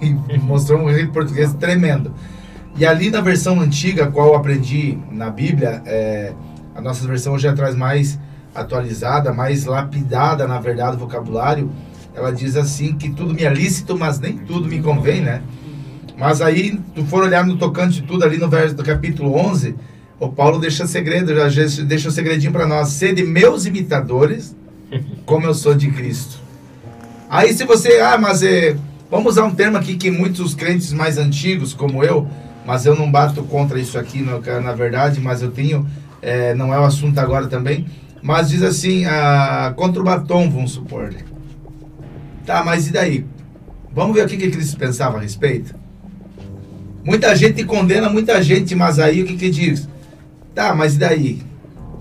e 0.02 0.38
mostrou 0.38 0.80
um 0.80 0.90
erro 0.90 1.06
de 1.06 1.12
português 1.12 1.54
tremendo. 1.54 2.12
E 2.76 2.84
ali 2.84 3.10
na 3.10 3.20
versão 3.20 3.60
antiga, 3.60 4.04
a 4.04 4.10
qual 4.10 4.28
eu 4.28 4.34
aprendi 4.34 4.98
na 5.10 5.30
Bíblia, 5.30 5.82
é, 5.86 6.32
a 6.74 6.80
nossa 6.80 7.06
versão 7.06 7.34
hoje 7.34 7.44
já 7.44 7.52
traz 7.52 7.76
mais 7.76 8.18
atualizada, 8.60 9.32
mais 9.32 9.64
lapidada, 9.64 10.46
na 10.46 10.60
verdade, 10.60 10.96
o 10.96 11.00
vocabulário. 11.00 11.70
Ela 12.14 12.32
diz 12.32 12.56
assim 12.56 12.94
que 12.94 13.10
tudo 13.10 13.32
me 13.32 13.44
é 13.44 13.52
lícito, 13.52 13.96
mas 13.96 14.18
nem 14.18 14.36
tudo 14.36 14.68
me 14.68 14.82
convém, 14.82 15.20
né? 15.20 15.42
Mas 16.16 16.40
aí, 16.40 16.80
tu 16.94 17.04
for 17.04 17.22
olhar 17.22 17.46
no 17.46 17.56
tocante 17.56 18.00
de 18.00 18.06
tudo 18.06 18.24
ali 18.24 18.38
no 18.38 18.48
verso 18.48 18.74
do 18.74 18.82
capítulo 18.82 19.36
11, 19.36 19.76
o 20.18 20.28
Paulo 20.28 20.58
deixa 20.58 20.84
segredo, 20.84 21.32
já 21.48 21.64
deixa 21.84 22.08
um 22.08 22.10
segredinho 22.10 22.50
para 22.50 22.66
nós. 22.66 22.88
Sede 22.88 23.22
meus 23.22 23.66
imitadores, 23.66 24.56
como 25.24 25.46
eu 25.46 25.54
sou 25.54 25.74
de 25.74 25.90
Cristo. 25.90 26.40
Aí 27.30 27.52
se 27.52 27.64
você, 27.64 28.00
ah, 28.00 28.18
mas 28.18 28.42
é, 28.42 28.76
vamos 29.08 29.34
usar 29.34 29.44
um 29.44 29.54
termo 29.54 29.76
aqui 29.76 29.96
que 29.96 30.10
muitos 30.10 30.54
crentes 30.54 30.92
mais 30.92 31.18
antigos, 31.18 31.72
como 31.72 32.02
eu, 32.02 32.26
mas 32.66 32.84
eu 32.84 32.96
não 32.96 33.10
bato 33.10 33.42
contra 33.44 33.78
isso 33.78 33.96
aqui, 33.96 34.20
na, 34.20 34.60
na 34.60 34.72
verdade, 34.72 35.20
mas 35.20 35.40
eu 35.40 35.50
tenho, 35.50 35.86
é, 36.20 36.52
não 36.54 36.74
é 36.74 36.80
o 36.80 36.84
assunto 36.84 37.18
agora 37.18 37.46
também, 37.46 37.86
mas 38.22 38.48
diz 38.48 38.62
assim, 38.62 39.04
ah, 39.04 39.72
contra 39.76 40.00
o 40.00 40.04
batom, 40.04 40.50
vamos 40.50 40.72
supor. 40.72 41.14
Tá, 42.44 42.64
mas 42.64 42.88
e 42.88 42.92
daí? 42.92 43.24
Vamos 43.92 44.14
ver 44.14 44.24
o 44.24 44.28
que, 44.28 44.36
que 44.36 44.50
Cristo 44.50 44.76
pensava 44.76 45.18
a 45.18 45.20
respeito? 45.20 45.74
Muita 47.04 47.34
gente 47.34 47.64
condena 47.64 48.08
muita 48.08 48.42
gente, 48.42 48.74
mas 48.74 48.98
aí 48.98 49.22
o 49.22 49.26
que 49.26 49.36
que 49.36 49.50
diz? 49.50 49.88
Tá, 50.54 50.74
mas 50.74 50.96
e 50.96 50.98
daí? 50.98 51.42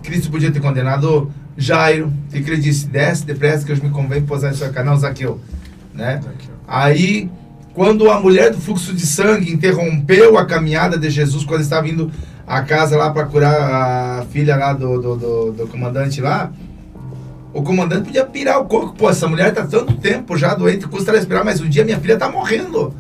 Cristo 0.04 0.32
podia 0.32 0.52
ter 0.52 0.60
condenado 0.60 1.32
Jairo, 1.58 2.14
que 2.30 2.38
ele 2.38 2.58
disse, 2.58 2.88
desce 2.88 3.26
depressa 3.26 3.66
que 3.66 3.72
hoje 3.72 3.84
me 3.84 3.90
convém 3.90 4.22
posar 4.22 4.52
em 4.52 4.56
sua 4.56 4.70
não, 4.84 4.96
Zaqueu, 4.96 5.40
né? 5.94 6.22
Aí, 6.68 7.30
quando 7.74 8.10
a 8.12 8.20
mulher 8.20 8.52
do 8.52 8.60
fluxo 8.60 8.94
de 8.94 9.06
sangue 9.06 9.52
interrompeu 9.52 10.38
a 10.38 10.46
caminhada 10.46 10.98
de 10.98 11.10
Jesus, 11.10 11.44
quando 11.44 11.62
estava 11.62 11.88
indo 11.88 12.12
à 12.48 12.62
casa 12.62 12.98
lá 12.98 13.12
para 13.12 13.26
curar 13.26 14.20
a 14.22 14.26
filha 14.32 14.56
lá 14.56 14.72
do, 14.74 15.02
do, 15.02 15.16
do, 15.18 15.52
do 15.52 15.68
comandante 15.68 16.22
lá, 16.22 16.50
o 17.54 17.62
comandante 17.62 18.06
podia 18.06 18.26
pirar 18.26 18.60
o 18.62 18.66
coco. 18.66 18.94
Pô, 18.96 19.10
essa 19.10 19.28
mulher 19.28 19.54
tá 19.54 19.66
tanto 19.66 19.94
tempo 19.96 20.38
já 20.38 20.54
doente, 20.54 20.88
custa 20.88 21.12
ela 21.12 21.18
respirar, 21.20 21.44
mas 21.44 21.60
um 21.60 21.68
dia 21.68 21.84
minha 21.84 22.00
filha 22.00 22.18
tá 22.18 22.30
morrendo. 22.30 22.94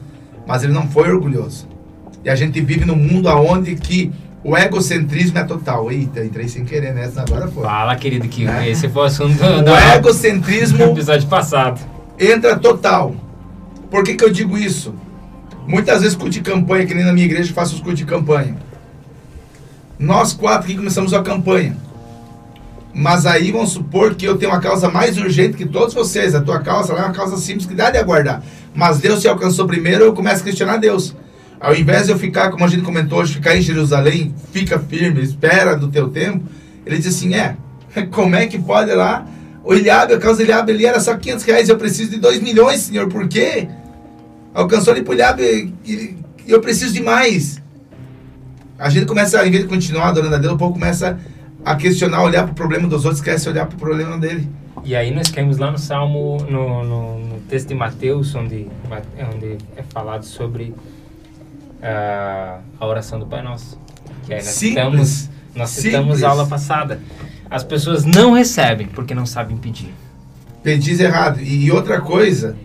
Mas 0.45 0.63
ele 0.63 0.73
não 0.73 0.87
foi 0.89 1.09
orgulhoso. 1.11 1.67
E 2.23 2.29
a 2.29 2.35
gente 2.35 2.59
vive 2.61 2.83
num 2.85 2.95
mundo 2.95 3.29
aonde 3.29 3.75
que 3.75 4.11
o 4.43 4.57
egocentrismo 4.57 5.37
é 5.37 5.43
total. 5.43 5.91
Eita, 5.91 6.23
entrei 6.23 6.47
sem 6.47 6.65
querer 6.65 6.93
nessa, 6.93 7.21
agora 7.21 7.47
foi. 7.47 7.63
Fala, 7.63 7.95
querido, 7.95 8.27
que 8.27 8.45
Né? 8.45 8.69
esse 8.69 8.89
foi 8.89 9.03
o 9.03 9.05
assunto 9.05 9.33
do, 9.37 9.45
O 9.59 9.63
do 9.63 9.71
egocentrismo 9.95 10.83
episódio 10.91 11.27
passado. 11.27 11.79
entra 12.19 12.57
total. 12.57 13.13
Por 13.91 14.03
que, 14.03 14.15
que 14.15 14.23
eu 14.25 14.31
digo 14.31 14.57
isso? 14.57 14.93
Muitas 15.67 16.01
vezes 16.01 16.15
culto 16.15 16.31
de 16.31 16.41
campanha, 16.41 16.85
que 16.85 16.93
nem 16.93 17.05
na 17.05 17.13
minha 17.13 17.25
igreja 17.25 17.51
eu 17.51 17.53
faço 17.55 17.75
os 17.75 17.81
cultos 17.81 17.99
de 17.99 18.05
campanha. 18.05 18.55
Nós 19.99 20.33
quatro 20.33 20.65
aqui 20.65 20.75
começamos 20.75 21.13
a 21.13 21.21
campanha. 21.21 21.75
Mas 22.93 23.25
aí 23.25 23.51
vamos 23.51 23.71
supor 23.71 24.15
que 24.15 24.25
eu 24.25 24.37
tenho 24.37 24.51
uma 24.51 24.59
causa 24.59 24.89
mais 24.89 25.17
urgente 25.17 25.57
que 25.57 25.65
todos 25.65 25.93
vocês. 25.93 26.35
A 26.35 26.41
tua 26.41 26.59
causa 26.59 26.93
é 26.93 26.95
uma 26.95 27.11
causa 27.11 27.37
simples 27.37 27.65
que 27.65 27.73
dá 27.73 27.89
de 27.89 27.97
aguardar. 27.97 28.43
Mas 28.73 28.99
Deus 28.99 29.21
se 29.21 29.27
alcançou 29.27 29.67
primeiro, 29.67 30.03
eu 30.03 30.13
começo 30.13 30.41
a 30.41 30.45
questionar 30.45 30.77
Deus. 30.77 31.15
Ao 31.59 31.75
invés 31.75 32.05
de 32.05 32.11
eu 32.11 32.19
ficar, 32.19 32.51
como 32.51 32.63
a 32.63 32.67
gente 32.67 32.83
comentou 32.83 33.19
hoje, 33.19 33.33
ficar 33.33 33.55
em 33.55 33.61
Jerusalém, 33.61 34.33
fica 34.51 34.77
firme, 34.77 35.21
espera 35.21 35.75
do 35.75 35.87
teu 35.87 36.09
tempo, 36.09 36.45
ele 36.85 36.97
diz 36.97 37.07
assim, 37.07 37.33
é, 37.33 37.57
como 38.11 38.35
é 38.35 38.45
que 38.45 38.59
pode 38.59 38.91
lá 38.93 39.25
o 39.63 39.73
Eliabe, 39.73 40.13
a 40.13 40.19
causa 40.19 40.37
do 40.37 40.43
Eliabe 40.43 40.71
ali 40.71 40.85
era 40.85 40.99
só 40.99 41.17
500 41.17 41.43
reais, 41.43 41.69
eu 41.69 41.77
preciso 41.77 42.11
de 42.11 42.17
2 42.19 42.41
milhões, 42.41 42.81
senhor, 42.81 43.09
por 43.09 43.27
quê? 43.27 43.67
Alcançou 44.53 44.93
ali 44.93 45.03
pro 45.03 45.13
e 45.13 46.15
e 46.47 46.51
eu 46.51 46.61
preciso 46.61 46.93
de 46.93 47.03
mais. 47.03 47.61
A 48.79 48.89
gente 48.89 49.05
começa, 49.05 49.45
em 49.45 49.51
vez 49.51 49.63
de 49.63 49.69
continuar 49.69 50.09
adorando 50.09 50.35
a 50.35 50.37
Deus, 50.37 50.53
o 50.53 50.57
povo 50.57 50.73
começa 50.73 51.19
a 51.65 51.75
questionar, 51.75 52.21
olhar 52.21 52.45
pro 52.45 52.53
problema 52.53 52.87
dos 52.87 53.05
outros, 53.05 53.19
esquece 53.19 53.43
de 53.45 53.49
olhar 53.49 53.65
pro 53.65 53.77
problema 53.77 54.17
dele. 54.17 54.47
E 54.83 54.95
aí 54.95 55.13
nós 55.13 55.29
caímos 55.29 55.57
lá 55.57 55.71
no 55.71 55.77
Salmo, 55.77 56.37
no, 56.49 56.83
no, 56.83 57.19
no 57.19 57.39
texto 57.41 57.69
de 57.69 57.75
Mateus, 57.75 58.33
onde, 58.35 58.67
onde 59.33 59.57
é 59.75 59.83
falado 59.89 60.23
sobre 60.23 60.73
ah, 61.81 62.59
a 62.79 62.85
oração 62.85 63.19
do 63.19 63.25
Pai 63.25 63.41
Nosso. 63.41 63.79
Que 64.25 64.33
aí 64.33 64.39
nós 64.39 64.49
Simples. 64.49 65.09
citamos, 65.09 65.29
nós 65.55 65.69
citamos 65.71 66.23
a 66.23 66.29
aula 66.29 66.45
passada. 66.45 67.01
As 67.49 67.63
pessoas 67.63 68.05
não 68.05 68.33
recebem 68.33 68.87
porque 68.87 69.15
não 69.15 69.25
sabem 69.25 69.57
pedir. 69.57 69.93
Pedis 70.61 70.99
errado. 70.99 71.41
E 71.41 71.71
outra 71.71 71.99
coisa, 71.99 72.55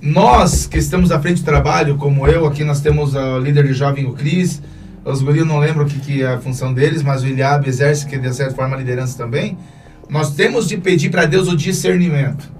nós 0.00 0.66
que 0.66 0.78
estamos 0.78 1.12
à 1.12 1.20
frente 1.20 1.42
do 1.42 1.44
trabalho, 1.44 1.96
como 1.96 2.26
eu, 2.26 2.46
aqui 2.46 2.64
nós 2.64 2.80
temos 2.80 3.14
o 3.14 3.38
líder 3.38 3.66
de 3.66 3.74
jovem, 3.74 4.06
o 4.06 4.12
Cris, 4.12 4.62
os 5.06 5.22
guris 5.22 5.46
não 5.46 5.60
lembro 5.60 5.84
o 5.84 5.86
que, 5.86 6.00
que 6.00 6.22
é 6.22 6.34
a 6.34 6.38
função 6.38 6.74
deles, 6.74 7.00
mas 7.00 7.22
o 7.22 7.26
Eliabe 7.26 7.68
exerce, 7.68 8.04
que 8.06 8.18
de 8.18 8.34
certa 8.34 8.56
forma 8.56 8.74
a 8.74 8.78
liderança 8.78 9.16
também. 9.16 9.56
Nós 10.08 10.34
temos 10.34 10.66
de 10.66 10.76
pedir 10.76 11.10
para 11.10 11.26
Deus 11.26 11.46
o 11.46 11.56
discernimento. 11.56 12.50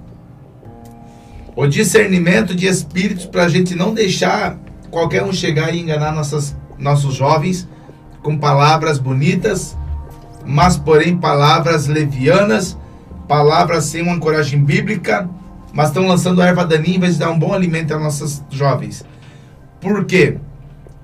O 1.56 1.66
discernimento 1.66 2.54
de 2.54 2.66
espíritos 2.66 3.26
para 3.26 3.44
a 3.44 3.48
gente 3.48 3.74
não 3.74 3.92
deixar 3.92 4.56
qualquer 4.92 5.24
um 5.24 5.32
chegar 5.32 5.74
e 5.74 5.80
enganar 5.80 6.12
nossas, 6.12 6.56
nossos 6.78 7.14
jovens 7.14 7.68
com 8.22 8.38
palavras 8.38 8.98
bonitas, 8.98 9.76
mas 10.44 10.76
porém 10.76 11.16
palavras 11.16 11.88
levianas, 11.88 12.78
palavras 13.26 13.86
sem 13.86 14.02
uma 14.02 14.20
coragem 14.20 14.62
bíblica, 14.62 15.28
mas 15.72 15.88
estão 15.88 16.06
lançando 16.06 16.40
erva 16.40 16.64
daninha 16.64 16.96
em 16.96 17.00
vez 17.00 17.14
de 17.14 17.20
dar 17.20 17.30
um 17.30 17.38
bom 17.38 17.52
alimento 17.52 17.92
aos 17.92 18.02
nossos 18.02 18.44
jovens. 18.50 19.04
Por 19.80 20.04
quê? 20.04 20.36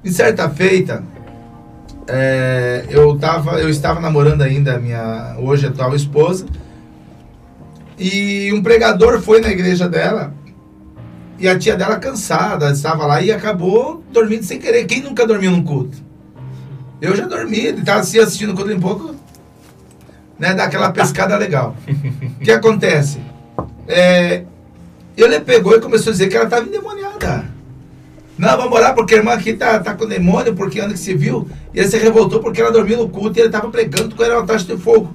Em 0.04 0.10
certa 0.10 0.48
feita, 0.48 1.02
é, 2.08 2.86
eu, 2.88 3.16
tava, 3.18 3.60
eu 3.60 3.68
estava 3.68 4.00
namorando 4.00 4.42
ainda 4.42 4.74
a 4.74 4.78
minha 4.78 5.36
hoje 5.38 5.66
atual 5.66 5.94
esposa, 5.94 6.46
e 7.98 8.52
um 8.52 8.62
pregador 8.62 9.20
foi 9.20 9.40
na 9.40 9.48
igreja 9.48 9.88
dela, 9.88 10.34
e 11.38 11.48
a 11.48 11.58
tia 11.58 11.76
dela 11.76 11.98
cansada, 11.98 12.70
estava 12.70 13.06
lá 13.06 13.20
e 13.20 13.32
acabou 13.32 14.02
dormindo 14.12 14.44
sem 14.44 14.58
querer. 14.58 14.84
Quem 14.84 15.02
nunca 15.02 15.26
dormiu 15.26 15.50
num 15.50 15.64
culto? 15.64 15.96
Eu 17.00 17.16
já 17.16 17.26
dormi, 17.26 17.66
estava 17.66 18.00
assim 18.00 18.18
assistindo 18.18 18.52
o 18.52 18.54
culto 18.54 18.72
um 18.72 18.80
pouco, 18.80 19.14
né, 20.38 20.54
dá 20.54 20.64
aquela 20.64 20.90
pescada 20.90 21.36
legal. 21.36 21.76
O 22.40 22.44
que 22.44 22.50
acontece? 22.50 23.20
É, 23.86 24.42
ele 25.16 25.40
pegou 25.40 25.76
e 25.76 25.80
começou 25.80 26.10
a 26.10 26.12
dizer 26.12 26.28
que 26.28 26.34
ela 26.34 26.46
estava 26.46 26.66
endemoniada. 26.66 27.51
Não, 28.38 28.56
vamos 28.56 28.72
orar 28.72 28.94
porque 28.94 29.14
a 29.14 29.18
irmã 29.18 29.32
aqui 29.32 29.52
tá, 29.52 29.78
tá 29.78 29.94
com 29.94 30.06
demônio, 30.06 30.54
porque 30.54 30.80
ano 30.80 30.92
que 30.92 30.98
se 30.98 31.14
viu. 31.14 31.48
E 31.74 31.78
ele 31.78 31.88
se 31.88 31.98
revoltou 31.98 32.40
porque 32.40 32.60
ela 32.60 32.72
dormiu 32.72 32.98
no 32.98 33.08
culto 33.08 33.38
e 33.38 33.40
ele 33.40 33.48
estava 33.48 33.68
pregando 33.68 34.14
com 34.14 34.22
ela 34.22 34.38
uma 34.38 34.46
taxa 34.46 34.64
de 34.64 34.80
fogo. 34.80 35.14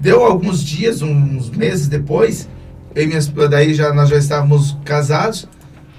Deu 0.00 0.24
alguns 0.24 0.62
dias, 0.62 1.02
uns 1.02 1.50
meses 1.50 1.88
depois, 1.88 2.48
eu 2.94 3.06
minha 3.06 3.20
daí 3.48 3.74
já, 3.74 3.92
nós 3.92 4.08
já 4.08 4.16
estávamos 4.16 4.76
casados. 4.84 5.48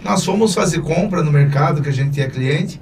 Nós 0.03 0.24
fomos 0.24 0.53
fazer 0.53 0.82
compra 0.82 1.24
no 1.24 1.32
mercado, 1.32 1.82
que 1.82 1.89
a 1.89 1.93
gente 1.93 2.11
tinha 2.11 2.30
cliente. 2.30 2.80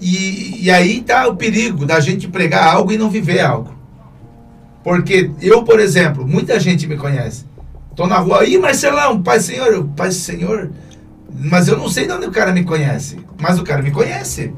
E, 0.00 0.64
e 0.64 0.70
aí 0.70 1.00
tá 1.00 1.28
o 1.28 1.36
perigo 1.36 1.84
da 1.84 2.00
gente 2.00 2.26
pregar 2.28 2.66
algo 2.74 2.92
e 2.92 2.98
não 2.98 3.10
viver 3.10 3.40
algo. 3.40 3.74
Porque 4.82 5.30
eu, 5.40 5.62
por 5.62 5.78
exemplo, 5.78 6.26
muita 6.26 6.58
gente 6.58 6.86
me 6.86 6.96
conhece. 6.96 7.44
Tô 7.94 8.06
na 8.06 8.18
rua, 8.18 8.40
aí 8.40 8.58
Marcelão, 8.58 9.22
Pai 9.22 9.38
Senhor, 9.38 9.68
eu, 9.68 9.84
Pai 9.84 10.10
Senhor, 10.10 10.70
mas 11.34 11.68
eu 11.68 11.76
não 11.76 11.88
sei 11.88 12.06
de 12.06 12.12
onde 12.12 12.26
o 12.26 12.30
cara 12.30 12.52
me 12.52 12.64
conhece. 12.64 13.18
Mas 13.40 13.58
o 13.58 13.64
cara 13.64 13.82
me 13.82 13.90
conhece. 13.90 14.52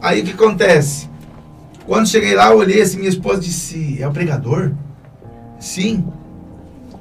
Aí 0.00 0.22
o 0.22 0.24
que 0.24 0.32
acontece? 0.32 1.08
Quando 1.86 2.08
cheguei 2.08 2.34
lá, 2.34 2.50
eu 2.50 2.58
olhei 2.58 2.82
assim, 2.82 2.98
minha 2.98 3.08
esposa 3.08 3.40
disse, 3.40 4.00
é 4.00 4.08
o 4.08 4.12
pregador? 4.12 4.72
Sim. 5.60 6.04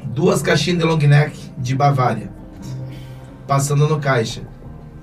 Duas 0.06 0.42
caixinhas 0.42 0.80
de 0.80 0.86
long 0.86 0.98
neck 0.98 1.38
de 1.58 1.76
Bavária. 1.76 2.30
Passando 3.48 3.88
no 3.88 4.00
caixa. 4.00 4.44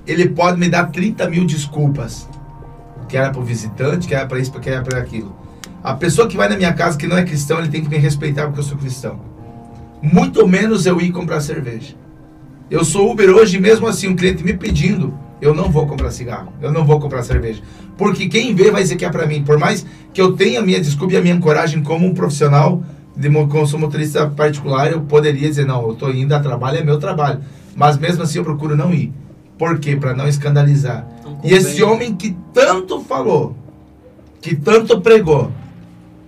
Ele 0.06 0.28
pode 0.28 0.58
me 0.58 0.68
dar 0.68 0.86
30 0.86 1.28
mil 1.28 1.44
desculpas. 1.44 2.28
Que 3.08 3.16
era 3.16 3.30
para 3.30 3.40
o 3.40 3.44
visitante, 3.44 4.06
que 4.06 4.14
era 4.14 4.26
para 4.26 4.38
isso, 4.38 4.52
que 4.52 4.70
era 4.70 4.82
para 4.82 4.98
aquilo. 4.98 5.36
A 5.82 5.94
pessoa 5.94 6.28
que 6.28 6.36
vai 6.36 6.48
na 6.48 6.56
minha 6.56 6.72
casa 6.72 6.96
que 6.96 7.08
não 7.08 7.18
é 7.18 7.24
cristão, 7.24 7.58
ele 7.58 7.68
tem 7.68 7.82
que 7.82 7.88
me 7.88 7.98
respeitar 7.98 8.46
porque 8.46 8.60
eu 8.60 8.64
sou 8.64 8.78
cristão. 8.78 9.20
Muito 10.00 10.46
menos 10.46 10.86
eu 10.86 11.00
ir 11.00 11.10
comprar 11.10 11.40
cerveja. 11.40 11.94
Eu 12.72 12.86
sou 12.86 13.10
Uber 13.12 13.28
hoje, 13.28 13.60
mesmo 13.60 13.86
assim, 13.86 14.08
um 14.08 14.16
cliente 14.16 14.42
me 14.42 14.54
pedindo, 14.54 15.12
eu 15.42 15.54
não 15.54 15.70
vou 15.70 15.86
comprar 15.86 16.10
cigarro, 16.10 16.54
eu 16.58 16.72
não 16.72 16.86
vou 16.86 16.98
comprar 16.98 17.22
cerveja. 17.22 17.62
Porque 17.98 18.30
quem 18.30 18.54
vê 18.54 18.70
vai 18.70 18.80
dizer 18.80 18.96
que 18.96 19.04
é 19.04 19.10
para 19.10 19.26
mim. 19.26 19.44
Por 19.44 19.58
mais 19.58 19.84
que 20.10 20.18
eu 20.18 20.32
tenha 20.32 20.58
a 20.60 20.62
minha 20.62 20.80
desculpa 20.80 21.12
e 21.12 21.18
a 21.18 21.20
minha 21.20 21.38
coragem 21.38 21.82
como 21.82 22.06
um 22.06 22.14
profissional, 22.14 22.82
de 23.14 23.28
consumo 23.46 23.84
motorista 23.84 24.26
particular, 24.26 24.90
eu 24.90 25.02
poderia 25.02 25.46
dizer, 25.50 25.66
não, 25.66 25.82
eu 25.82 25.92
estou 25.92 26.10
indo 26.14 26.34
a 26.34 26.40
trabalho, 26.40 26.78
é 26.78 26.82
meu 26.82 26.98
trabalho. 26.98 27.40
Mas 27.76 27.98
mesmo 27.98 28.22
assim 28.22 28.38
eu 28.38 28.44
procuro 28.44 28.74
não 28.74 28.90
ir. 28.94 29.12
Por 29.58 29.78
quê? 29.78 29.94
Para 29.94 30.14
não 30.14 30.26
escandalizar. 30.26 31.06
Não 31.22 31.40
e 31.44 31.52
esse 31.52 31.82
homem 31.82 32.14
que 32.14 32.34
tanto 32.54 33.02
falou, 33.02 33.54
que 34.40 34.56
tanto 34.56 34.98
pregou, 35.02 35.52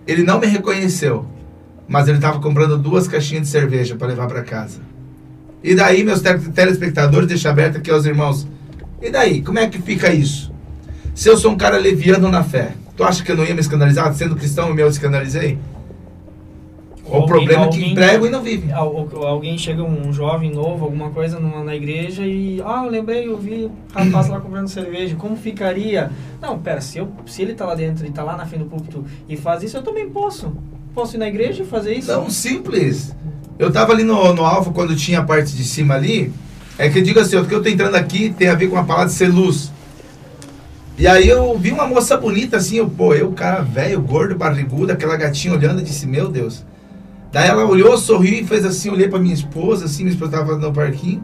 ele 0.07 0.23
não 0.23 0.39
me 0.39 0.47
reconheceu, 0.47 1.25
mas 1.89 2.07
ele 2.07 2.19
estava 2.19 2.39
comprando 2.39 2.77
duas 2.77 3.09
caixinhas 3.09 3.45
de 3.45 3.49
cerveja 3.49 3.97
para 3.97 4.09
levar 4.09 4.27
para 4.27 4.43
casa. 4.43 4.93
E 5.65 5.75
daí, 5.75 6.05
meus 6.05 6.21
telespectadores, 6.21 7.27
deixa 7.27 7.49
aberto 7.49 7.79
aqui 7.79 7.91
aos 7.91 8.05
irmãos. 8.05 8.47
E 9.01 9.09
daí, 9.09 9.41
como 9.41 9.59
é 9.59 9.67
que 9.67 9.81
fica 9.81 10.13
isso? 10.13 10.53
Se 11.15 11.27
eu 11.27 11.39
sou 11.39 11.53
um 11.53 11.57
cara 11.57 11.79
leviano 11.79 12.31
na 12.31 12.45
fé, 12.45 12.73
tu 12.95 13.03
acha 13.03 13.25
que 13.25 13.33
eu 13.33 13.37
não 13.37 13.47
ia 13.47 13.55
me 13.55 13.61
escandalizar? 13.63 14.13
Sendo 14.13 14.37
cristão, 14.37 14.69
eu 14.69 14.75
me 14.75 14.83
escandalizei? 14.83 15.59
o 17.07 17.27
problema 17.27 17.67
é 17.67 17.69
que 17.69 17.93
emprego 17.93 18.27
e 18.27 18.31
não 18.31 18.43
vive. 18.43 18.73
Alguém 18.73 19.57
chega, 19.57 19.83
um 19.83 20.13
jovem 20.13 20.51
novo, 20.51 20.85
alguma 20.85 21.11
coisa 21.11 21.41
numa, 21.41 21.65
na 21.65 21.75
igreja 21.75 22.27
e. 22.27 22.61
Ah, 22.63 22.83
eu 22.85 22.91
lembrei, 22.91 23.27
eu 23.27 23.39
vi 23.39 23.71
rapaz 23.95 24.29
lá 24.29 24.41
comprando 24.41 24.69
cerveja. 24.69 25.17
Como 25.17 25.35
ficaria? 25.35 26.11
Não, 26.43 26.59
pera, 26.59 26.81
se, 26.83 26.99
eu, 26.99 27.09
se 27.27 27.41
ele 27.41 27.55
tá 27.55 27.65
lá 27.65 27.75
dentro 27.75 28.07
e 28.07 28.11
tá 28.11 28.23
lá 28.23 28.37
na 28.37 28.45
frente 28.45 28.65
do 28.65 28.71
púlpito 28.71 29.05
e 29.29 29.37
faz 29.37 29.63
isso, 29.63 29.79
eu 29.79 29.83
também 29.83 30.11
posso. 30.11 30.55
Posso 30.95 31.17
ir 31.17 31.19
na 31.19 31.29
igreja 31.29 31.63
e 31.63 31.67
fazer 31.67 31.95
isso? 31.95 32.13
Não, 32.13 32.29
simples. 32.29 33.15
Eu 33.59 33.73
tava 33.73 33.93
ali 33.93 34.03
no, 34.03 34.33
no 34.35 34.45
alvo 34.45 34.73
quando 34.73 34.97
tinha 34.97 35.21
a 35.21 35.25
parte 35.25 35.55
de 35.55 35.65
cima 35.65 35.95
ali. 35.95 36.33
É 36.77 36.89
que 36.89 36.99
eu 36.99 37.03
digo 37.03 37.21
assim, 37.21 37.37
o 37.37 37.45
que 37.45 37.55
eu 37.55 37.63
tô 37.63 37.69
entrando 37.69 37.95
aqui 37.95 38.35
tem 38.37 38.49
a 38.49 38.55
ver 38.55 38.69
com 38.69 38.77
a 38.77 38.83
palavra 38.83 39.09
de 39.09 39.15
ser 39.15 39.29
luz. 39.29 39.73
E 40.97 41.07
aí 41.07 41.29
eu 41.29 41.57
vi 41.59 41.73
uma 41.73 41.87
moça 41.87 42.17
bonita 42.17 42.57
assim, 42.57 42.77
eu, 42.77 42.89
pô, 42.89 43.15
eu, 43.15 43.31
cara 43.33 43.63
velho, 43.63 44.01
gordo, 44.01 44.35
barrigudo, 44.37 44.93
aquela 44.93 45.17
gatinha 45.17 45.55
olhando 45.55 45.81
e 45.81 45.85
disse, 45.85 46.07
meu 46.07 46.29
Deus. 46.29 46.65
Daí 47.33 47.49
ela 47.49 47.65
olhou, 47.65 47.99
sorriu 47.99 48.41
e 48.41 48.47
fez 48.47 48.65
assim, 48.65 48.91
olhei 48.91 49.09
pra 49.09 49.19
minha 49.19 49.35
esposa, 49.35 49.87
assim, 49.87 50.05
minha 50.05 50.15
esposa 50.15 50.33
tava 50.33 50.57
no 50.57 50.73
parquinho. 50.73 51.23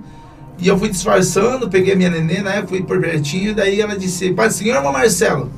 E 0.58 0.66
eu 0.66 0.76
fui 0.76 0.88
disfarçando, 0.88 1.70
peguei 1.70 1.94
a 1.94 1.96
minha 1.96 2.10
nenê, 2.10 2.42
né? 2.42 2.64
Fui 2.66 2.82
por 2.82 3.00
pertinho, 3.00 3.54
daí 3.54 3.80
ela 3.80 3.96
disse, 3.96 4.32
Pai 4.32 4.48
do 4.48 4.54
Senhor, 4.54 4.76
irmão 4.76 4.92
Marcelo. 4.92 5.50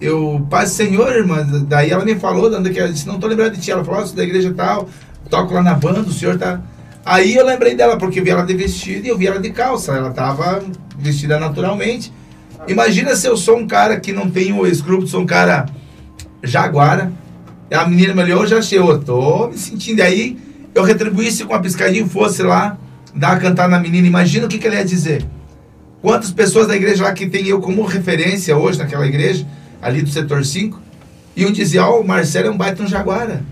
Eu, 0.00 0.44
Pai 0.48 0.64
do 0.64 0.70
Senhor, 0.70 1.12
irmã. 1.12 1.46
Daí 1.68 1.90
ela 1.90 2.04
me 2.04 2.14
falou, 2.14 2.50
dando 2.50 2.70
que 2.70 2.80
ela 2.80 2.90
disse, 2.90 3.06
não 3.06 3.20
tô 3.20 3.26
lembrando 3.26 3.54
de 3.54 3.60
ti. 3.60 3.70
Ela 3.70 3.84
falou, 3.84 4.06
sou 4.06 4.16
da 4.16 4.24
igreja 4.24 4.52
tal, 4.56 4.88
toco 5.28 5.54
lá 5.54 5.62
na 5.62 5.74
banda, 5.74 6.00
o 6.00 6.12
senhor 6.12 6.38
tá. 6.38 6.60
Aí 7.04 7.34
eu 7.34 7.44
lembrei 7.44 7.74
dela, 7.74 7.96
porque 7.96 8.20
vi 8.20 8.30
ela 8.30 8.44
de 8.44 8.54
vestido 8.54 9.06
e 9.06 9.08
eu 9.08 9.16
vi 9.16 9.26
ela 9.26 9.40
de 9.40 9.50
calça. 9.50 9.92
Ela 9.92 10.10
tava 10.10 10.62
vestida 10.98 11.38
naturalmente. 11.38 12.12
Imagina 12.66 13.16
se 13.16 13.26
eu 13.26 13.36
sou 13.36 13.56
um 13.56 13.66
cara 13.66 13.98
que 13.98 14.12
não 14.12 14.28
tenho 14.30 14.66
escrúpulos, 14.66 15.10
sou 15.10 15.22
um 15.22 15.26
cara 15.26 15.66
jaguara 16.42 17.12
a 17.76 17.86
menina 17.86 18.14
me 18.14 18.22
olhou, 18.22 18.46
já 18.46 18.58
achei, 18.58 18.78
eu 18.78 18.98
tô 19.00 19.48
me 19.48 19.58
sentindo. 19.58 20.00
aí 20.00 20.38
eu 20.74 20.82
retribuísse 20.82 21.44
com 21.44 21.52
uma 21.52 21.60
piscadinha 21.60 22.04
e 22.04 22.08
fosse 22.08 22.42
lá 22.42 22.78
dar 23.14 23.32
a 23.32 23.38
cantar 23.38 23.68
na 23.68 23.78
menina. 23.78 24.06
Imagina 24.06 24.46
o 24.46 24.48
que, 24.48 24.58
que 24.58 24.66
ele 24.66 24.76
ia 24.76 24.84
dizer. 24.84 25.24
Quantas 26.00 26.30
pessoas 26.30 26.68
da 26.68 26.76
igreja 26.76 27.02
lá 27.02 27.12
que 27.12 27.28
tem 27.28 27.46
eu 27.46 27.60
como 27.60 27.84
referência 27.84 28.56
hoje 28.56 28.78
naquela 28.78 29.06
igreja, 29.06 29.46
ali 29.82 30.00
do 30.00 30.08
setor 30.08 30.44
5, 30.44 30.80
iam 31.36 31.50
dizer, 31.50 31.80
ó, 31.80 31.96
oh, 31.96 32.00
o 32.00 32.06
Marcelo 32.06 32.48
é 32.48 32.50
um 32.50 32.56
baita 32.56 32.82
um 32.82 32.86
jaguara. 32.86 33.42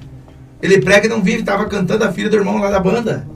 Ele 0.63 0.81
prega 0.81 1.07
e 1.07 1.11
não 1.11 1.23
vive, 1.23 1.41
estava 1.41 1.67
cantando 1.67 2.05
a 2.05 2.13
filha 2.13 2.31
do 2.31 2.37
irmão 2.37 2.59
lá 2.59 2.71
da 2.71 2.81
banda. 2.81 3.27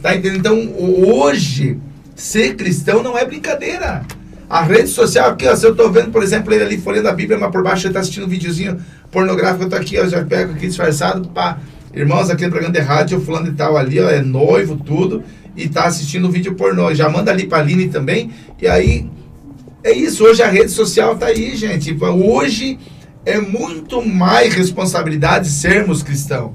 Tá 0.00 0.14
entendendo? 0.14 0.38
Então, 0.38 0.74
hoje, 0.78 1.78
ser 2.14 2.56
cristão 2.56 3.02
não 3.02 3.16
é 3.16 3.24
brincadeira. 3.24 4.02
A 4.48 4.62
rede 4.62 4.88
social, 4.88 5.30
aqui, 5.30 5.46
ó, 5.46 5.56
se 5.56 5.66
eu 5.66 5.74
tô 5.74 5.90
vendo, 5.90 6.10
por 6.10 6.22
exemplo, 6.22 6.52
ele 6.52 6.62
ali 6.62 6.78
folhando 6.78 7.08
a 7.08 7.12
Bíblia, 7.12 7.38
mas 7.38 7.50
por 7.50 7.62
baixo 7.62 7.86
ele 7.86 7.94
tá 7.94 8.00
assistindo 8.00 8.26
um 8.26 8.28
videozinho 8.28 8.78
pornográfico, 9.10 9.64
eu 9.64 9.68
tô 9.68 9.76
aqui, 9.76 9.98
ó, 9.98 10.06
já 10.06 10.22
pego 10.22 10.52
aqui 10.52 10.66
disfarçado, 10.66 11.26
pá. 11.28 11.58
Irmãos, 11.94 12.28
aqui 12.28 12.44
no 12.44 12.50
programa 12.50 12.74
de 12.74 12.80
rádio, 12.80 13.20
fulano 13.20 13.48
e 13.48 13.52
tal 13.52 13.76
ali, 13.76 13.98
ó, 14.00 14.08
é 14.08 14.20
noivo, 14.20 14.76
tudo, 14.76 15.24
e 15.56 15.68
tá 15.68 15.84
assistindo 15.84 16.28
o 16.28 16.30
vídeo 16.30 16.54
pornô. 16.54 16.94
Já 16.94 17.08
manda 17.08 17.30
ali 17.30 17.46
pra 17.46 17.58
Aline 17.58 17.88
também, 17.88 18.30
e 18.60 18.68
aí, 18.68 19.08
é 19.82 19.92
isso, 19.92 20.24
hoje 20.24 20.42
a 20.42 20.48
rede 20.48 20.70
social 20.70 21.16
tá 21.16 21.26
aí, 21.26 21.56
gente. 21.56 21.96
Hoje 22.00 22.78
é 23.26 23.40
muito 23.40 24.06
mais 24.06 24.54
responsabilidade 24.54 25.48
sermos 25.48 26.02
cristãos. 26.02 26.52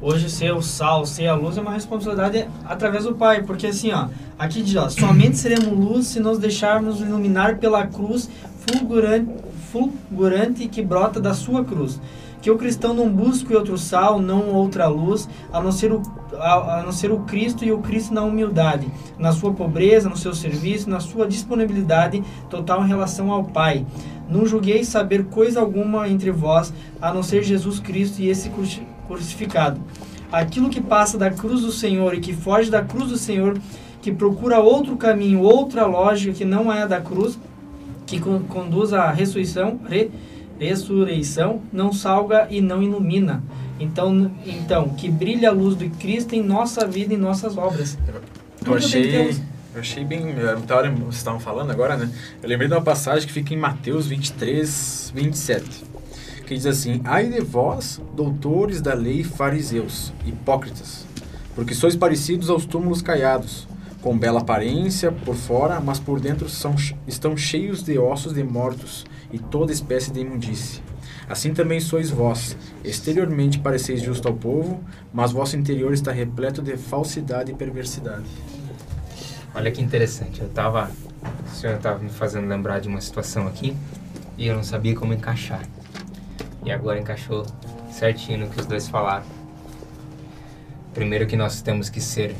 Hoje 0.00 0.30
ser 0.30 0.52
o 0.52 0.62
sal, 0.62 1.04
ser 1.04 1.26
a 1.26 1.34
luz 1.34 1.58
é 1.58 1.60
uma 1.60 1.72
responsabilidade 1.72 2.46
através 2.64 3.02
do 3.02 3.16
Pai, 3.16 3.42
porque 3.42 3.66
assim, 3.66 3.90
ó, 3.90 4.06
aqui 4.38 4.62
diz, 4.62 4.76
ó, 4.76 4.88
somente 4.88 5.36
seremos 5.38 5.66
luz 5.66 6.06
se 6.06 6.20
nos 6.20 6.38
deixarmos 6.38 7.00
iluminar 7.00 7.56
pela 7.56 7.84
cruz 7.84 8.30
fulgurante, 8.64 9.28
fulgurante 9.72 10.68
que 10.68 10.82
brota 10.82 11.20
da 11.20 11.34
sua 11.34 11.64
cruz. 11.64 12.00
Que 12.40 12.48
o 12.52 12.56
cristão 12.56 12.94
não 12.94 13.08
busque 13.08 13.52
outro 13.52 13.76
sal, 13.76 14.22
não 14.22 14.54
outra 14.54 14.86
luz, 14.86 15.28
a 15.52 15.60
não 15.60 15.72
ser 15.72 15.92
o, 15.92 16.00
a, 16.34 16.78
a 16.78 16.82
não 16.84 16.92
ser 16.92 17.10
o 17.10 17.18
Cristo 17.20 17.64
e 17.64 17.72
o 17.72 17.78
Cristo 17.78 18.14
na 18.14 18.22
humildade, 18.22 18.88
na 19.18 19.32
sua 19.32 19.52
pobreza, 19.52 20.08
no 20.08 20.16
seu 20.16 20.32
serviço, 20.32 20.88
na 20.88 21.00
sua 21.00 21.26
disponibilidade 21.26 22.22
total 22.48 22.84
em 22.84 22.88
relação 22.88 23.32
ao 23.32 23.42
Pai. 23.42 23.84
Não 24.28 24.46
julgueis 24.46 24.88
saber 24.88 25.24
coisa 25.24 25.60
alguma 25.60 26.08
entre 26.08 26.30
vós, 26.30 26.72
a 27.00 27.12
não 27.12 27.22
ser 27.22 27.42
Jesus 27.42 27.80
Cristo 27.80 28.20
e 28.20 28.28
esse 28.28 28.50
crucificado. 29.06 29.80
Aquilo 30.30 30.68
que 30.68 30.80
passa 30.80 31.16
da 31.16 31.30
cruz 31.30 31.62
do 31.62 31.72
Senhor 31.72 32.14
e 32.14 32.20
que 32.20 32.34
foge 32.34 32.70
da 32.70 32.82
cruz 32.82 33.08
do 33.08 33.16
Senhor, 33.16 33.58
que 34.02 34.12
procura 34.12 34.60
outro 34.60 34.96
caminho, 34.96 35.40
outra 35.40 35.86
lógica 35.86 36.32
que 36.34 36.44
não 36.44 36.72
é 36.72 36.82
a 36.82 36.86
da 36.86 37.00
cruz, 37.00 37.38
que 38.06 38.20
con 38.20 38.40
conduz 38.40 38.92
à 38.92 39.10
ressurreição, 39.10 39.80
re, 39.88 40.10
ressurreição, 40.58 41.62
não 41.72 41.92
salga 41.92 42.46
e 42.50 42.60
não 42.60 42.82
ilumina. 42.82 43.42
Então, 43.80 44.30
então, 44.44 44.88
que 44.90 45.08
brilhe 45.08 45.46
a 45.46 45.52
luz 45.52 45.76
de 45.78 45.88
Cristo 45.88 46.34
em 46.34 46.42
nossa 46.42 46.86
vida 46.86 47.14
e 47.14 47.16
em 47.16 47.20
nossas 47.20 47.56
obras. 47.56 47.96
Eu 48.66 48.74
achei, 48.74 49.34
eu 49.78 49.82
achei 49.82 50.04
bem. 50.04 50.34
Muita 50.34 50.76
hora 50.76 50.90
vocês 50.90 51.16
estavam 51.16 51.40
falando 51.40 51.70
agora, 51.70 51.96
né? 51.96 52.10
Eu 52.42 52.48
lembrei 52.48 52.68
de 52.68 52.74
uma 52.74 52.82
passagem 52.82 53.26
que 53.26 53.32
fica 53.32 53.54
em 53.54 53.56
Mateus 53.56 54.06
23, 54.06 55.12
27 55.14 55.88
que 56.48 56.54
diz 56.54 56.66
assim: 56.66 57.02
Ai 57.04 57.26
de 57.26 57.40
vós, 57.40 58.00
doutores 58.16 58.80
da 58.80 58.94
lei 58.94 59.22
fariseus, 59.22 60.14
hipócritas, 60.24 61.06
porque 61.54 61.74
sois 61.74 61.94
parecidos 61.94 62.48
aos 62.48 62.64
túmulos 62.64 63.02
caiados, 63.02 63.68
com 64.00 64.16
bela 64.16 64.40
aparência 64.40 65.12
por 65.12 65.34
fora, 65.34 65.78
mas 65.78 66.00
por 66.00 66.18
dentro 66.18 66.48
são, 66.48 66.74
estão 67.06 67.36
cheios 67.36 67.82
de 67.82 67.98
ossos 67.98 68.32
de 68.32 68.42
mortos 68.42 69.04
e 69.30 69.38
toda 69.38 69.72
espécie 69.72 70.10
de 70.10 70.20
imundície. 70.20 70.80
Assim 71.28 71.52
também 71.52 71.78
sois 71.78 72.08
vós. 72.08 72.56
Exteriormente 72.82 73.58
pareceis 73.58 74.00
justo 74.00 74.26
ao 74.26 74.34
povo, 74.34 74.82
mas 75.12 75.32
vosso 75.32 75.54
interior 75.54 75.92
está 75.92 76.10
repleto 76.10 76.62
de 76.62 76.78
falsidade 76.78 77.52
e 77.52 77.54
perversidade. 77.54 78.24
Olha 79.58 79.72
que 79.72 79.82
interessante. 79.82 80.40
Eu 80.40 80.48
tava, 80.50 80.88
o 81.44 81.48
senhor 81.48 81.74
estava 81.74 81.98
me 81.98 82.10
fazendo 82.10 82.46
lembrar 82.46 82.78
de 82.78 82.86
uma 82.86 83.00
situação 83.00 83.48
aqui 83.48 83.76
e 84.36 84.46
eu 84.46 84.54
não 84.54 84.62
sabia 84.62 84.94
como 84.94 85.12
encaixar. 85.12 85.62
E 86.64 86.70
agora 86.70 87.00
encaixou 87.00 87.44
certinho 87.90 88.38
no 88.38 88.48
que 88.48 88.60
os 88.60 88.66
dois 88.66 88.86
falaram. 88.86 89.24
Primeiro 90.94 91.26
que 91.26 91.36
nós 91.36 91.60
temos 91.60 91.90
que 91.90 92.00
ser 92.00 92.36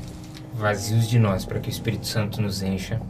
vazios 0.54 1.08
de 1.08 1.18
nós 1.18 1.44
para 1.44 1.58
que 1.58 1.68
o 1.68 1.72
Espírito 1.72 2.06
Santo 2.06 2.40
nos 2.40 2.62
encha. 2.62 3.00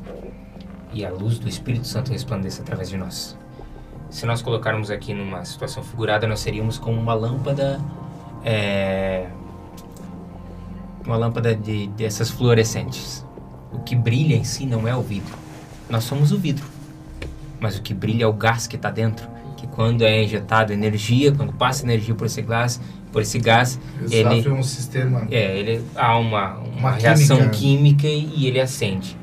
e 0.91 1.05
a 1.05 1.11
luz 1.11 1.39
do 1.39 1.47
Espírito 1.47 1.87
Santo 1.87 2.11
resplandeça 2.11 2.63
através 2.63 2.89
de 2.89 2.97
nós. 2.97 3.37
Se 4.09 4.25
nós 4.25 4.41
colocarmos 4.41 4.91
aqui 4.91 5.13
numa 5.13 5.45
situação 5.45 5.83
figurada, 5.83 6.27
nós 6.27 6.41
seríamos 6.41 6.79
como 6.79 6.99
uma 6.99 7.13
lâmpada, 7.13 7.79
é, 8.43 9.29
uma 11.05 11.19
lâmpada 11.19 11.55
de 11.55 11.89
dessas 11.89 12.31
fluorescentes. 12.31 13.28
O 13.73 13.79
que 13.81 13.95
brilha 13.95 14.35
em 14.35 14.45
si 14.45 14.66
não 14.66 14.87
é 14.89 14.95
o 14.97 15.03
vidro. 15.03 15.35
Nós 15.91 16.05
somos 16.05 16.33
o 16.33 16.39
vidro, 16.39 16.64
mas 17.61 17.77
o 17.79 17.83
que 17.83 17.93
brilha 17.95 18.25
é 18.25 18.27
o 18.27 18.33
gás 18.33 18.66
que 18.66 18.77
está 18.77 18.91
dentro. 18.91 19.29
Que 19.57 19.66
quando 19.66 20.03
é 20.03 20.23
injetado 20.23 20.73
energia, 20.73 21.33
quando 21.33 21.53
passa 21.53 21.85
energia 21.85 22.14
por 22.14 22.27
esse 22.27 22.41
gás, 22.43 22.81
por 23.12 23.23
esse 23.23 23.39
gás, 23.39 23.79
Ele 24.03 24.16
ele 24.16 24.37
sofre 24.37 24.51
um 24.53 24.62
sistema. 24.62 25.27
é, 25.31 25.59
ele 25.59 25.85
há 25.97 26.16
uma, 26.19 26.59
uma, 26.59 26.79
Uma 26.79 26.91
reação 26.93 27.37
química. 27.51 28.07
química 28.07 28.07
e 28.07 28.47
ele 28.47 28.61
acende. 28.61 29.16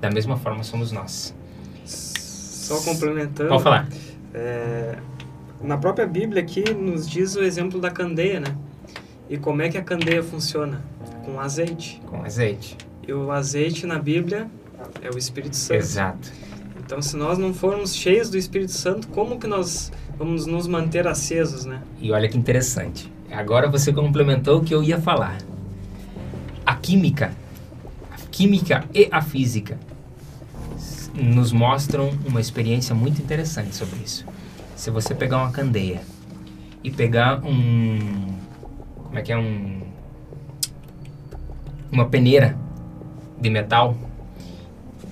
Da 0.00 0.10
mesma 0.10 0.36
forma 0.36 0.62
somos 0.62 0.92
nós. 0.92 1.34
Só 1.84 2.80
complementando. 2.82 3.48
Pode 3.48 3.62
falar. 3.62 3.88
É, 4.32 4.96
na 5.60 5.76
própria 5.76 6.06
Bíblia 6.06 6.40
aqui 6.42 6.72
nos 6.72 7.08
diz 7.08 7.34
o 7.34 7.42
exemplo 7.42 7.80
da 7.80 7.90
candeia, 7.90 8.38
né? 8.40 8.54
E 9.28 9.36
como 9.36 9.60
é 9.62 9.68
que 9.68 9.76
a 9.78 9.82
candeia 9.82 10.22
funciona? 10.22 10.82
Com 11.24 11.40
azeite. 11.40 12.00
Com 12.06 12.22
azeite. 12.24 12.76
E 13.06 13.12
o 13.12 13.30
azeite 13.30 13.86
na 13.86 13.98
Bíblia 13.98 14.48
é 15.02 15.10
o 15.10 15.18
Espírito 15.18 15.56
Santo. 15.56 15.78
Exato. 15.78 16.32
Então, 16.78 17.00
se 17.00 17.16
nós 17.16 17.38
não 17.38 17.54
formos 17.54 17.94
cheios 17.94 18.28
do 18.30 18.36
Espírito 18.36 18.72
Santo, 18.72 19.08
como 19.08 19.38
que 19.38 19.46
nós 19.46 19.92
vamos 20.18 20.46
nos 20.46 20.66
manter 20.66 21.06
acesos, 21.06 21.64
né? 21.64 21.82
E 22.00 22.10
olha 22.10 22.28
que 22.28 22.36
interessante. 22.36 23.10
Agora 23.30 23.68
você 23.70 23.92
complementou 23.92 24.58
o 24.58 24.64
que 24.64 24.74
eu 24.74 24.82
ia 24.82 25.00
falar. 25.00 25.38
A 26.66 26.74
química, 26.74 27.32
a 28.10 28.16
química 28.30 28.84
e 28.92 29.08
a 29.10 29.22
física 29.22 29.78
nos 31.14 31.52
mostram 31.52 32.10
uma 32.26 32.40
experiência 32.40 32.94
muito 32.94 33.20
interessante 33.20 33.74
sobre 33.74 34.00
isso. 34.04 34.24
Se 34.74 34.90
você 34.90 35.14
pegar 35.14 35.38
uma 35.38 35.52
candeia 35.52 36.02
e 36.82 36.90
pegar 36.90 37.44
um 37.44 38.34
como 38.96 39.18
é 39.18 39.22
que 39.22 39.32
é 39.32 39.38
um 39.38 39.80
uma 41.90 42.06
peneira 42.06 42.56
de 43.40 43.50
metal, 43.50 43.94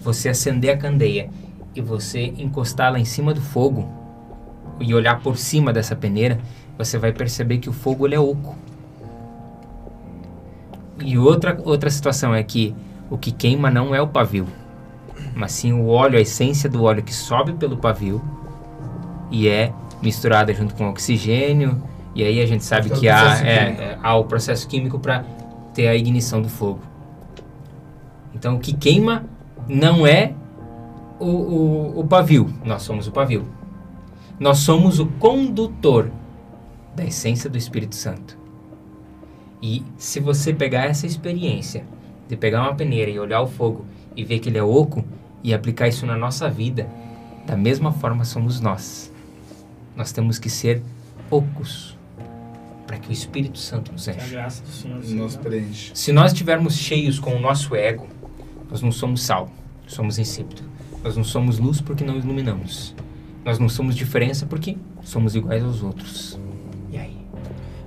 você 0.03 0.29
acender 0.29 0.75
a 0.75 0.77
candeia 0.77 1.31
e 1.75 1.81
você 1.81 2.35
encostá-la 2.39 2.99
em 2.99 3.05
cima 3.05 3.33
do 3.33 3.41
fogo 3.41 3.89
e 4.81 4.95
olhar 4.95 5.21
por 5.21 5.37
cima 5.37 5.73
dessa 5.73 5.97
peneira, 5.97 6.39
você 6.77 6.99
vai 6.99 7.13
perceber 7.13 7.59
que 7.59 7.69
o 7.69 7.73
fogo 7.73 8.07
ele 8.07 8.15
é 8.15 8.21
oco. 8.21 8.55
E 11.01 11.17
outra, 11.19 11.59
outra 11.65 11.91
situação 11.91 12.35
é 12.35 12.43
que 12.43 12.75
o 13.11 13.17
que 13.17 13.31
queima 13.31 13.71
não 13.71 13.95
é 13.95 14.01
o 14.01 14.09
pavio, 14.09 14.47
mas 15.35 15.53
sim 15.53 15.73
o 15.73 15.87
óleo, 15.87 16.19
a 16.19 16.21
essência 16.21 16.69
do 16.69 16.83
óleo 16.83 17.03
que 17.03 17.15
sobe 17.15 17.53
pelo 17.53 17.77
pavio 17.77 18.21
e 19.31 19.49
é 19.49 19.73
misturada 20.03 20.53
junto 20.53 20.75
com 20.75 20.89
oxigênio. 20.89 21.83
E 22.15 22.23
aí 22.25 22.41
a 22.41 22.47
gente 22.47 22.65
sabe 22.65 22.87
Então, 22.87 22.99
que 22.99 23.09
há, 23.09 23.47
é, 23.47 23.53
é, 23.53 23.99
há 24.03 24.17
o 24.17 24.25
processo 24.25 24.67
químico 24.67 24.99
para 24.99 25.25
ter 25.73 25.87
a 25.87 25.95
ignição 25.95 26.43
do 26.43 26.49
fogo. 26.49 26.81
Então 28.39 28.55
o 28.55 28.61
que 28.61 28.73
queima 28.73 29.25
não 29.69 30.07
é 30.07 30.33
o, 31.19 31.27
o, 31.27 32.01
o 32.01 32.07
pavio, 32.07 32.55
nós 32.65 32.83
somos 32.83 33.09
o 33.09 33.13
pavio. 33.13 33.45
Nós 34.39 34.59
somos 34.59 35.01
o 35.01 35.07
condutor 35.07 36.13
da 36.95 37.05
essência 37.05 37.51
do 37.51 37.59
Espírito 37.59 37.97
Santo. 37.97 38.39
E 39.61 39.83
se 39.97 40.21
você 40.21 40.55
pegar 40.55 40.85
essa 40.85 41.05
experiência 41.05 41.85
de 42.29 42.37
pegar 42.37 42.63
uma 42.63 42.77
peneira 42.77 43.11
e 43.11 43.19
olhar 43.19 43.41
o 43.41 43.49
fogo 43.49 43.85
e 44.15 44.23
ver 44.23 44.39
que 44.39 44.49
ele 44.49 44.59
é 44.59 44.63
oco 44.63 45.05
e 45.43 45.53
aplicar 45.53 45.89
isso 45.89 46.07
na 46.07 46.17
nossa 46.17 46.49
vida, 46.49 46.89
da 47.45 47.57
mesma 47.57 47.91
forma 47.91 48.25
somos 48.25 48.61
nós. 48.61 49.13
Nós 49.97 50.13
temos 50.13 50.39
que 50.39 50.49
ser 50.49 50.81
ocos 51.29 51.99
para 52.87 52.99
que 52.99 53.09
o 53.09 53.13
Espírito 53.13 53.59
Santo 53.59 53.91
nos 53.91 54.07
enche. 54.07 54.31
graça 54.31 54.63
do 54.63 54.69
Senhor 54.71 55.05
Nos 55.05 55.37
preenche. 55.37 55.91
Se 55.95 56.13
nós 56.13 56.33
estivermos 56.33 56.77
cheios 56.77 57.19
com 57.19 57.35
o 57.35 57.41
nosso 57.41 57.75
ego, 57.75 58.07
nós 58.71 58.83
não 58.83 58.93
somos 58.93 59.23
sal, 59.23 59.51
somos 59.87 60.19
insípido. 60.19 60.63
Nós 61.03 61.17
não 61.17 61.25
somos 61.25 61.59
luz 61.59 61.81
porque 61.81 62.05
não 62.05 62.17
iluminamos. 62.17 62.95
Nós 63.45 63.59
não 63.59 63.69
somos 63.69 63.97
diferença 63.97 64.45
porque 64.47 64.77
somos 65.03 65.35
iguais 65.35 65.63
aos 65.63 65.83
outros. 65.83 66.39
E 66.91 66.99
aí? 66.99 67.17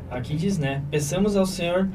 Aqui 0.09 0.35
diz, 0.35 0.57
né? 0.57 0.81
Peçamos 0.89 1.35
ao 1.35 1.45
Senhor 1.45 1.89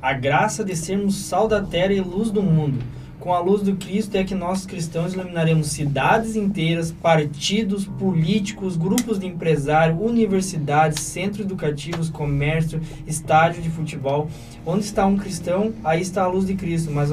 a 0.00 0.12
graça 0.12 0.64
de 0.64 0.74
sermos 0.74 1.14
sal 1.14 1.46
da 1.46 1.62
terra 1.62 1.92
e 1.92 2.00
luz 2.00 2.30
do 2.30 2.42
mundo. 2.42 2.82
Com 3.22 3.32
a 3.32 3.38
luz 3.38 3.62
do 3.62 3.76
Cristo 3.76 4.16
é 4.16 4.24
que 4.24 4.34
nós 4.34 4.66
cristãos 4.66 5.14
iluminaremos 5.14 5.68
cidades 5.68 6.34
inteiras, 6.34 6.90
partidos, 6.90 7.86
políticos, 7.86 8.76
grupos 8.76 9.20
de 9.20 9.26
empresários, 9.28 9.96
universidades, 10.00 11.00
centros 11.04 11.46
educativos, 11.46 12.10
comércio, 12.10 12.80
estádio 13.06 13.62
de 13.62 13.70
futebol. 13.70 14.28
Onde 14.66 14.84
está 14.84 15.06
um 15.06 15.16
cristão, 15.16 15.72
aí 15.84 16.02
está 16.02 16.24
a 16.24 16.26
luz 16.26 16.44
de 16.44 16.56
Cristo. 16.56 16.90
Mas, 16.90 17.12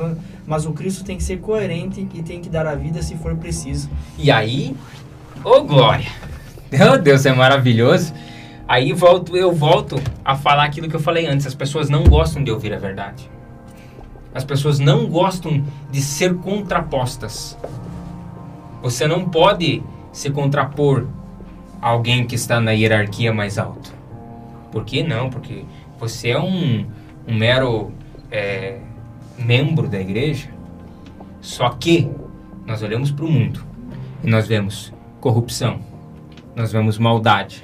mas 0.50 0.66
o 0.66 0.74
Cristo 0.74 1.04
tem 1.04 1.16
que 1.16 1.22
ser 1.22 1.38
coerente 1.38 2.10
e 2.12 2.24
tem 2.24 2.42
que 2.42 2.50
dar 2.50 2.66
a 2.66 2.74
vida 2.74 3.04
se 3.04 3.16
for 3.16 3.36
preciso. 3.36 3.88
E 4.18 4.32
aí, 4.32 4.76
ô 5.44 5.62
glória! 5.62 6.12
Meu 6.72 7.00
Deus, 7.00 7.24
é 7.28 7.32
maravilhoso. 7.32 8.12
Aí 8.68 8.92
volto, 8.92 9.38
eu 9.38 9.52
volto 9.52 10.02
a 10.26 10.36
falar 10.36 10.64
aquilo 10.64 10.90
que 10.90 10.96
eu 10.96 11.00
falei 11.00 11.28
antes. 11.28 11.46
As 11.46 11.54
pessoas 11.54 11.88
não 11.88 12.04
gostam 12.04 12.44
de 12.44 12.50
ouvir 12.50 12.74
a 12.74 12.80
verdade. 12.80 13.30
As 14.34 14.44
pessoas 14.44 14.80
não 14.80 15.06
gostam 15.06 15.64
de 15.92 16.02
ser 16.02 16.34
contrapostas. 16.38 17.56
Você 18.82 19.08
não 19.08 19.30
pode 19.30 19.84
se 20.12 20.32
contrapor 20.32 21.06
a 21.80 21.90
alguém 21.90 22.26
que 22.26 22.34
está 22.34 22.60
na 22.60 22.72
hierarquia 22.72 23.32
mais 23.32 23.60
alta. 23.60 23.92
Por 24.72 24.84
que 24.84 25.04
não? 25.04 25.30
Porque 25.30 25.64
você 26.00 26.30
é 26.30 26.40
um, 26.40 26.88
um 27.28 27.36
mero 27.36 27.92
é, 28.32 28.80
membro 29.40 29.88
da 29.88 30.00
igreja. 30.00 30.50
Só 31.42 31.70
que 31.70 32.10
nós 32.66 32.84
olhamos 32.84 33.12
para 33.12 33.26
o 33.26 33.32
mundo 33.32 33.64
e 34.24 34.30
nós 34.30 34.48
vemos 34.48 34.94
corrupção, 35.20 35.80
nós 36.56 36.72
vemos 36.72 36.98
maldade, 36.98 37.64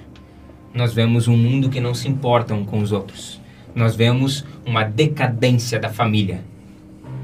nós 0.74 0.94
vemos 0.94 1.28
um 1.28 1.38
mundo 1.38 1.70
que 1.70 1.80
não 1.80 1.94
se 1.94 2.08
importa 2.08 2.54
um 2.54 2.66
com 2.66 2.80
os 2.80 2.92
outros, 2.92 3.42
nós 3.74 3.96
vemos 3.96 4.46
uma 4.66 4.84
decadência 4.84 5.80
da 5.80 5.90
família. 5.90 6.42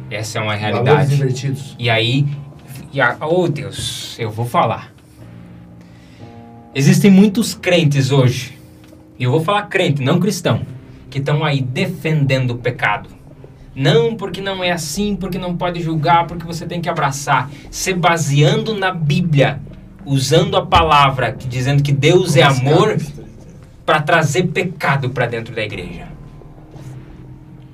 Essa 0.10 0.39
é 0.39 0.41
uma 0.41 0.56
realidade. 0.56 1.16
E 1.80 1.89
aí, 1.89 2.28
e 2.91 2.99
a, 2.99 3.18
oh 3.22 3.47
Deus, 3.47 4.18
eu 4.20 4.30
vou 4.30 4.45
falar. 4.45 4.93
Existem 6.76 7.10
muitos 7.10 7.54
crentes 7.54 8.12
hoje, 8.12 8.58
e 9.18 9.24
eu 9.24 9.32
vou 9.32 9.41
falar 9.41 9.64
crente, 9.64 10.02
não 10.02 10.20
cristão, 10.20 10.62
que 11.10 11.20
estão 11.20 11.43
aí 11.43 11.62
defendendo 11.62 12.52
o 12.52 12.58
pecado. 12.58 13.20
Não 13.74 14.15
porque 14.15 14.41
não 14.41 14.63
é 14.63 14.72
assim, 14.72 15.15
porque 15.15 15.38
não 15.38 15.55
pode 15.55 15.82
julgar, 15.82 16.28
porque 16.28 16.45
você 16.45 16.65
tem 16.65 16.82
que 16.82 16.89
abraçar. 16.89 17.49
Se 17.69 17.93
baseando 17.93 18.78
na 18.78 18.91
Bíblia, 18.91 19.61
usando 20.05 20.57
a 20.57 20.65
palavra, 20.65 21.32
que, 21.32 21.47
dizendo 21.47 21.82
que 21.82 21.91
Deus 21.91 22.36
é 22.36 22.43
amor, 22.43 22.97
para 23.86 24.01
trazer 24.01 24.47
pecado 24.47 25.09
para 25.09 25.26
dentro 25.26 25.55
da 25.55 25.61
igreja. 25.61 26.07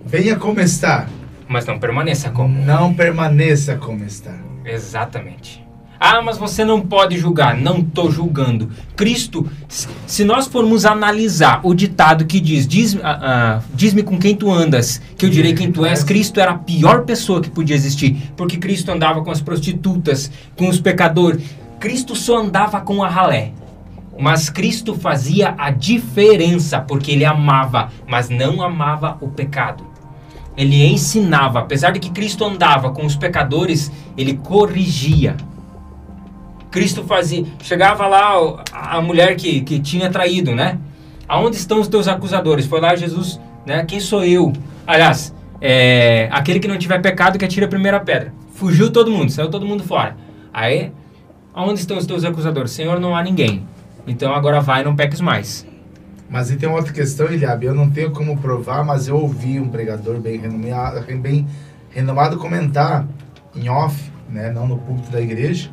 Venha 0.06 0.36
como 0.38 0.60
está. 0.60 1.08
Mas 1.48 1.66
não 1.66 1.80
permaneça 1.80 2.30
como. 2.30 2.58
Não 2.64 2.94
permaneça 2.94 3.76
como 3.76 4.04
está. 4.04 4.36
Exatamente. 4.66 5.67
Ah, 6.00 6.22
mas 6.22 6.38
você 6.38 6.64
não 6.64 6.82
pode 6.82 7.18
julgar. 7.18 7.58
Não 7.58 7.80
estou 7.80 8.12
julgando. 8.12 8.70
Cristo, 8.96 9.50
se 9.68 10.24
nós 10.24 10.48
formos 10.48 10.86
analisar 10.86 11.60
o 11.64 11.74
ditado 11.74 12.26
que 12.26 12.40
diz: 12.40 12.68
diz-me 12.68 13.02
ah, 13.04 13.20
ah, 13.22 13.62
diz-me 13.74 14.04
com 14.04 14.18
quem 14.18 14.36
tu 14.36 14.52
andas, 14.52 15.02
que 15.18 15.26
eu 15.26 15.30
direi 15.30 15.54
quem 15.54 15.72
tu 15.72 15.86
és. 15.86 16.04
Cristo 16.04 16.40
era 16.40 16.52
a 16.52 16.58
pior 16.58 17.04
pessoa 17.04 17.42
que 17.42 17.50
podia 17.50 17.76
existir, 17.76 18.32
porque 18.36 18.58
Cristo 18.58 18.92
andava 18.92 19.24
com 19.24 19.32
as 19.32 19.42
prostitutas, 19.42 20.32
com 20.56 20.68
os 20.68 20.80
pecadores. 20.80 21.44
Cristo 21.80 22.16
só 22.16 22.38
andava 22.38 22.82
com 22.82 23.04
a 23.04 23.10
ralé. 23.10 23.52
Mas 24.20 24.50
Cristo 24.50 24.96
fazia 24.96 25.54
a 25.58 25.70
diferença, 25.70 26.80
porque 26.82 27.12
ele 27.12 27.24
amava, 27.24 27.92
mas 28.08 28.30
não 28.30 28.64
amava 28.64 29.16
o 29.22 29.28
pecado. 29.28 29.86
Ele 30.58 30.84
ensinava, 30.88 31.60
apesar 31.60 31.92
de 31.92 32.00
que 32.00 32.10
Cristo 32.10 32.44
andava 32.44 32.90
com 32.90 33.06
os 33.06 33.16
pecadores, 33.16 33.92
ele 34.18 34.34
corrigia. 34.38 35.38
Cristo 36.72 37.04
fazia, 37.04 37.46
chegava 37.62 38.08
lá 38.08 38.64
a 38.72 39.02
mulher 39.02 39.36
que, 39.36 39.62
que 39.62 39.80
tinha 39.80 40.10
traído, 40.10 40.54
né? 40.54 40.78
Aonde 41.28 41.58
estão 41.58 41.80
os 41.80 41.88
teus 41.88 42.08
acusadores? 42.08 42.66
Foi 42.66 42.80
lá 42.80 42.96
Jesus, 42.96 43.40
né? 43.66 43.84
Quem 43.86 44.00
sou 44.00 44.24
eu? 44.24 44.54
Aliás, 44.86 45.34
é, 45.62 46.30
aquele 46.32 46.60
que 46.60 46.68
não 46.68 46.78
tiver 46.78 47.02
pecado 47.02 47.38
que 47.38 47.46
atira 47.46 47.66
a 47.66 47.70
primeira 47.70 48.00
pedra. 48.00 48.34
Fugiu 48.54 48.92
todo 48.92 49.12
mundo, 49.12 49.32
saiu 49.32 49.50
todo 49.50 49.66
mundo 49.66 49.84
fora. 49.84 50.16
Aí, 50.54 50.92
aonde 51.54 51.80
estão 51.80 51.98
os 51.98 52.06
teus 52.06 52.24
acusadores? 52.24 52.72
Senhor, 52.72 53.00
não 53.00 53.16
há 53.16 53.22
ninguém. 53.22 53.66
Então 54.06 54.34
agora 54.34 54.62
vai, 54.62 54.84
não 54.84 54.96
peques 54.96 55.20
mais. 55.20 55.68
Mas 56.30 56.52
e 56.52 56.58
tem 56.58 56.68
outra 56.68 56.92
questão, 56.92 57.28
Eliabe, 57.28 57.66
eu 57.66 57.74
não 57.74 57.90
tenho 57.90 58.12
como 58.12 58.38
provar, 58.38 58.84
mas 58.84 59.08
eu 59.08 59.16
ouvi 59.18 59.60
um 59.60 59.70
pregador 59.70 60.20
bem 60.20 60.38
renomado, 60.38 61.02
bem 61.20 61.48
renomado 61.90 62.38
comentar 62.38 63.08
em 63.56 63.70
off, 63.70 64.12
né, 64.30 64.52
não 64.52 64.68
no 64.68 64.78
púlpito 64.78 65.10
da 65.10 65.22
igreja, 65.22 65.70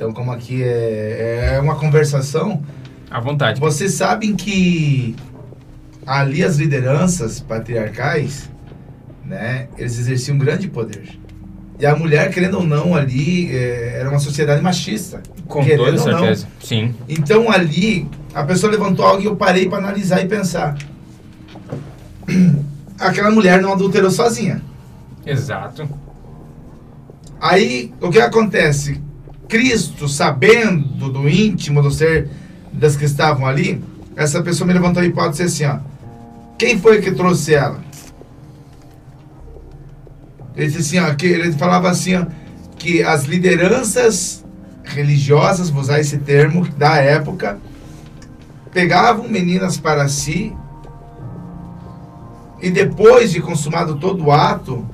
Então, 0.00 0.14
como 0.14 0.32
aqui 0.32 0.62
é, 0.62 1.56
é 1.56 1.60
uma 1.60 1.76
conversação, 1.76 2.62
À 3.10 3.20
vontade. 3.20 3.60
vocês 3.60 3.92
sabem 3.92 4.34
que 4.34 5.14
ali 6.06 6.42
as 6.42 6.56
lideranças 6.56 7.40
patriarcais, 7.40 8.48
né, 9.22 9.68
eles 9.76 9.98
exerciam 9.98 10.36
um 10.36 10.38
grande 10.38 10.68
poder. 10.68 11.20
E 11.78 11.84
a 11.84 11.94
mulher, 11.94 12.30
querendo 12.30 12.60
ou 12.60 12.64
não, 12.64 12.94
ali 12.94 13.54
é, 13.54 13.98
era 13.98 14.08
uma 14.08 14.18
sociedade 14.18 14.62
machista. 14.62 15.22
Com 15.46 15.62
toda 15.62 15.98
certeza. 15.98 16.48
Sim. 16.62 16.94
Então 17.06 17.52
ali, 17.52 18.08
a 18.32 18.42
pessoa 18.42 18.72
levantou 18.72 19.04
algo 19.04 19.20
e 19.20 19.26
eu 19.26 19.36
parei 19.36 19.68
para 19.68 19.76
analisar 19.80 20.24
e 20.24 20.28
pensar. 20.28 20.78
Aquela 22.98 23.30
mulher 23.30 23.60
não 23.60 23.74
adulterou 23.74 24.10
sozinha. 24.10 24.62
Exato. 25.26 25.86
Aí, 27.38 27.92
o 28.00 28.08
que 28.08 28.18
acontece? 28.18 29.09
Cristo, 29.50 30.08
sabendo 30.08 31.10
do 31.10 31.28
íntimo 31.28 31.82
do 31.82 31.90
ser 31.90 32.30
das 32.72 32.96
que 32.96 33.04
estavam 33.04 33.46
ali, 33.46 33.82
essa 34.14 34.40
pessoa 34.42 34.66
me 34.66 34.72
levantou 34.72 35.02
a 35.02 35.06
hipótese 35.06 35.42
assim, 35.42 35.64
ó. 35.64 35.80
Quem 36.56 36.78
foi 36.78 37.02
que 37.02 37.10
trouxe 37.10 37.54
ela? 37.54 37.80
Ele 40.56 40.68
disse 40.68 40.98
assim, 40.98 41.10
ó, 41.10 41.12
que 41.14 41.26
ele 41.26 41.52
falava 41.52 41.90
assim, 41.90 42.14
ó, 42.14 42.26
que 42.78 43.02
as 43.02 43.24
lideranças 43.24 44.44
religiosas, 44.84 45.68
vou 45.68 45.82
usar 45.82 45.98
esse 45.98 46.18
termo, 46.18 46.66
da 46.76 46.96
época, 46.96 47.58
pegavam 48.72 49.28
meninas 49.28 49.76
para 49.76 50.06
si 50.08 50.54
e 52.62 52.70
depois 52.70 53.32
de 53.32 53.40
consumado 53.40 53.96
todo 53.96 54.26
o 54.26 54.32
ato 54.32 54.86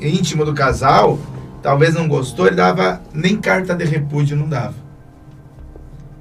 íntimo 0.00 0.44
do 0.44 0.52
casal, 0.52 1.18
talvez 1.62 1.94
não 1.94 2.08
gostou, 2.08 2.46
ele 2.46 2.56
dava 2.56 3.00
nem 3.14 3.36
carta 3.36 3.74
de 3.74 3.84
repúdio, 3.84 4.36
não 4.36 4.48
dava. 4.48 4.74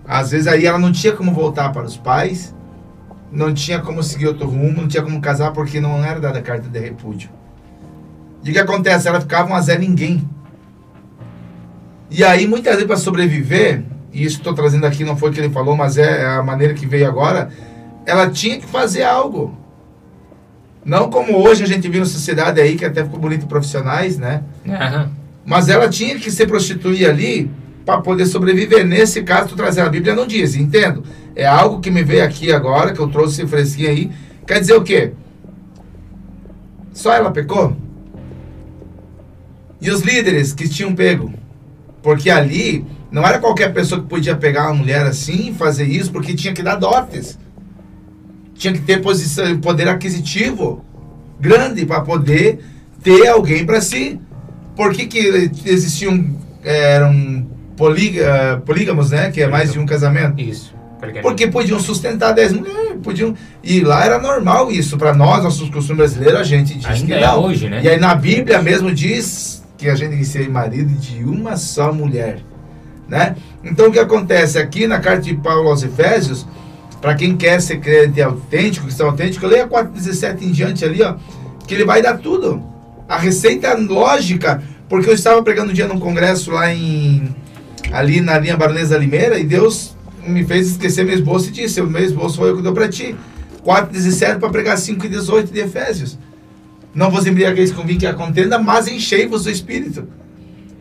Às 0.07 0.31
vezes 0.31 0.47
aí 0.47 0.65
ela 0.65 0.77
não 0.77 0.91
tinha 0.91 1.13
como 1.13 1.33
voltar 1.33 1.71
para 1.71 1.85
os 1.85 1.97
pais, 1.97 2.53
não 3.31 3.53
tinha 3.53 3.79
como 3.79 4.03
seguir 4.03 4.27
outro 4.27 4.47
rumo, 4.47 4.81
não 4.81 4.87
tinha 4.87 5.01
como 5.01 5.19
casar 5.21 5.51
porque 5.51 5.79
não 5.79 6.03
era 6.03 6.19
dada 6.19 6.41
carta 6.41 6.67
de 6.67 6.79
repúdio. 6.79 7.29
E 8.43 8.49
o 8.49 8.53
que 8.53 8.59
acontece? 8.59 9.07
Ela 9.07 9.21
ficava 9.21 9.47
uma 9.47 9.61
Zé 9.61 9.77
Ninguém. 9.77 10.27
E 12.09 12.23
aí, 12.23 12.45
muitas 12.45 12.73
vezes, 12.73 12.87
para 12.87 12.97
sobreviver, 12.97 13.83
e 14.11 14.23
isso 14.25 14.37
estou 14.37 14.53
trazendo 14.53 14.85
aqui, 14.85 15.03
não 15.03 15.15
foi 15.15 15.29
o 15.29 15.33
que 15.33 15.39
ele 15.39 15.53
falou, 15.53 15.77
mas 15.77 15.97
é 15.97 16.25
a 16.25 16.43
maneira 16.43 16.73
que 16.73 16.85
veio 16.85 17.07
agora, 17.07 17.49
ela 18.05 18.29
tinha 18.29 18.59
que 18.59 18.65
fazer 18.65 19.03
algo. 19.03 19.57
Não 20.83 21.09
como 21.09 21.37
hoje 21.37 21.63
a 21.63 21.67
gente 21.67 21.83
vive 21.83 21.99
na 21.99 22.05
sociedade 22.05 22.59
aí, 22.59 22.75
que 22.75 22.83
até 22.83 23.03
ficou 23.03 23.19
bonito 23.19 23.47
profissionais, 23.47 24.17
né? 24.17 24.43
Aham. 24.67 25.20
Mas 25.45 25.69
ela 25.69 25.89
tinha 25.89 26.19
que 26.19 26.29
se 26.29 26.45
prostituir 26.45 27.09
ali 27.09 27.49
para 27.85 28.01
poder 28.01 28.25
sobreviver. 28.25 28.85
Nesse 28.85 29.23
caso, 29.23 29.49
tu 29.49 29.55
trazer 29.55 29.81
a 29.81 29.89
Bíblia 29.89 30.15
não 30.15 30.27
diz, 30.27 30.55
entendo. 30.55 31.03
É 31.35 31.45
algo 31.45 31.79
que 31.79 31.89
me 31.89 32.03
veio 32.03 32.23
aqui 32.23 32.51
agora, 32.51 32.93
que 32.93 32.99
eu 32.99 33.07
trouxe 33.07 33.47
fresquinho 33.47 33.89
aí. 33.89 34.11
Quer 34.45 34.59
dizer 34.59 34.73
o 34.73 34.83
quê? 34.83 35.13
Só 36.93 37.13
ela 37.13 37.31
pecou? 37.31 37.75
E 39.81 39.89
os 39.89 40.01
líderes 40.01 40.53
que 40.53 40.69
tinham 40.69 40.93
pego? 40.93 41.33
Porque 42.03 42.29
ali 42.29 42.85
não 43.09 43.25
era 43.25 43.39
qualquer 43.39 43.73
pessoa 43.73 44.01
que 44.01 44.07
podia 44.07 44.35
pegar 44.35 44.67
uma 44.67 44.75
mulher 44.75 45.05
assim 45.05 45.49
e 45.49 45.53
fazer 45.53 45.85
isso, 45.85 46.11
porque 46.11 46.33
tinha 46.33 46.53
que 46.53 46.61
dar 46.61 46.75
dotes. 46.75 47.37
Tinha 48.53 48.73
que 48.73 48.81
ter 48.81 49.01
posição, 49.01 49.59
poder 49.59 49.87
aquisitivo 49.87 50.85
grande 51.39 51.85
para 51.85 52.01
poder 52.01 52.59
ter 53.01 53.27
alguém 53.27 53.65
para 53.65 53.81
si. 53.81 54.19
Por 54.83 54.93
que, 54.93 55.05
que 55.05 55.51
existiam 55.65 56.25
eh, 56.63 56.93
eram 56.95 57.45
políga- 57.77 58.61
polígamos, 58.65 59.11
né? 59.11 59.29
Que 59.31 59.41
é 59.41 59.47
mais 59.47 59.71
de 59.73 59.79
um 59.79 59.85
casamento. 59.85 60.39
Isso. 60.41 60.73
Porque 61.21 61.47
podiam 61.47 61.79
sustentar 61.79 62.31
10 62.31 62.53
mulheres, 62.53 62.97
podiam. 63.03 63.33
E 63.63 63.79
lá 63.81 64.05
era 64.05 64.19
normal 64.19 64.71
isso. 64.71 64.97
Para 64.97 65.13
nós, 65.13 65.43
nossos 65.43 65.67
costumes 65.69 65.97
brasileiros, 65.97 66.39
a 66.39 66.43
gente 66.43 66.75
diz 66.75 66.85
Ainda 66.85 67.05
que 67.05 67.13
é 67.13 67.25
não. 67.27 67.43
hoje, 67.43 67.69
né? 67.69 67.81
E 67.83 67.89
aí 67.89 67.99
na 67.99 68.13
Bíblia 68.15 68.61
mesmo 68.61 68.93
diz 68.93 69.63
que 69.77 69.89
a 69.89 69.95
gente 69.95 70.09
tem 70.11 70.19
que 70.19 70.25
ser 70.25 70.47
marido 70.49 70.93
de 70.93 71.23
uma 71.23 71.57
só 71.57 71.91
mulher, 71.91 72.39
né? 73.07 73.35
Então 73.63 73.87
o 73.87 73.91
que 73.91 73.97
acontece 73.99 74.59
aqui 74.59 74.85
na 74.87 74.99
carta 74.99 75.21
de 75.23 75.33
Paulo 75.35 75.69
aos 75.69 75.81
Efésios, 75.83 76.45
para 77.01 77.15
quem 77.15 77.35
quer 77.35 77.59
ser 77.61 77.79
crente 77.79 78.21
autêntico, 78.21 78.85
cristão 78.85 79.07
autêntico, 79.07 79.47
leia 79.47 79.67
4:17 79.67 80.43
em 80.43 80.51
diante 80.51 80.85
ali, 80.85 81.01
ó, 81.01 81.15
que 81.67 81.73
ele 81.73 81.83
vai 81.85 81.99
dar 82.01 82.17
tudo. 82.19 82.61
A 83.09 83.17
receita 83.17 83.73
lógica, 83.73 84.61
porque 84.91 85.09
eu 85.09 85.13
estava 85.13 85.41
pregando 85.41 85.71
um 85.71 85.73
dia 85.73 85.87
num 85.87 85.97
congresso 85.97 86.51
lá 86.51 86.69
em 86.73 87.33
ali 87.93 88.19
na 88.19 88.37
linha 88.37 88.57
Baronesa 88.57 88.97
Limeira 88.97 89.39
e 89.39 89.45
Deus 89.45 89.95
me 90.27 90.43
fez 90.43 90.71
esquecer 90.71 91.05
meu 91.05 91.15
esboço 91.15 91.47
e 91.47 91.51
disse: 91.51 91.79
O 91.79 91.87
meu 91.87 92.03
esboço 92.03 92.35
foi 92.35 92.49
eu 92.49 92.57
que 92.57 92.61
deu 92.61 92.73
para 92.73 92.89
ti. 92.89 93.15
4,17 93.65 94.39
para 94.39 94.49
pregar 94.49 94.75
5,18 94.75 95.49
de 95.49 95.59
Efésios. 95.61 96.19
Não 96.93 97.09
vos 97.09 97.25
embriagueis 97.25 97.71
com 97.71 97.85
vinho 97.85 98.01
que 98.01 98.05
a 98.05 98.13
contenda, 98.13 98.59
mas 98.59 98.85
enchei-vos 98.89 99.45
do 99.45 99.49
Espírito. 99.49 100.09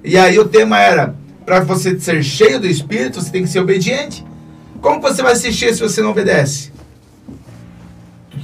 E 0.03 0.19
aí 0.19 0.37
o 0.41 0.45
tema 0.45 0.81
era: 0.81 1.15
para 1.47 1.61
você 1.61 1.97
ser 2.01 2.21
cheio 2.25 2.59
do 2.59 2.67
Espírito, 2.67 3.21
você 3.21 3.31
tem 3.31 3.45
que 3.45 3.49
ser 3.49 3.61
obediente. 3.61 4.27
Como 4.81 5.01
você 5.01 5.23
vai 5.23 5.37
se 5.37 5.51
encher 5.51 5.73
se 5.73 5.81
você 5.81 6.03
não 6.03 6.11
obedece? 6.11 6.73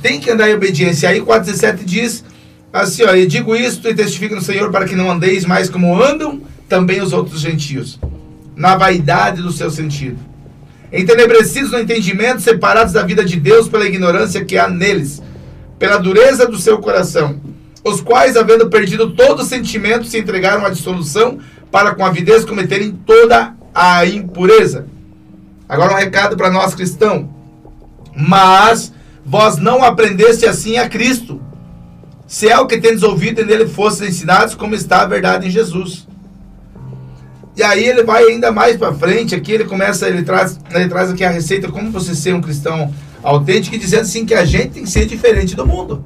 Tem 0.01 0.21
que 0.21 0.31
andar 0.31 0.49
em 0.49 0.55
obediência. 0.55 1.09
Aí 1.09 1.21
4,17 1.21 1.79
diz 1.83 2.25
assim: 2.83 3.05
ó, 3.05 3.14
E 3.14 3.27
digo 3.27 3.55
isto 3.55 3.89
e 3.89 3.95
testifico 3.95 4.35
no 4.35 4.43
Senhor 4.43 4.70
para 4.70 4.87
que 4.87 4.97
não 4.97 5.11
andeis 5.11 5.45
mais 5.45 5.68
como 5.68 6.01
andam 6.01 6.41
também 6.68 7.01
os 7.01 7.12
outros 7.12 7.41
gentios, 7.41 7.99
na 8.55 8.77
vaidade 8.77 9.43
do 9.43 9.53
seu 9.53 9.70
sentido 9.70 10.37
entenebrecidos 10.93 11.72
no 11.72 11.79
entendimento, 11.79 12.41
separados 12.41 12.93
da 12.93 13.03
vida 13.03 13.24
de 13.24 13.39
Deus 13.39 13.68
pela 13.68 13.87
ignorância 13.87 14.45
que 14.45 14.57
há 14.57 14.68
neles, 14.68 15.22
pela 15.79 15.99
dureza 15.99 16.47
do 16.47 16.59
seu 16.59 16.79
coração, 16.79 17.41
os 17.85 18.01
quais, 18.01 18.37
havendo 18.37 18.68
perdido 18.68 19.12
todo 19.12 19.45
sentimento, 19.45 20.07
se 20.07 20.18
entregaram 20.18 20.64
à 20.64 20.70
dissolução, 20.70 21.39
para 21.70 21.95
com 21.95 22.05
avidez 22.05 22.45
cometerem 22.45 22.93
toda 23.05 23.55
a 23.74 24.07
impureza. 24.07 24.87
Agora 25.68 25.93
um 25.93 25.97
recado 25.97 26.37
para 26.37 26.51
nós 26.51 26.74
cristãos. 26.74 27.27
Mas 28.16 28.93
vós 29.24 29.59
não 29.59 29.85
aprendeste 29.85 30.47
assim 30.47 30.79
a 30.79 30.89
Cristo. 30.89 31.41
Se 32.27 32.49
é 32.49 32.59
o 32.59 32.66
que 32.66 32.79
tendes 32.79 33.03
ouvido 33.03 33.41
e 33.41 33.45
nele 33.45 33.66
fostes 33.66 34.09
ensinados, 34.09 34.55
como 34.55 34.74
está 34.74 35.03
a 35.03 35.07
verdade 35.07 35.47
em 35.47 35.51
Jesus. 35.51 36.07
E 37.57 37.62
aí 37.62 37.85
ele 37.87 38.03
vai 38.03 38.24
ainda 38.24 38.53
mais 38.53 38.77
para 38.77 38.93
frente, 38.93 39.35
aqui 39.35 39.53
ele 39.53 39.64
começa, 39.64 40.09
ele 40.09 40.22
traz, 40.22 40.59
ele 40.70 40.89
traz 40.89 41.11
aqui 41.11 41.24
a 41.24 41.31
receita 41.31 41.68
como 41.68 41.91
você 41.91 42.14
ser 42.14 42.35
um 42.35 42.41
cristão 42.41 42.93
autêntico 43.22 43.79
dizendo 43.79 44.03
assim 44.03 44.27
que 44.27 44.35
a 44.35 44.45
gente 44.45 44.70
tem 44.70 44.83
que 44.85 44.91
ser 44.91 45.07
diferente 45.07 45.55
do 45.57 45.66
mundo. 45.66 46.05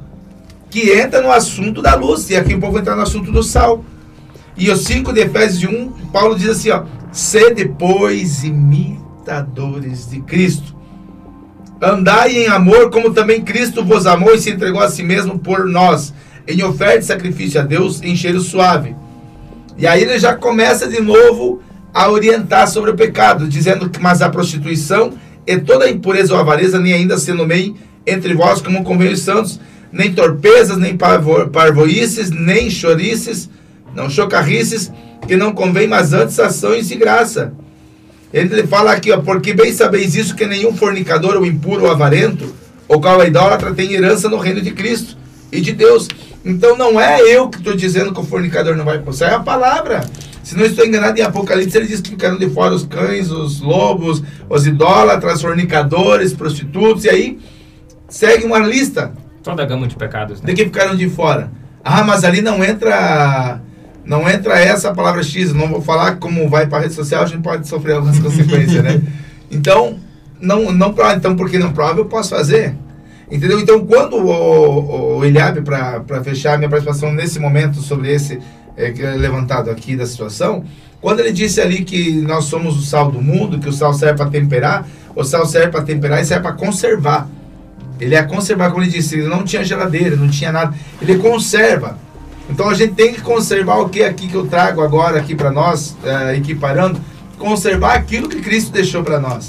Que 0.68 0.92
entra 0.92 1.20
no 1.20 1.32
assunto 1.32 1.82
da 1.82 1.96
luz, 1.96 2.30
e 2.30 2.36
aqui 2.36 2.54
o 2.54 2.60
povo 2.60 2.78
entra 2.78 2.94
no 2.94 3.02
assunto 3.02 3.32
do 3.32 3.42
sal. 3.42 3.84
E 4.56 4.70
os 4.70 4.84
5 4.84 5.12
de 5.12 5.20
Efésios 5.20 5.58
de 5.58 5.66
1, 5.66 5.90
Paulo 6.12 6.36
diz 6.36 6.50
assim, 6.50 6.70
ó, 6.70 6.84
sede 7.10 7.64
pois 7.76 8.44
imitadores 8.44 10.08
de 10.08 10.20
Cristo. 10.20 10.76
Andai 11.82 12.36
em 12.36 12.46
amor, 12.46 12.90
como 12.90 13.14
também 13.14 13.40
Cristo 13.40 13.82
vos 13.82 14.06
amou 14.06 14.34
e 14.34 14.38
se 14.38 14.50
entregou 14.50 14.82
a 14.82 14.90
si 14.90 15.02
mesmo 15.02 15.38
por 15.38 15.66
nós, 15.66 16.12
em 16.46 16.62
oferta 16.62 16.98
e 16.98 17.02
sacrifício 17.02 17.58
a 17.58 17.64
Deus 17.64 18.02
em 18.02 18.14
cheiro 18.14 18.40
suave. 18.40 18.94
E 19.78 19.86
aí 19.86 20.02
ele 20.02 20.18
já 20.18 20.34
começa 20.34 20.86
de 20.86 21.00
novo 21.00 21.62
a 21.94 22.10
orientar 22.10 22.68
sobre 22.68 22.90
o 22.90 22.96
pecado, 22.96 23.48
dizendo 23.48 23.88
que 23.88 23.98
mas 23.98 24.20
a 24.20 24.28
prostituição 24.28 25.14
e 25.46 25.56
toda 25.58 25.86
a 25.86 25.90
impureza 25.90 26.34
ou 26.34 26.40
avareza 26.40 26.78
nem 26.78 26.92
ainda 26.92 27.16
se 27.16 27.32
nomeiem 27.32 27.74
entre 28.06 28.34
vós 28.34 28.60
como 28.60 28.84
convém 28.84 29.12
os 29.12 29.20
santos, 29.20 29.58
nem 29.90 30.12
torpezas, 30.12 30.76
nem 30.76 30.98
parvo, 30.98 31.48
parvoices, 31.48 32.30
nem 32.30 32.68
chorices, 32.68 33.48
não 33.94 34.10
chocarrices, 34.10 34.92
que 35.26 35.34
não 35.34 35.52
convém, 35.52 35.88
mas 35.88 36.12
antes 36.12 36.38
ações 36.38 36.88
de 36.88 36.96
graça. 36.96 37.52
Ele 38.32 38.66
fala 38.66 38.92
aqui, 38.92 39.10
ó, 39.10 39.18
porque 39.18 39.52
bem 39.52 39.72
sabeis 39.72 40.14
isso, 40.14 40.36
que 40.36 40.46
nenhum 40.46 40.76
fornicador, 40.76 41.36
ou 41.36 41.44
impuro, 41.44 41.84
ou 41.84 41.90
avarento, 41.90 42.54
ou 42.86 43.00
qual 43.00 43.20
é 43.22 43.26
idólatra, 43.26 43.74
tem 43.74 43.92
herança 43.92 44.28
no 44.28 44.38
reino 44.38 44.60
de 44.60 44.70
Cristo 44.70 45.16
e 45.50 45.60
de 45.60 45.72
Deus. 45.72 46.08
Então 46.44 46.76
não 46.76 47.00
é 47.00 47.20
eu 47.22 47.48
que 47.48 47.58
estou 47.58 47.74
dizendo 47.74 48.12
que 48.12 48.20
o 48.20 48.24
fornicador 48.24 48.76
não 48.76 48.84
vai 48.84 48.98
passar, 48.98 49.32
é 49.32 49.34
a 49.34 49.40
palavra. 49.40 50.02
Se 50.42 50.56
não 50.56 50.64
estou 50.64 50.86
enganado, 50.86 51.18
em 51.18 51.22
Apocalipse 51.22 51.76
ele 51.76 51.86
diz 51.86 52.00
que 52.00 52.10
ficaram 52.10 52.38
de 52.38 52.48
fora 52.50 52.74
os 52.74 52.86
cães, 52.86 53.30
os 53.30 53.60
lobos, 53.60 54.22
os 54.48 54.66
idólatras, 54.66 55.42
fornicadores, 55.42 56.32
prostitutos, 56.32 57.04
e 57.04 57.10
aí 57.10 57.38
segue 58.08 58.44
uma 58.44 58.58
lista 58.58 59.12
Toda 59.42 59.62
a 59.62 59.66
gama 59.66 59.86
de 59.86 59.96
pecados, 59.96 60.40
né? 60.40 60.48
de 60.48 60.54
que 60.54 60.64
ficaram 60.64 60.94
de 60.94 61.08
fora. 61.08 61.50
Ah, 61.82 62.04
mas 62.04 62.24
ali 62.24 62.42
não 62.42 62.62
entra 62.62 63.60
não 64.05 64.28
entra 64.28 64.59
essa 64.59 64.92
palavra 64.92 65.22
X, 65.22 65.53
não 65.53 65.68
vou 65.68 65.82
falar 65.82 66.16
como 66.16 66.48
vai 66.48 66.66
para 66.66 66.78
a 66.78 66.80
rede 66.82 66.94
social, 66.94 67.22
a 67.22 67.26
gente 67.26 67.42
pode 67.42 67.68
sofrer 67.68 67.94
algumas 67.94 68.18
consequências, 68.20 68.82
né? 68.82 69.01
Então, 69.51 69.98
não, 70.40 70.72
não 70.72 70.92
prova, 70.92 71.14
então 71.14 71.36
porque 71.36 71.59
não 71.59 71.72
prova, 71.72 72.01
eu 72.01 72.07
posso 72.07 72.30
fazer. 72.30 72.74
Entendeu? 73.30 73.61
Então, 73.61 73.86
quando 73.86 74.16
o, 74.16 75.18
o 75.18 75.24
Eliabe, 75.24 75.61
para 75.62 76.24
fechar 76.24 76.59
minha 76.59 76.68
participação 76.68 77.12
nesse 77.12 77.38
momento 77.38 77.80
sobre 77.80 78.12
esse, 78.12 78.40
é, 78.76 78.90
que 78.90 79.03
é 79.03 79.12
levantado 79.12 79.70
aqui 79.70 79.94
da 79.94 80.05
situação, 80.05 80.64
quando 81.01 81.20
ele 81.20 81.32
disse 81.32 81.61
ali 81.61 81.84
que 81.84 82.20
nós 82.22 82.44
somos 82.46 82.76
o 82.76 82.82
sal 82.82 83.11
do 83.11 83.22
mundo, 83.22 83.59
que 83.59 83.68
o 83.68 83.72
sal 83.72 83.94
serve 83.94 84.16
para 84.18 84.30
temperar, 84.30 84.86
o 85.14 85.22
sal 85.24 85.46
serve 85.46 85.68
para 85.68 85.82
temperar 85.82 86.20
e 86.20 86.24
serve 86.24 86.42
para 86.42 86.53
conservar. 86.53 87.28
Ele 88.01 88.14
é 88.14 88.22
conservar, 88.22 88.70
como 88.70 88.82
ele 88.82 88.90
disse, 88.90 89.16
ele 89.18 89.28
não 89.28 89.44
tinha 89.44 89.62
geladeira, 89.62 90.16
não 90.16 90.28
tinha 90.28 90.51
nada. 90.51 90.74
Ele 91.01 91.16
conserva. 91.18 91.98
Então 92.51 92.68
a 92.68 92.74
gente 92.74 92.94
tem 92.94 93.14
que 93.14 93.20
conservar 93.22 93.78
o 93.78 93.88
que 93.88 94.03
aqui 94.03 94.28
que 94.28 94.34
eu 94.34 94.46
trago 94.46 94.82
agora 94.82 95.18
aqui 95.18 95.34
para 95.34 95.51
nós, 95.51 95.96
é, 96.05 96.36
equiparando, 96.36 97.01
conservar 97.38 97.94
aquilo 97.94 98.28
que 98.28 98.40
Cristo 98.40 98.72
deixou 98.72 99.03
para 99.03 99.20
nós. 99.20 99.48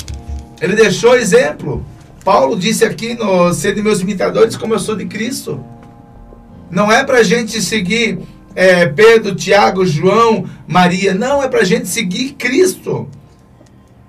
Ele 0.61 0.75
deixou 0.75 1.17
exemplo. 1.17 1.83
Paulo 2.23 2.55
disse 2.55 2.85
aqui 2.85 3.15
no 3.15 3.51
Sede 3.53 3.81
Meus 3.81 4.01
Imitadores 4.01 4.55
como 4.55 4.75
eu 4.75 4.79
sou 4.79 4.95
de 4.95 5.05
Cristo. 5.05 5.63
Não 6.69 6.91
é 6.91 7.03
para 7.03 7.17
a 7.17 7.23
gente 7.23 7.59
seguir 7.61 8.19
é, 8.55 8.85
Pedro, 8.85 9.35
Tiago, 9.35 9.85
João, 9.85 10.45
Maria. 10.67 11.15
Não, 11.15 11.41
é 11.43 11.47
para 11.47 11.61
a 11.61 11.65
gente 11.65 11.87
seguir 11.87 12.33
Cristo. 12.33 13.09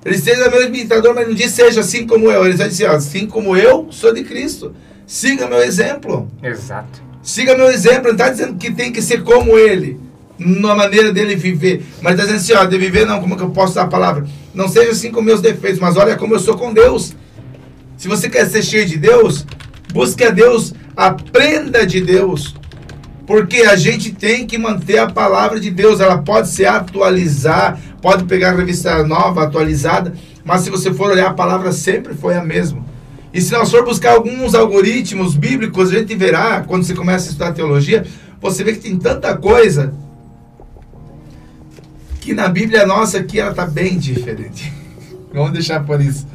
Ele 0.05 0.19
seja 0.19 0.51
meu 0.51 0.67
imitador, 0.67 1.15
mas 1.15 1.27
não 1.27 1.35
diz 1.35 1.53
seja 1.53 1.81
assim 1.81 2.07
como 2.07 2.31
eu. 2.31 2.45
Ele 2.45 2.57
vai 2.57 2.69
dizer, 2.69 2.91
assim 2.91 3.27
como 3.27 3.57
eu 3.57 3.89
sou 3.91 4.13
de 4.13 4.23
Cristo. 4.23 4.75
Siga 5.07 5.47
meu 5.47 5.63
exemplo. 5.63 6.29
Exato. 6.43 7.12
Siga 7.23 7.57
meu 7.57 7.69
exemplo. 7.69 8.05
Não 8.05 8.13
está 8.13 8.29
dizendo 8.29 8.55
que 8.55 8.71
tem 8.71 8.93
que 8.93 9.01
ser 9.01 9.23
como 9.23 9.57
ele, 9.59 10.01
na 10.39 10.75
maneira 10.75 11.13
dele 11.13 11.37
viver. 11.37 11.85
Mas 12.01 12.13
está 12.13 12.25
dizendo 12.25 12.41
assim, 12.41 12.53
ó, 12.55 12.65
de 12.65 12.79
viver 12.79 13.07
não, 13.07 13.21
como 13.21 13.37
que 13.37 13.43
eu 13.43 13.51
posso 13.51 13.75
dar 13.75 13.83
a 13.83 13.89
palavra? 13.89 14.27
Não 14.55 14.69
seja 14.69 14.91
assim 14.91 15.11
com 15.11 15.23
meus 15.23 15.41
defeitos, 15.41 15.81
mas 15.81 15.97
olha 15.97 16.17
como 16.17 16.35
eu 16.35 16.41
sou 16.41 16.57
com 16.57 16.73
Deus. 16.73 17.15
Se 17.97 18.09
você 18.09 18.29
quer 18.29 18.47
ser 18.47 18.63
cheio 18.63 18.85
de 18.85 18.99
Deus, 18.99 19.47
busque 19.93 20.25
a 20.25 20.31
Deus, 20.31 20.75
aprenda 20.97 21.87
de 21.87 22.01
Deus. 22.01 22.55
Porque 23.27 23.63
a 23.63 23.77
gente 23.77 24.13
tem 24.13 24.47
que 24.47 24.59
manter 24.59 24.99
a 24.99 25.09
palavra 25.09 25.61
de 25.61 25.71
Deus. 25.71 26.01
Ela 26.01 26.19
pode 26.19 26.49
se 26.49 26.67
atualizar, 26.67 27.79
pode 28.03 28.25
pegar 28.25 28.51
a 28.51 28.57
revista 28.57 29.05
nova, 29.05 29.45
atualizada, 29.45 30.13
mas 30.45 30.63
se 30.63 30.71
você 30.71 30.93
for 30.93 31.13
olhar, 31.13 31.29
a 31.29 31.35
palavra 31.35 31.71
sempre 31.71 32.15
foi 32.15 32.35
a 32.35 32.43
mesma. 32.43 32.85
E 33.33 33.41
se 33.41 33.53
nós 33.53 33.71
for 33.71 33.85
buscar 33.85 34.13
alguns 34.13 34.55
algoritmos 34.55 35.35
bíblicos, 35.35 35.91
a 35.91 35.99
gente 35.99 36.15
verá, 36.15 36.63
quando 36.63 36.85
você 36.85 36.95
começa 36.95 37.27
a 37.27 37.31
estudar 37.31 37.53
teologia, 37.53 38.07
você 38.41 38.63
vê 38.63 38.73
que 38.73 38.81
tem 38.81 38.99
tanta 38.99 39.37
coisa 39.37 39.95
que 42.21 42.35
na 42.35 42.49
Bíblia 42.49 42.87
nossa 42.87 43.19
aqui 43.19 43.41
ela 43.41 43.51
está 43.51 43.67
bem 43.67 43.99
diferente. 43.99 44.73
Vamos 45.33 45.53
deixar 45.53 45.85
por 45.85 46.01
isso. 46.01 46.27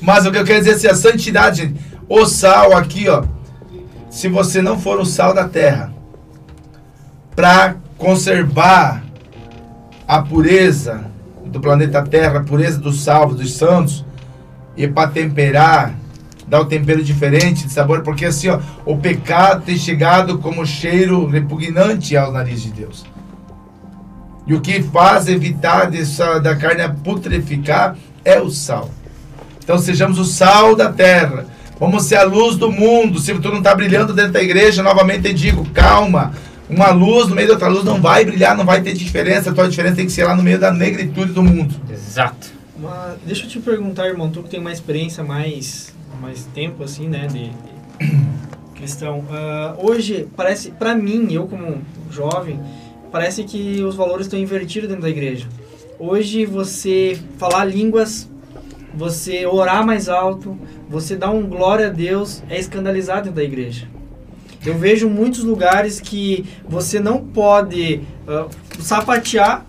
Mas 0.00 0.24
o 0.24 0.32
que 0.32 0.38
eu 0.38 0.44
quero 0.44 0.60
dizer 0.60 0.72
é 0.72 0.74
assim, 0.74 0.86
a 0.88 0.94
santidade, 0.94 1.74
o 2.08 2.24
sal 2.24 2.76
aqui, 2.76 3.08
ó. 3.08 3.24
Se 4.10 4.28
você 4.28 4.62
não 4.62 4.78
for 4.78 4.98
o 4.98 5.04
sal 5.04 5.34
da 5.34 5.46
terra, 5.46 5.92
para 7.34 7.76
conservar 7.98 9.04
a 10.08 10.22
pureza 10.22 11.04
do 11.44 11.60
planeta 11.60 12.02
Terra, 12.02 12.38
a 12.40 12.42
pureza 12.42 12.78
dos 12.78 13.02
salvos, 13.02 13.36
dos 13.36 13.52
santos, 13.52 14.04
e 14.76 14.86
para 14.86 15.10
temperar, 15.10 15.94
o 16.52 16.62
um 16.62 16.64
tempero 16.64 17.02
diferente 17.02 17.66
de 17.66 17.72
sabor, 17.72 18.02
porque 18.02 18.24
assim, 18.24 18.48
ó, 18.48 18.60
o 18.84 18.96
pecado 18.96 19.62
tem 19.64 19.76
chegado 19.76 20.38
como 20.38 20.64
cheiro 20.64 21.26
repugnante 21.26 22.16
ao 22.16 22.32
nariz 22.32 22.62
de 22.62 22.70
Deus. 22.70 23.04
E 24.46 24.54
o 24.54 24.60
que 24.60 24.80
faz 24.82 25.26
evitar 25.26 25.90
dessa, 25.90 26.38
da 26.38 26.54
carne 26.54 26.88
putreficar 27.02 27.96
é 28.24 28.40
o 28.40 28.48
sal. 28.48 28.90
Então 29.62 29.76
sejamos 29.78 30.18
o 30.18 30.24
sal 30.24 30.76
da 30.76 30.92
terra. 30.92 31.46
Vamos 31.80 32.04
ser 32.04 32.16
a 32.16 32.22
luz 32.22 32.56
do 32.56 32.70
mundo. 32.70 33.18
Se 33.18 33.34
tu 33.34 33.48
não 33.48 33.58
está 33.58 33.74
brilhando 33.74 34.14
dentro 34.14 34.32
da 34.32 34.42
igreja, 34.42 34.82
novamente 34.82 35.32
digo, 35.32 35.66
calma. 35.74 36.32
Uma 36.70 36.90
luz 36.90 37.28
no 37.28 37.34
meio 37.34 37.48
da 37.48 37.54
outra 37.54 37.68
luz 37.68 37.84
não 37.84 38.00
vai 38.00 38.24
brilhar, 38.24 38.56
não 38.56 38.64
vai 38.64 38.80
ter 38.80 38.92
diferença. 38.92 39.50
A 39.50 39.52
tua 39.52 39.68
diferença 39.68 39.96
tem 39.96 40.06
que 40.06 40.12
ser 40.12 40.24
lá 40.24 40.34
no 40.36 40.42
meio 40.42 40.58
da 40.58 40.72
negritude 40.72 41.32
do 41.32 41.42
mundo. 41.42 41.74
Exato. 41.90 42.55
Deixa 43.24 43.44
eu 43.44 43.48
te 43.48 43.58
perguntar, 43.58 44.06
irmão, 44.06 44.30
tu 44.30 44.42
que 44.42 44.50
tem 44.50 44.60
uma 44.60 44.72
experiência 44.72 45.24
mais, 45.24 45.94
mais 46.20 46.44
tempo, 46.54 46.84
assim, 46.84 47.08
né, 47.08 47.26
de, 47.26 47.48
de 47.48 48.70
questão. 48.74 49.20
Uh, 49.20 49.86
hoje, 49.86 50.28
parece, 50.36 50.70
para 50.72 50.94
mim, 50.94 51.32
eu 51.32 51.46
como 51.46 51.80
jovem, 52.10 52.60
parece 53.10 53.44
que 53.44 53.82
os 53.82 53.94
valores 53.94 54.26
estão 54.26 54.38
invertidos 54.38 54.88
dentro 54.88 55.02
da 55.02 55.08
igreja. 55.08 55.48
Hoje, 55.98 56.44
você 56.44 57.18
falar 57.38 57.64
línguas, 57.64 58.28
você 58.94 59.46
orar 59.46 59.84
mais 59.84 60.08
alto, 60.10 60.58
você 60.88 61.16
dar 61.16 61.30
um 61.30 61.48
glória 61.48 61.86
a 61.86 61.90
Deus, 61.90 62.42
é 62.50 62.58
escandalizado 62.58 63.22
dentro 63.22 63.36
da 63.36 63.42
igreja. 63.42 63.88
Eu 64.64 64.76
vejo 64.76 65.08
muitos 65.08 65.42
lugares 65.42 65.98
que 65.98 66.44
você 66.68 67.00
não 67.00 67.24
pode 67.24 68.02
uh, 68.26 68.50
sapatear 68.82 69.64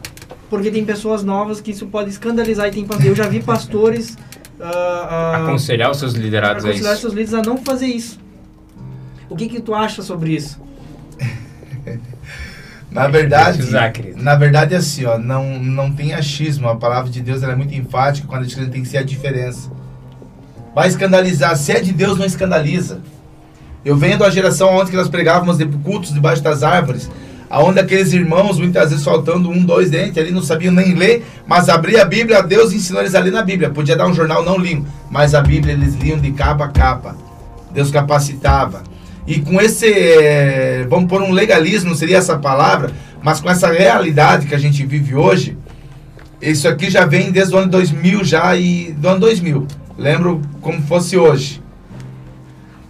porque 0.50 0.72
tem 0.72 0.86
pessoas 0.86 1.24
novas 1.24 1.60
que 1.60 1.72
isso 1.72 1.88
pode 1.88 2.10
escandalizar 2.10 2.68
e 2.68 2.72
tem 2.72 2.88
Eu 3.04 3.16
já 3.16 3.28
vi 3.28 3.42
pastores 3.42 4.18
uh, 4.60 4.64
uh, 4.64 5.44
aconselhar 5.44 5.92
os 5.92 5.98
seus 5.98 6.14
liderados 6.14 6.66
a 6.66 6.70
aconselhar 6.70 6.94
os 6.94 7.00
seus 7.00 7.14
líderes 7.14 7.34
a 7.34 7.42
não 7.42 7.58
fazer 7.58 7.88
isso. 7.88 8.20
O 9.30 9.36
que 9.36 9.48
que 9.48 9.60
tu 9.60 9.74
acha 9.74 10.02
sobre 10.02 10.32
isso? 10.32 10.60
na 12.90 13.08
verdade, 13.08 13.62
na 14.16 14.36
verdade 14.36 14.74
é 14.74 14.78
assim, 14.78 15.06
ó, 15.06 15.18
não 15.18 15.60
não 15.60 15.92
tem 15.92 16.14
achismo. 16.14 16.70
A 16.70 16.76
palavra 16.76 17.10
de 17.10 17.22
Deus 17.22 17.44
é 17.44 17.56
muito 17.56 17.74
enfática 17.74 18.28
quando 18.28 18.44
a 18.44 18.46
gente 18.46 18.70
tem 18.70 18.82
que 18.82 18.88
ser 18.88 18.98
a 18.98 19.04
diferença. 19.04 19.70
Vai 20.74 20.88
escandalizar, 20.88 21.56
se 21.58 21.72
é 21.72 21.80
de 21.80 21.92
Deus 21.92 22.18
não 22.18 22.26
escandaliza. 22.26 23.02
Eu 23.84 23.96
venho 23.96 24.18
da 24.18 24.30
geração 24.30 24.76
onde 24.76 24.92
nós 24.92 25.08
pregávamos 25.08 25.58
de 25.58 25.66
cultos 25.66 26.14
debaixo 26.14 26.42
das 26.42 26.62
árvores, 26.62 27.10
aonde 27.50 27.80
aqueles 27.80 28.14
irmãos, 28.14 28.60
muitas 28.60 28.90
vezes 28.90 29.06
faltando 29.06 29.50
um, 29.50 29.64
dois 29.64 29.90
dentes, 29.90 30.18
ali 30.18 30.32
não 30.32 30.42
sabiam 30.42 30.74
nem 30.74 30.94
ler, 30.94 31.26
mas 31.48 31.70
abria 31.70 32.02
a 32.02 32.06
Bíblia, 32.06 32.44
Deus 32.44 32.74
ensinou 32.74 33.02
eles 33.02 33.16
a 33.16 33.20
ler 33.20 33.32
na 33.32 33.42
Bíblia. 33.42 33.70
Podia 33.70 33.96
dar 33.96 34.08
um 34.08 34.14
jornal, 34.14 34.44
não 34.44 34.58
liam, 34.58 34.86
mas 35.10 35.34
a 35.34 35.42
Bíblia 35.42 35.74
eles 35.74 35.96
liam 35.96 36.20
de 36.20 36.32
capa 36.32 36.66
a 36.66 36.70
capa. 36.70 37.16
Deus 37.72 37.92
capacitava. 37.92 38.84
E 39.26 39.40
com 39.40 39.60
esse, 39.62 39.92
é, 39.92 40.86
vamos 40.90 41.10
pôr 41.10 41.22
um 41.22 41.32
legalismo, 41.32 41.90
não 41.90 41.98
seria 41.98 42.18
essa 42.18 42.38
palavra, 42.38 42.92
mas 43.22 43.40
com 43.40 43.50
essa 43.50 43.70
realidade 43.72 44.48
que 44.48 44.56
a 44.56 44.58
gente 44.58 44.86
vive 44.86 45.16
hoje, 45.16 45.58
isso 46.42 46.68
aqui 46.68 46.90
já 46.90 47.06
vem 47.06 47.32
desde 47.32 47.54
o 47.54 47.58
ano 47.58 47.70
2000 47.70 48.24
já 48.24 48.56
e 48.56 48.94
do 48.94 49.10
ano 49.10 49.20
2000. 49.20 49.68
Lembro 49.98 50.42
como 50.62 50.82
fosse 50.84 51.18
hoje. 51.18 51.62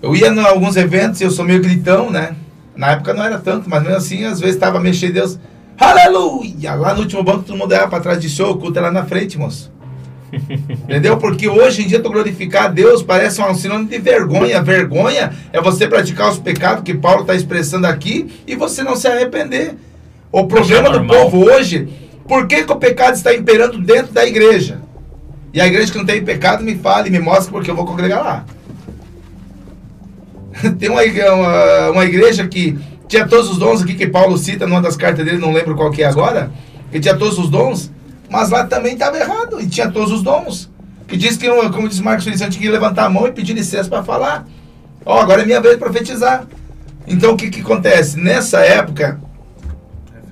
Eu 0.02 0.16
ia 0.16 0.28
em 0.28 0.40
alguns 0.40 0.76
eventos 0.76 1.22
eu 1.22 1.32
sou 1.32 1.44
meio 1.44 1.62
gritão, 1.62 2.12
né? 2.12 2.36
Na 2.78 2.92
época 2.92 3.14
não 3.14 3.24
era 3.24 3.40
tanto, 3.40 3.68
mas 3.70 3.82
mesmo 3.82 3.98
assim, 3.98 4.24
às 4.24 4.40
vezes 4.40 4.56
estava 4.56 4.80
mexendo 4.80 5.14
Deus. 5.14 5.40
Aleluia! 5.80 6.76
Lá 6.76 6.94
no 6.94 7.02
último 7.02 7.24
banco 7.24 7.44
todo 7.44 7.58
mundo 7.58 7.74
era 7.74 7.88
para 7.88 8.00
trás 8.00 8.22
de 8.22 8.30
show, 8.30 8.52
o 8.52 8.58
culto 8.58 8.78
é 8.78 8.82
lá 8.82 8.92
na 8.92 9.04
frente, 9.04 9.38
moço. 9.38 9.72
Entendeu? 10.32 11.18
Porque 11.18 11.48
hoje 11.48 11.84
em 11.84 11.88
dia 11.88 12.00
tu 12.00 12.10
glorificar 12.10 12.66
a 12.66 12.68
Deus 12.68 13.02
parece 13.02 13.42
um 13.42 13.56
sinônimo 13.56 13.90
de 13.90 13.98
vergonha. 13.98 14.62
Vergonha 14.62 15.34
é 15.52 15.60
você 15.60 15.88
praticar 15.88 16.30
os 16.30 16.38
pecados 16.38 16.84
que 16.84 16.94
Paulo 16.94 17.22
está 17.22 17.34
expressando 17.34 17.88
aqui 17.88 18.28
e 18.46 18.56
você 18.56 18.84
não 18.84 18.96
se 18.96 19.08
arrepender. 19.08 19.76
O 20.32 20.46
problema 20.46 20.90
é 20.90 20.92
do 20.92 21.06
povo 21.06 21.46
hoje, 21.46 21.88
por 22.28 22.46
que, 22.46 22.64
que 22.64 22.72
o 22.72 22.76
pecado 22.76 23.16
está 23.16 23.34
imperando 23.34 23.80
dentro 23.80 24.14
da 24.14 24.26
igreja? 24.26 24.82
E 25.54 25.62
a 25.62 25.66
igreja 25.66 25.92
que 25.92 25.98
não 25.98 26.06
tem 26.06 26.24
pecado 26.24 26.64
me 26.64 26.76
fala 26.76 27.08
e 27.08 27.12
me 27.12 27.20
mostra 27.20 27.52
porque 27.52 27.72
eu 27.72 27.76
vou 27.76 27.86
congregar 27.86 28.24
lá. 28.24 28.46
Tem 30.80 30.90
uma, 30.90 31.02
uma, 31.02 31.90
uma, 31.92 32.06
igreja 32.06 32.48
que 32.48 32.78
tinha 33.08 33.28
todos 33.28 33.50
os 33.50 33.58
dons 33.58 33.82
aqui, 33.82 33.96
que 33.96 34.08
Paulo 34.08 34.38
cita 34.38 34.66
numa 34.66 34.82
das 34.82 34.96
cartas 34.96 35.24
dele, 35.24 35.38
não 35.38 35.54
lembro 35.54 35.76
qual 35.76 35.92
que 35.92 36.04
é 36.04 36.06
agora, 36.08 36.52
que 36.92 37.00
tinha 37.00 37.16
todos 37.16 37.38
os 37.38 37.50
dons, 37.50 37.92
mas 38.30 38.50
lá 38.50 38.66
também 38.66 38.94
estava 38.94 39.18
errado, 39.18 39.62
e 39.62 39.68
tinha 39.68 39.90
todos 39.90 40.12
os 40.12 40.22
dons. 40.22 40.70
Que 41.08 41.16
diz 41.16 41.38
que, 41.38 41.48
como 41.70 41.88
diz 41.88 42.00
Marcos 42.02 42.26
Feliciano, 42.26 42.52
tinha 42.52 42.62
que 42.62 42.70
levantar 42.70 43.06
a 43.06 43.10
mão 43.10 43.28
e 43.28 43.32
pedir 43.32 43.54
licença 43.54 43.90
para 43.90 44.04
falar. 44.04 44.46
Ó, 45.06 45.16
oh, 45.16 45.22
agora 45.22 45.44
é 45.44 45.46
minha 45.46 45.62
vez 45.62 45.76
de 45.76 45.80
profetizar. 45.80 46.46
Então 47.08 47.34
o 47.34 47.38
que, 47.38 47.50
que 47.50 47.62
acontece? 47.62 48.20
Nessa 48.20 48.60
época, 48.60 49.18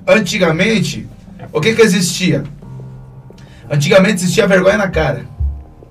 antigamente, 0.06 1.08
o 1.50 1.60
que, 1.62 1.74
que 1.74 1.80
existia? 1.80 2.44
Antigamente 3.70 4.16
existia 4.16 4.46
vergonha 4.46 4.76
na 4.76 4.88
cara. 4.88 5.24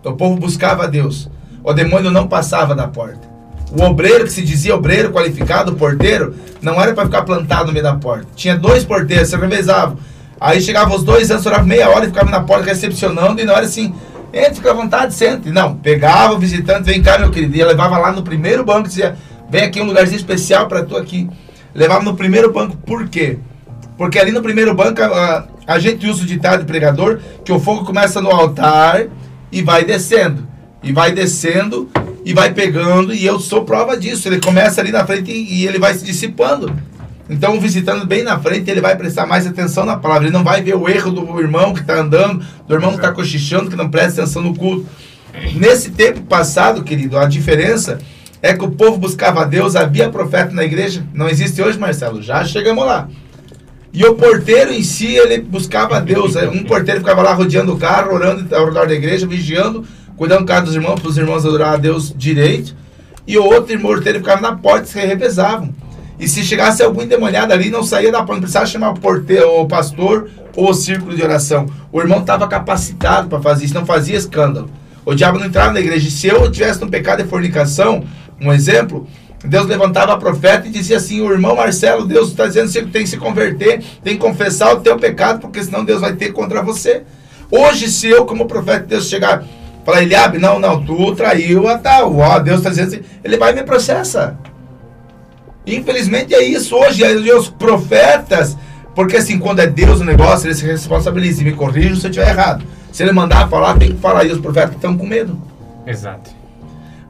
O 0.04 0.14
povo 0.14 0.36
buscava 0.36 0.84
a 0.84 0.88
Deus. 0.88 1.28
O 1.64 1.74
demônio 1.74 2.12
não 2.12 2.28
passava 2.28 2.76
da 2.76 2.88
porta. 2.88 3.35
O 3.72 3.84
obreiro, 3.84 4.24
que 4.24 4.32
se 4.32 4.41
dizia 4.41 4.76
obreiro 4.76 5.11
qualificado, 5.11 5.76
porteiro, 5.76 6.36
não 6.61 6.82
era 6.82 6.93
para 6.93 7.05
ficar 7.05 7.24
plantado 7.24 7.68
no 7.68 7.72
meio 7.74 7.84
da 7.84 7.95
porta. 7.95 8.28
Tinha 8.36 8.55
dois 8.55 8.84
porteiros, 8.84 9.30
se 9.30 9.36
revezavam. 9.36 9.97
Aí 10.39 10.61
chegavam 10.61 10.95
os 10.95 11.03
dois 11.03 11.32
antes, 11.32 11.45
oravam 11.45 11.68
meia 11.68 11.89
hora 11.89 12.05
e 12.05 12.09
ficavam 12.09 12.32
na 12.32 12.41
porta 12.41 12.66
recepcionando, 12.66 13.41
e 13.41 13.45
não 13.45 13.55
era 13.55 13.66
assim, 13.66 13.93
entre, 14.34 14.55
fica 14.55 14.72
à 14.72 14.74
vontade, 14.74 15.13
sente. 15.13 15.49
Não, 15.49 15.76
pegava 15.76 16.34
o 16.34 16.39
visitante, 16.39 16.84
vem 16.84 17.01
cá, 17.01 17.18
meu 17.18 17.32
querido, 17.32 17.55
e 17.55 17.63
levava 17.63 17.97
lá 17.97 18.11
no 18.11 18.22
primeiro 18.22 18.63
banco, 18.63 18.88
dizia, 18.88 19.16
vem 19.49 19.63
aqui 19.63 19.82
um 19.82 19.86
lugarzinho 19.86 20.18
especial 20.18 20.68
para 20.68 20.84
tu 20.84 20.97
aqui. 20.97 21.30
Levava 21.74 22.03
no 22.03 22.16
primeiro 22.16 22.51
banco, 22.51 22.78
por 22.78 23.07
quê? 23.07 23.39
Porque 23.97 24.20
ali 24.20 24.32
no 24.32 24.41
primeiro 24.41 24.74
banco, 24.74 25.01
a, 25.01 25.47
a 25.66 25.80
gente 25.80 26.05
usa 26.07 26.24
o 26.24 26.26
ditado 26.26 26.59
de 26.61 26.66
pregador, 26.66 27.20
que 27.43 27.51
o 27.51 27.59
fogo 27.59 27.86
começa 27.86 28.22
no 28.22 28.30
altar 28.30 29.05
e 29.51 29.61
vai 29.61 29.86
descendo. 29.86 30.45
E 30.84 30.91
vai 30.91 31.11
descendo 31.11 31.89
e 32.26 32.34
vai 32.34 32.52
pegando, 32.52 33.14
e 33.14 33.24
eu 33.24 33.40
sou 33.40 33.64
prova 33.64 33.96
disso. 33.96 34.28
Ele 34.28 34.42
começa 34.42 34.82
ali 34.82 34.92
na 34.92 35.06
frente 35.06 35.32
e, 35.32 35.62
e 35.62 35.68
ele 35.68 35.78
vai 35.78 35.94
se 35.94 36.04
dissipando. 36.04 36.76
Então, 37.30 37.60
visitando 37.60 38.06
bem 38.06 38.24
na 38.24 38.40
frente, 38.40 38.70
ele 38.70 38.82
vai 38.82 38.96
prestar 38.96 39.28
mais 39.28 39.46
atenção 39.46 39.86
na 39.86 39.96
palavra. 39.96 40.28
Ele 40.28 40.34
não 40.34 40.44
vai 40.44 40.64
ver 40.64 40.76
o 40.76 40.90
erro 40.90 41.12
do 41.12 41.40
irmão 41.40 41.72
que 41.72 41.82
está 41.82 42.00
andando, 42.00 42.44
do 42.68 42.74
irmão 42.74 42.92
que 42.92 42.98
está 42.98 43.12
cochichando, 43.12 43.70
que 43.70 43.76
não 43.76 43.90
presta 43.90 44.24
atenção 44.24 44.42
no 44.42 44.56
culto. 44.56 44.88
Nesse 45.56 45.92
tempo 45.92 46.22
passado, 46.22 46.84
querido, 46.84 47.18
a 47.18 47.26
diferença 47.26 48.00
é 48.42 48.54
que 48.54 48.64
o 48.64 48.72
povo 48.72 48.98
buscava 48.98 49.42
a 49.42 49.46
Deus, 49.46 49.76
havia 49.76 50.10
profeta 50.10 50.52
na 50.52 50.64
igreja. 50.64 51.06
Não 51.14 51.30
existe 51.30 51.62
hoje, 51.62 51.78
Marcelo. 51.78 52.24
Já 52.24 52.44
chegamos 52.44 52.86
lá. 52.86 53.08
E 53.94 54.04
o 54.04 54.16
porteiro 54.16 54.74
em 54.74 54.84
si, 54.84 55.16
ele 55.16 55.40
buscava 55.40 55.98
a 55.98 56.00
Deus. 56.00 56.36
Um 56.36 56.64
porteiro 56.64 57.02
ficava 57.02 57.22
lá 57.22 57.34
rodeando 57.34 57.74
o 57.74 57.78
carro, 57.78 58.14
orando 58.14 58.54
ao 58.56 58.66
redor 58.66 58.88
da 58.88 58.94
igreja, 58.94 59.26
vigiando, 59.28 59.86
cuidando 60.18 60.41
do 60.41 60.45
carro 60.45 60.66
dos 60.66 60.76
irmãos, 60.76 60.99
para 60.99 61.09
os 61.09 61.18
irmãos 61.18 61.45
adorar 61.45 61.74
a 61.74 61.78
Deus 61.78 62.13
direito. 62.16 62.76
E 63.28 63.38
o 63.38 63.43
outro 63.43 63.80
porteiro 63.80 64.20
ficava 64.20 64.41
na 64.41 64.55
porta 64.55 64.86
se 64.86 64.99
revezavam. 64.99 65.74
E 66.20 66.28
se 66.28 66.43
chegasse 66.43 66.82
algum 66.82 67.01
endemoniado 67.01 67.51
ali, 67.51 67.70
não 67.70 67.84
saía 67.84 68.11
da 68.11 68.20
porta, 68.20 68.34
não 68.34 68.41
precisava 68.41 68.66
chamar 68.66 68.91
o 68.91 68.99
porteiro, 68.99 69.59
o 69.59 69.68
pastor 69.68 70.30
ou 70.55 70.70
o 70.70 70.74
círculo 70.74 71.16
de 71.16 71.22
oração. 71.22 71.66
O 71.91 71.99
irmão 71.99 72.20
estava 72.20 72.47
capacitado 72.47 73.28
para 73.28 73.41
fazer 73.41 73.66
isso, 73.66 73.74
não 73.74 73.86
fazia 73.86 74.16
escândalo. 74.16 74.70
O 75.05 75.13
diabo 75.13 75.38
não 75.38 75.45
entrava 75.45 75.74
na 75.74 75.80
igreja. 75.80 76.07
E 76.07 76.11
se 76.11 76.28
eu 76.28 76.49
tivesse 76.49 76.84
um 76.84 76.89
pecado 76.89 77.22
de 77.22 77.30
fornicação, 77.30 78.03
um 78.39 78.51
exemplo, 78.51 79.07
Deus 79.43 79.68
levantava 79.68 80.13
a 80.13 80.18
profeta 80.18 80.68
e 80.68 80.72
dizia 80.72 80.97
assim: 80.97 81.22
O 81.22 81.32
irmão 81.32 81.55
Marcelo, 81.55 82.05
Deus 82.05 82.30
está 82.30 82.47
dizendo 82.47 82.68
que 82.68 82.74
você 82.74 82.82
tem 82.84 83.03
que 83.03 83.09
se 83.09 83.18
converter, 83.18 83.84
tem 84.03 84.13
que 84.13 84.20
confessar 84.20 84.74
o 84.74 84.80
teu 84.80 84.97
pecado, 84.97 85.39
porque 85.39 85.63
senão 85.63 85.84
Deus 85.84 86.01
vai 86.01 86.13
ter 86.13 86.32
contra 86.32 86.61
você. 86.63 87.03
Hoje, 87.51 87.89
se 87.89 88.07
eu, 88.07 88.26
como 88.26 88.47
profeta 88.47 88.80
de 88.80 88.88
Deus, 88.88 89.07
chegar 89.07 89.43
falar, 89.86 90.02
Eliabe, 90.02 90.40
não, 90.40 90.60
não, 90.60 90.84
tu 90.84 91.16
traiu 91.16 91.68
a 91.68 91.78
tal, 91.78 92.18
ó, 92.18 92.40
Deus 92.40 92.58
está 92.58 92.70
dizendo 92.70 92.88
assim, 92.88 93.02
ele 93.24 93.38
vai 93.38 93.54
me 93.54 93.64
processar. 93.64 94.36
Infelizmente 95.66 96.34
é 96.34 96.44
isso 96.44 96.76
hoje. 96.76 97.04
Os 97.34 97.50
profetas, 97.50 98.58
porque 98.94 99.18
assim, 99.18 99.40
quando 99.40 99.60
é 99.60 99.68
Deus 99.68 100.00
o 100.00 100.06
negócio, 100.06 100.48
ele 100.48 100.56
se 100.56 100.66
responsabiliza 100.66 101.42
e 101.42 101.46
me 101.46 101.54
corrija 101.54 101.96
se 101.96 102.06
eu 102.06 102.10
estiver 102.10 102.30
errado. 102.30 102.64
Se 102.92 103.04
ele 103.04 103.12
mandar 103.12 103.50
falar, 103.50 103.78
tem 103.78 103.92
que 103.92 104.00
falar. 104.00 104.26
E 104.26 104.32
os 104.32 104.40
profetas 104.40 104.76
estão 104.76 104.98
com 104.98 105.06
medo. 105.06 105.42
Exato. 105.86 106.32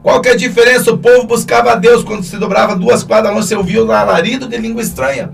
Qual 0.02 0.20
que 0.20 0.28
é 0.28 0.32
a 0.32 0.36
diferença? 0.36 0.92
O 0.92 0.98
povo 0.98 1.26
buscava 1.26 1.72
a 1.72 1.74
Deus 1.74 2.02
quando 2.02 2.24
se 2.24 2.36
dobrava 2.38 2.76
duas 2.76 3.02
quadras 3.02 3.34
longe, 3.34 3.48
você 3.48 3.56
ouvia 3.56 3.84
o 3.84 3.92
alarido 3.92 4.48
de 4.48 4.56
língua 4.56 4.80
estranha. 4.80 5.30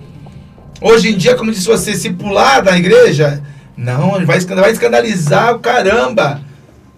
Hoje 0.81 1.13
em 1.13 1.17
dia, 1.17 1.37
como 1.37 1.53
disse 1.53 1.67
você, 1.67 1.95
se 1.95 2.11
pular 2.11 2.61
da 2.61 2.77
igreja, 2.77 3.43
não, 3.77 4.25
vai, 4.25 4.41
vai 4.41 4.73
escandalizar 4.73 5.55
o 5.55 5.61
caramba. 5.61 6.41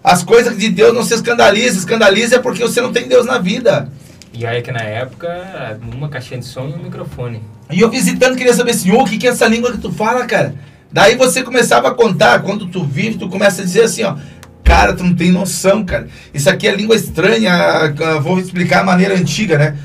As 0.05 0.23
coisas 0.23 0.55
de 0.55 0.69
Deus 0.69 0.93
não 0.93 1.03
se 1.03 1.15
escandaliza. 1.15 1.79
Escandaliza 1.79 2.35
é 2.35 2.39
porque 2.39 2.61
você 2.61 2.79
não 2.79 2.93
tem 2.93 3.07
Deus 3.07 3.25
na 3.25 3.39
vida. 3.39 3.89
E 4.31 4.45
aí 4.45 4.61
que 4.61 4.71
na 4.71 4.83
época, 4.83 5.79
uma 5.91 6.07
caixinha 6.07 6.39
de 6.39 6.45
som 6.45 6.67
e 6.67 6.73
um 6.73 6.83
microfone. 6.83 7.41
E 7.71 7.81
eu 7.81 7.89
visitando 7.89 8.35
queria 8.35 8.53
saber, 8.53 8.75
Senhor, 8.75 9.01
o 9.01 9.05
que, 9.05 9.17
que 9.17 9.25
é 9.25 9.31
essa 9.31 9.47
língua 9.47 9.71
que 9.71 9.79
tu 9.79 9.91
fala, 9.91 10.23
cara? 10.27 10.53
Daí 10.91 11.15
você 11.15 11.41
começava 11.41 11.87
a 11.87 11.93
contar, 11.95 12.43
quando 12.43 12.67
tu 12.67 12.83
vive, 12.83 13.17
tu 13.17 13.27
começa 13.27 13.63
a 13.63 13.65
dizer 13.65 13.81
assim, 13.81 14.03
ó, 14.03 14.15
cara, 14.63 14.93
tu 14.93 15.03
não 15.03 15.15
tem 15.15 15.31
noção, 15.31 15.83
cara. 15.83 16.07
Isso 16.31 16.51
aqui 16.51 16.67
é 16.67 16.75
língua 16.75 16.95
estranha, 16.95 17.91
vou 18.21 18.39
explicar 18.39 18.81
a 18.81 18.83
maneira 18.83 19.15
antiga, 19.15 19.57
né? 19.57 19.75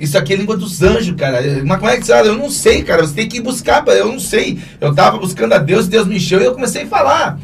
Isso 0.00 0.16
aqui 0.16 0.32
é 0.32 0.36
língua 0.36 0.56
dos 0.56 0.80
anjos, 0.80 1.14
cara. 1.14 1.42
Mas 1.62 1.78
como 1.78 1.90
é 1.90 1.98
que 1.98 2.06
você 2.06 2.12
Eu 2.14 2.38
não 2.38 2.48
sei, 2.48 2.82
cara. 2.82 3.06
Você 3.06 3.12
tem 3.12 3.28
que 3.28 3.36
ir 3.36 3.42
buscar, 3.42 3.86
eu 3.88 4.10
não 4.10 4.18
sei. 4.18 4.58
Eu 4.80 4.94
tava 4.94 5.18
buscando 5.18 5.52
a 5.52 5.58
Deus, 5.58 5.86
Deus 5.86 6.06
me 6.06 6.16
encheu 6.16 6.40
e 6.40 6.44
eu 6.46 6.54
comecei 6.54 6.84
a 6.84 6.86
falar. 6.86 7.38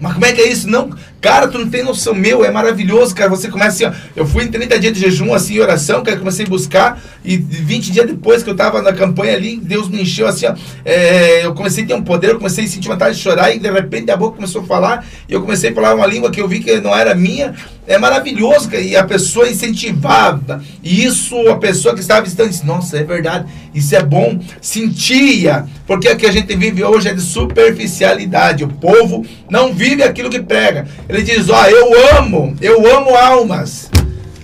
Mas 0.00 0.14
como 0.14 0.24
é 0.24 0.32
que 0.32 0.40
é 0.40 0.48
isso? 0.48 0.68
Não, 0.68 0.90
cara, 1.22 1.46
tu 1.46 1.56
não 1.56 1.70
tem 1.70 1.84
noção, 1.84 2.14
meu, 2.14 2.44
é 2.44 2.50
maravilhoso, 2.50 3.14
cara. 3.14 3.30
Você 3.30 3.48
começa 3.48 3.86
assim, 3.86 3.96
ó, 3.96 4.10
eu 4.16 4.26
fui 4.26 4.42
em 4.42 4.48
30 4.48 4.78
dias 4.80 4.92
de 4.92 5.00
jejum, 5.00 5.32
assim, 5.32 5.58
oração, 5.60 6.02
cara, 6.02 6.18
comecei 6.18 6.44
a 6.44 6.48
buscar, 6.48 7.00
e 7.24 7.36
20 7.36 7.92
dias 7.92 8.06
depois 8.06 8.42
que 8.42 8.50
eu 8.50 8.56
tava 8.56 8.82
na 8.82 8.92
campanha 8.92 9.34
ali, 9.34 9.56
Deus 9.56 9.88
me 9.88 10.02
encheu 10.02 10.26
assim, 10.26 10.46
ó, 10.46 10.54
é, 10.84 11.46
eu 11.46 11.54
comecei 11.54 11.84
a 11.84 11.86
ter 11.86 11.94
um 11.94 12.02
poder, 12.02 12.30
eu 12.30 12.38
comecei 12.38 12.64
a 12.64 12.68
sentir 12.68 12.88
vontade 12.88 13.16
de 13.16 13.22
chorar, 13.22 13.54
e 13.54 13.60
de 13.60 13.70
repente 13.70 14.10
a 14.10 14.16
boca 14.16 14.34
começou 14.34 14.62
a 14.62 14.64
falar, 14.64 15.06
e 15.28 15.32
eu 15.32 15.40
comecei 15.40 15.70
a 15.70 15.74
falar 15.74 15.94
uma 15.94 16.06
língua 16.06 16.28
que 16.28 16.40
eu 16.40 16.48
vi 16.48 16.58
que 16.58 16.80
não 16.80 16.94
era 16.94 17.14
minha, 17.14 17.54
é 17.86 17.96
maravilhoso, 17.98 18.68
cara, 18.68 18.82
e 18.82 18.96
a 18.96 19.04
pessoa 19.04 19.48
incentivava, 19.48 20.60
e 20.82 21.04
isso, 21.04 21.38
a 21.48 21.56
pessoa 21.56 21.94
que 21.94 22.00
estava 22.00 22.22
visitando 22.22 22.50
disse, 22.50 22.66
nossa, 22.66 22.98
é 22.98 23.04
verdade, 23.04 23.46
isso 23.72 23.94
é 23.94 24.02
bom, 24.02 24.40
sentia, 24.60 25.66
porque 25.86 26.08
o 26.08 26.16
que 26.16 26.26
a 26.26 26.32
gente 26.32 26.56
vive 26.56 26.82
hoje 26.82 27.08
é 27.08 27.14
de 27.14 27.20
superficialidade, 27.20 28.64
o 28.64 28.68
povo 28.68 29.24
não 29.48 29.72
vive 29.72 30.02
aquilo 30.02 30.28
que 30.28 30.40
prega, 30.40 30.88
ele 31.12 31.22
diz, 31.22 31.48
ó, 31.48 31.66
eu 31.66 32.18
amo, 32.18 32.56
eu 32.60 32.96
amo 32.96 33.14
almas. 33.14 33.90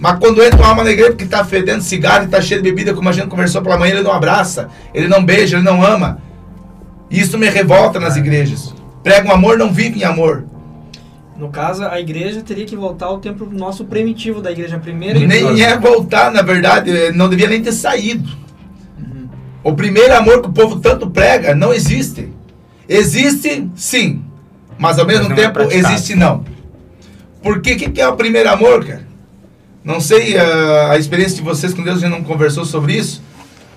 Mas 0.00 0.18
quando 0.18 0.42
entra 0.42 0.58
uma 0.58 0.68
alma 0.68 0.84
na 0.84 0.90
igreja 0.90 1.14
que 1.14 1.24
está 1.24 1.44
fedendo 1.44 1.82
cigarro 1.82 2.22
e 2.22 2.26
está 2.26 2.40
cheio 2.40 2.62
de 2.62 2.70
bebida, 2.70 2.94
como 2.94 3.08
a 3.08 3.12
gente 3.12 3.28
conversou 3.28 3.62
pela 3.62 3.76
manhã, 3.76 3.94
ele 3.94 4.02
não 4.02 4.12
abraça, 4.12 4.68
ele 4.94 5.08
não 5.08 5.24
beija, 5.24 5.56
ele 5.56 5.64
não 5.64 5.84
ama. 5.84 6.20
Isso 7.10 7.38
me 7.38 7.48
revolta 7.48 7.98
nas 7.98 8.16
igrejas. 8.16 8.74
Prega 9.02 9.28
um 9.28 9.32
amor, 9.32 9.56
não 9.58 9.72
vive 9.72 10.00
em 10.00 10.04
amor. 10.04 10.44
No 11.36 11.48
caso, 11.48 11.84
a 11.84 12.00
igreja 12.00 12.42
teria 12.42 12.66
que 12.66 12.76
voltar 12.76 13.06
ao 13.06 13.18
tempo 13.18 13.46
nosso 13.50 13.84
primitivo 13.84 14.42
da 14.42 14.50
igreja 14.50 14.78
primeira. 14.78 15.18
Nem 15.18 15.62
é 15.62 15.76
voltar, 15.78 16.30
na 16.30 16.42
verdade, 16.42 17.12
não 17.12 17.28
devia 17.28 17.48
nem 17.48 17.62
ter 17.62 17.72
saído. 17.72 18.28
Uhum. 18.98 19.28
O 19.62 19.72
primeiro 19.74 20.14
amor 20.16 20.42
que 20.42 20.48
o 20.48 20.52
povo 20.52 20.80
tanto 20.80 21.08
prega 21.08 21.54
não 21.54 21.72
existe. 21.72 22.28
Existe, 22.88 23.68
sim, 23.76 24.24
mas 24.78 24.98
ao 24.98 25.06
mesmo 25.06 25.28
mas 25.28 25.38
é 25.38 25.42
tempo 25.42 25.60
é 25.60 25.74
existe 25.74 26.14
não. 26.14 26.44
Porque 27.48 27.72
o 27.72 27.76
que, 27.78 27.88
que, 27.88 28.00
é 28.02 28.06
o 28.06 28.14
primeiro 28.14 28.50
amor, 28.50 28.84
cara? 28.84 29.08
Não 29.82 30.02
sei 30.02 30.36
a, 30.36 30.42
ah, 30.44 30.92
a 30.92 30.98
experiência 30.98 31.36
de 31.36 31.42
vocês 31.42 31.72
com 31.72 31.82
Deus, 31.82 31.96
a 31.96 32.00
gente 32.00 32.10
não 32.10 32.22
conversou 32.22 32.62
sobre 32.62 32.92
isso. 32.92 33.22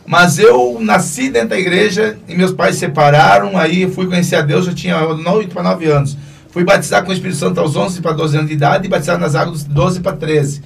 Mas 0.05 0.37
eu 0.37 0.77
nasci 0.81 1.29
dentro 1.29 1.51
da 1.51 1.57
igreja 1.57 2.17
e 2.27 2.35
meus 2.35 2.51
pais 2.51 2.75
separaram. 2.75 3.57
Aí 3.57 3.89
fui 3.89 4.07
conhecer 4.07 4.35
a 4.35 4.41
Deus, 4.41 4.67
eu 4.67 4.75
tinha 4.75 5.01
8 5.01 5.53
para 5.53 5.63
9 5.63 5.85
anos. 5.85 6.17
Fui 6.49 6.65
batizar 6.65 7.05
com 7.05 7.11
o 7.11 7.13
Espírito 7.13 7.39
Santo 7.39 7.61
aos 7.61 7.77
11 7.77 8.01
para 8.01 8.11
12 8.11 8.35
anos 8.35 8.49
de 8.49 8.55
idade 8.55 8.87
e 8.87 8.89
batizar 8.89 9.17
nas 9.17 9.35
águas 9.35 9.63
dos 9.63 9.73
12 9.73 10.01
para 10.01 10.17
13. 10.17 10.61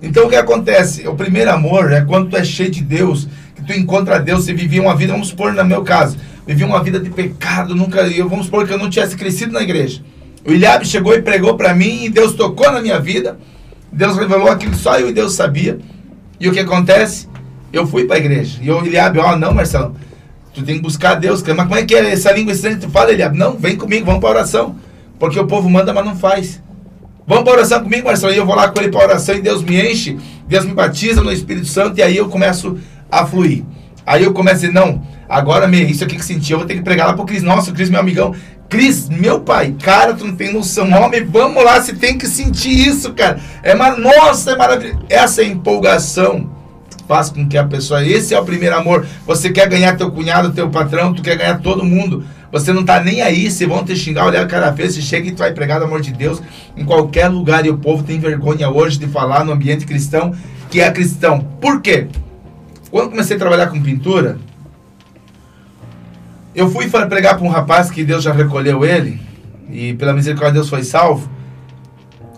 Então 0.00 0.26
o 0.26 0.28
que 0.28 0.36
acontece? 0.36 1.08
O 1.08 1.16
primeiro 1.16 1.50
amor 1.50 1.90
é 1.90 2.02
quando 2.02 2.30
tu 2.30 2.36
é 2.36 2.44
cheio 2.44 2.70
de 2.70 2.80
Deus, 2.80 3.26
que 3.56 3.64
tu 3.64 3.72
encontra 3.72 4.20
Deus, 4.20 4.44
você 4.44 4.54
vivia 4.54 4.80
uma 4.80 4.94
vida, 4.94 5.12
vamos 5.12 5.28
supor 5.28 5.52
no 5.52 5.64
meu 5.64 5.82
caso, 5.82 6.16
vivia 6.46 6.64
uma 6.64 6.80
vida 6.80 7.00
de 7.00 7.10
pecado, 7.10 7.74
nunca, 7.74 8.08
vamos 8.28 8.46
supor 8.46 8.68
que 8.68 8.72
eu 8.72 8.78
não 8.78 8.88
tivesse 8.88 9.16
crescido 9.16 9.52
na 9.52 9.62
igreja. 9.62 10.00
O 10.50 10.52
Ilhabe 10.52 10.84
chegou 10.84 11.14
e 11.14 11.22
pregou 11.22 11.56
para 11.56 11.72
mim 11.72 12.06
e 12.06 12.08
Deus 12.08 12.32
tocou 12.32 12.72
na 12.72 12.80
minha 12.80 12.98
vida. 12.98 13.38
Deus 13.92 14.16
revelou 14.16 14.50
aquilo 14.50 14.72
que 14.72 14.78
só 14.78 14.98
eu 14.98 15.08
e 15.08 15.12
Deus 15.12 15.34
sabia. 15.34 15.78
E 16.40 16.48
o 16.48 16.52
que 16.52 16.58
acontece? 16.58 17.28
Eu 17.72 17.86
fui 17.86 18.04
para 18.04 18.16
a 18.16 18.18
igreja. 18.18 18.58
E 18.60 18.68
o 18.68 18.84
Ilhabe, 18.84 19.20
ó, 19.20 19.32
oh, 19.32 19.36
não, 19.36 19.54
Marcelo, 19.54 19.94
tu 20.52 20.64
tem 20.64 20.74
que 20.74 20.82
buscar 20.82 21.14
Deus. 21.14 21.40
Mas 21.40 21.68
como 21.68 21.76
é 21.76 21.84
que 21.84 21.94
é 21.94 22.10
essa 22.10 22.32
língua 22.32 22.52
estranha 22.52 22.74
que 22.74 22.84
tu 22.84 22.90
fala, 22.90 23.12
Ilhabe? 23.12 23.38
Não, 23.38 23.56
vem 23.56 23.76
comigo, 23.76 24.04
vamos 24.04 24.20
para 24.20 24.30
oração. 24.30 24.74
Porque 25.20 25.38
o 25.38 25.46
povo 25.46 25.70
manda, 25.70 25.94
mas 25.94 26.04
não 26.04 26.16
faz. 26.16 26.60
Vamos 27.28 27.44
para 27.44 27.52
oração 27.52 27.84
comigo, 27.84 28.08
Marcelo. 28.08 28.32
E 28.32 28.36
eu 28.36 28.44
vou 28.44 28.56
lá 28.56 28.68
com 28.70 28.80
ele 28.80 28.90
para 28.90 29.04
oração 29.04 29.36
e 29.36 29.40
Deus 29.40 29.62
me 29.62 29.80
enche, 29.80 30.18
Deus 30.48 30.64
me 30.64 30.74
batiza 30.74 31.22
no 31.22 31.30
Espírito 31.30 31.68
Santo 31.68 31.96
e 31.96 32.02
aí 32.02 32.16
eu 32.16 32.28
começo 32.28 32.76
a 33.08 33.24
fluir. 33.24 33.62
Aí 34.04 34.24
eu 34.24 34.32
começo 34.32 34.56
a 34.56 34.60
dizer, 34.68 34.72
não, 34.72 35.00
agora 35.28 35.68
me, 35.68 35.80
isso 35.88 36.02
aqui 36.02 36.16
que 36.16 36.24
senti, 36.24 36.50
eu 36.50 36.58
vou 36.58 36.66
ter 36.66 36.74
que 36.74 36.82
pregar 36.82 37.06
lá 37.06 37.12
pro 37.12 37.24
Cris. 37.24 37.44
Nossa, 37.44 37.70
o 37.70 37.74
Cris, 37.74 37.88
meu 37.88 38.00
amigão, 38.00 38.34
Cris, 38.70 39.08
meu 39.08 39.40
pai, 39.40 39.74
cara, 39.82 40.14
tu 40.14 40.24
não 40.24 40.36
tem 40.36 40.52
noção. 40.52 40.88
Homem, 40.92 41.24
vamos 41.24 41.62
lá, 41.64 41.80
você 41.80 41.92
tem 41.92 42.16
que 42.16 42.28
sentir 42.28 42.70
isso, 42.70 43.12
cara. 43.12 43.40
É 43.64 43.74
mar... 43.74 43.98
Nossa, 43.98 44.52
é 44.52 44.56
maravilhoso. 44.56 45.00
Essa 45.08 45.42
empolgação 45.42 46.48
faz 47.08 47.30
com 47.30 47.48
que 47.48 47.58
a 47.58 47.64
pessoa. 47.64 48.06
Esse 48.06 48.32
é 48.32 48.38
o 48.38 48.44
primeiro 48.44 48.76
amor. 48.76 49.04
Você 49.26 49.50
quer 49.50 49.68
ganhar 49.68 49.96
teu 49.96 50.12
cunhado, 50.12 50.52
teu 50.52 50.70
patrão, 50.70 51.12
tu 51.12 51.20
quer 51.20 51.36
ganhar 51.36 51.58
todo 51.58 51.84
mundo. 51.84 52.24
Você 52.52 52.72
não 52.72 52.84
tá 52.84 53.00
nem 53.00 53.20
aí, 53.22 53.50
se 53.50 53.66
vão 53.66 53.84
te 53.84 53.96
xingar, 53.96 54.26
olhar 54.26 54.42
a 54.42 54.46
cara 54.46 54.72
feia, 54.72 54.88
você 54.88 55.02
chega 55.02 55.26
e 55.26 55.32
tu 55.32 55.38
vai 55.38 55.52
pregar 55.52 55.80
o 55.80 55.84
amor 55.84 56.00
de 56.00 56.12
Deus 56.12 56.40
em 56.76 56.84
qualquer 56.84 57.26
lugar. 57.26 57.66
E 57.66 57.70
o 57.70 57.78
povo 57.78 58.04
tem 58.04 58.20
vergonha 58.20 58.70
hoje 58.70 59.00
de 59.00 59.08
falar 59.08 59.44
no 59.44 59.50
ambiente 59.50 59.84
cristão 59.84 60.32
que 60.70 60.80
é 60.80 60.88
cristão. 60.92 61.40
Por 61.60 61.82
quê? 61.82 62.06
Quando 62.88 63.10
comecei 63.10 63.34
a 63.34 63.38
trabalhar 63.38 63.66
com 63.66 63.82
pintura, 63.82 64.38
eu 66.54 66.70
fui 66.70 66.88
pregar 66.88 67.36
para 67.36 67.46
um 67.46 67.50
rapaz 67.50 67.90
que 67.90 68.04
Deus 68.04 68.22
já 68.22 68.32
recolheu 68.32 68.84
ele, 68.84 69.20
e 69.70 69.94
pela 69.94 70.12
misericórdia 70.12 70.52
de 70.52 70.58
Deus 70.58 70.68
foi 70.68 70.82
salvo. 70.82 71.30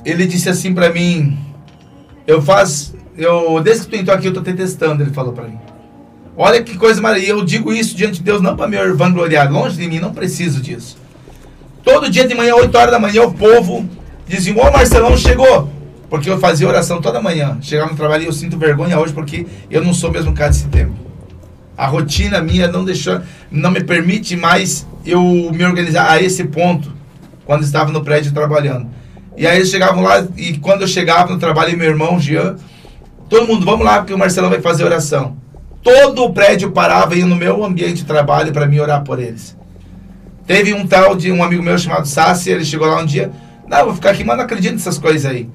Ele 0.04 0.26
disse 0.26 0.48
assim 0.48 0.74
para 0.74 0.90
mim: 0.90 1.38
Eu 2.26 2.42
faz. 2.42 2.94
Eu, 3.16 3.60
desde 3.60 3.84
que 3.84 3.90
tu 3.90 3.96
entrou 3.96 4.16
aqui, 4.16 4.26
eu 4.26 4.32
tô 4.32 4.42
te 4.42 4.52
testando. 4.52 5.02
Ele 5.02 5.12
falou 5.12 5.32
para 5.32 5.44
mim: 5.44 5.58
Olha 6.36 6.62
que 6.62 6.76
coisa 6.76 7.00
maravilhosa. 7.00 7.40
Eu 7.40 7.44
digo 7.44 7.72
isso 7.72 7.96
diante 7.96 8.14
de 8.14 8.22
Deus, 8.22 8.42
não 8.42 8.56
para 8.56 8.68
me 8.68 8.76
vangloriar, 8.92 9.50
longe 9.50 9.76
de 9.76 9.88
mim, 9.88 9.98
não 9.98 10.12
preciso 10.12 10.60
disso. 10.60 10.98
Todo 11.84 12.10
dia 12.10 12.26
de 12.26 12.34
manhã, 12.34 12.54
8 12.54 12.76
horas 12.76 12.90
da 12.90 12.98
manhã, 12.98 13.22
o 13.22 13.32
povo 13.32 13.88
dizia: 14.26 14.54
Ô 14.54 14.70
Marcelão 14.70 15.16
chegou. 15.16 15.70
Porque 16.10 16.28
eu 16.28 16.38
fazia 16.38 16.68
oração 16.68 17.00
toda 17.00 17.22
manhã. 17.22 17.56
Chegava 17.62 17.90
no 17.90 17.96
trabalho 17.96 18.24
e 18.24 18.26
eu 18.26 18.32
sinto 18.34 18.58
vergonha 18.58 19.00
hoje 19.00 19.14
porque 19.14 19.46
eu 19.70 19.82
não 19.82 19.94
sou 19.94 20.10
mesmo 20.10 20.34
cara 20.34 20.50
desse 20.50 20.68
tempo. 20.68 20.92
A 21.76 21.86
rotina 21.86 22.40
minha 22.40 22.68
não 22.68 22.84
deixou, 22.84 23.20
não 23.50 23.70
me 23.70 23.82
permite 23.82 24.36
mais 24.36 24.86
eu 25.04 25.22
me 25.52 25.64
organizar 25.64 26.10
a 26.10 26.22
esse 26.22 26.44
ponto 26.44 26.92
quando 27.44 27.62
estava 27.62 27.90
no 27.90 28.02
prédio 28.02 28.32
trabalhando. 28.32 28.88
E 29.36 29.46
aí 29.46 29.56
eles 29.56 29.70
chegavam 29.70 30.02
lá 30.02 30.26
e 30.36 30.58
quando 30.58 30.82
eu 30.82 30.88
chegava 30.88 31.32
no 31.32 31.38
trabalho, 31.38 31.76
meu 31.76 31.88
irmão 31.88 32.20
Jean, 32.20 32.56
todo 33.28 33.46
mundo, 33.46 33.64
vamos 33.64 33.84
lá 33.84 33.98
porque 33.98 34.12
o 34.12 34.18
Marcelão 34.18 34.50
vai 34.50 34.60
fazer 34.60 34.84
oração. 34.84 35.36
Todo 35.82 36.24
o 36.24 36.32
prédio 36.32 36.70
parava 36.70 37.14
e 37.14 37.20
ia 37.20 37.26
no 37.26 37.34
meu 37.34 37.64
ambiente 37.64 37.96
de 37.96 38.04
trabalho 38.04 38.52
para 38.52 38.66
me 38.66 38.78
orar 38.78 39.02
por 39.02 39.18
eles. 39.18 39.56
Teve 40.46 40.74
um 40.74 40.86
tal 40.86 41.16
de 41.16 41.32
um 41.32 41.42
amigo 41.42 41.62
meu 41.62 41.78
chamado 41.78 42.06
Sassi, 42.06 42.50
ele 42.50 42.64
chegou 42.64 42.86
lá 42.86 43.00
um 43.00 43.06
dia, 43.06 43.32
não, 43.66 43.86
vou 43.86 43.94
ficar 43.94 44.10
aqui, 44.10 44.22
mas 44.22 44.36
não 44.36 44.44
acredito 44.44 44.74
nessas 44.74 44.98
coisas 44.98 45.24
aí. 45.24 45.48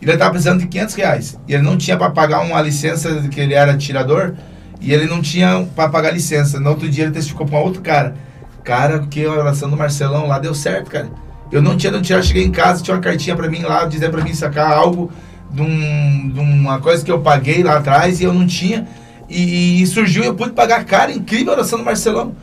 Ele 0.00 0.12
estava 0.12 0.32
precisando 0.32 0.60
de 0.60 0.66
500 0.66 0.94
reais. 0.96 1.40
E 1.48 1.54
ele 1.54 1.62
não 1.62 1.78
tinha 1.78 1.96
para 1.96 2.10
pagar 2.10 2.40
uma 2.40 2.60
licença, 2.60 3.28
que 3.30 3.40
ele 3.40 3.54
era 3.54 3.76
tirador, 3.76 4.34
e 4.82 4.92
ele 4.92 5.06
não 5.06 5.22
tinha 5.22 5.66
para 5.76 5.88
pagar 5.88 6.10
licença. 6.10 6.58
No 6.58 6.70
outro 6.70 6.88
dia 6.88 7.04
ele 7.04 7.12
testificou 7.12 7.46
para 7.46 7.58
um 7.58 7.62
outro 7.62 7.80
cara. 7.80 8.16
Cara, 8.64 8.98
que 9.00 9.24
a 9.24 9.30
oração 9.30 9.70
do 9.70 9.76
Marcelão 9.76 10.26
lá 10.26 10.38
deu 10.38 10.54
certo, 10.54 10.90
cara. 10.90 11.08
Eu 11.52 11.62
não 11.62 11.76
tinha, 11.76 11.92
não 11.92 12.02
tinha, 12.02 12.20
cheguei 12.22 12.44
em 12.44 12.50
casa, 12.50 12.82
tinha 12.82 12.96
uma 12.96 13.02
cartinha 13.02 13.36
para 13.36 13.48
mim 13.48 13.60
lá, 13.60 13.84
dizendo 13.84 14.10
para 14.10 14.24
mim 14.24 14.34
sacar 14.34 14.72
algo 14.72 15.12
de, 15.50 15.62
um, 15.62 16.30
de, 16.30 16.40
uma 16.40 16.80
coisa 16.80 17.04
que 17.04 17.12
eu 17.12 17.20
paguei 17.20 17.62
lá 17.62 17.76
atrás 17.76 18.20
e 18.20 18.24
eu 18.24 18.32
não 18.32 18.46
tinha. 18.46 18.88
E, 19.28 19.82
e 19.82 19.86
surgiu, 19.86 20.24
eu 20.24 20.34
pude 20.34 20.52
pagar, 20.52 20.84
cara, 20.84 21.12
incrível 21.12 21.52
a 21.52 21.56
oração 21.56 21.78
do 21.78 21.84
Marcelão. 21.84 22.34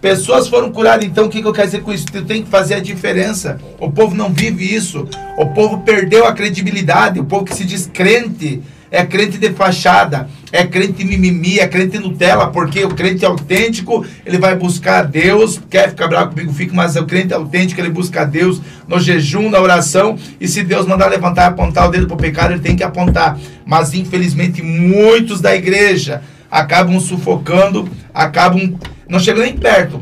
Pessoas 0.00 0.46
foram 0.46 0.70
curadas, 0.70 1.04
então 1.04 1.26
o 1.26 1.28
que, 1.28 1.42
que 1.42 1.48
eu 1.48 1.52
quero 1.52 1.66
dizer 1.66 1.82
com 1.82 1.92
isso? 1.92 2.06
Tu 2.06 2.24
tem 2.24 2.44
que 2.44 2.48
fazer 2.48 2.74
a 2.74 2.80
diferença. 2.80 3.58
O 3.80 3.90
povo 3.90 4.14
não 4.14 4.32
vive 4.32 4.72
isso. 4.72 5.08
O 5.36 5.46
povo 5.46 5.78
perdeu 5.78 6.24
a 6.24 6.32
credibilidade. 6.32 7.18
O 7.18 7.24
povo 7.24 7.44
que 7.44 7.54
se 7.54 7.64
diz 7.64 7.90
crente 7.92 8.62
é 8.90 9.04
crente 9.04 9.38
de 9.38 9.50
fachada, 9.50 10.28
é 10.50 10.64
crente 10.64 11.04
mimimi, 11.04 11.58
é 11.58 11.68
crente 11.68 11.98
Nutella, 11.98 12.48
porque 12.48 12.84
o 12.84 12.90
crente 12.90 13.24
autêntico, 13.24 14.04
ele 14.24 14.38
vai 14.38 14.56
buscar 14.56 15.02
Deus, 15.02 15.60
quer 15.68 15.90
ficar 15.90 16.08
bravo 16.08 16.30
comigo, 16.30 16.52
fica, 16.52 16.74
mas 16.74 16.96
o 16.96 17.04
crente 17.04 17.34
autêntico, 17.34 17.80
ele 17.80 17.90
busca 17.90 18.24
Deus 18.24 18.60
no 18.86 18.98
jejum, 18.98 19.50
na 19.50 19.60
oração, 19.60 20.18
e 20.40 20.48
se 20.48 20.62
Deus 20.62 20.86
mandar 20.86 21.08
levantar 21.08 21.42
e 21.42 21.46
apontar 21.48 21.88
o 21.88 21.90
dedo 21.90 22.06
para 22.06 22.14
o 22.14 22.18
pecado, 22.18 22.52
ele 22.52 22.60
tem 22.60 22.76
que 22.76 22.82
apontar. 22.82 23.38
Mas 23.66 23.92
infelizmente 23.92 24.62
muitos 24.62 25.40
da 25.40 25.54
igreja 25.54 26.22
acabam 26.50 26.98
sufocando, 26.98 27.88
acabam 28.14 28.78
não 29.08 29.18
chegando 29.18 29.44
nem 29.44 29.56
perto. 29.56 30.00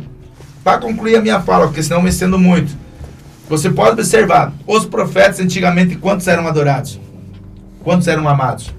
Para 0.62 0.78
concluir 0.78 1.16
a 1.16 1.20
minha 1.20 1.41
fala, 1.41 1.66
porque 1.66 1.82
senão 1.82 2.03
me 2.03 2.11
estendo 2.11 2.39
muito. 2.39 2.76
Você 3.49 3.70
pode 3.70 3.93
observar, 3.93 4.53
os 4.66 4.84
profetas 4.84 5.39
antigamente, 5.39 5.97
quantos 5.97 6.26
eram 6.26 6.49
adorados? 6.49 7.01
Quantos 7.84 8.09
eram 8.09 8.28
amados? 8.28 8.76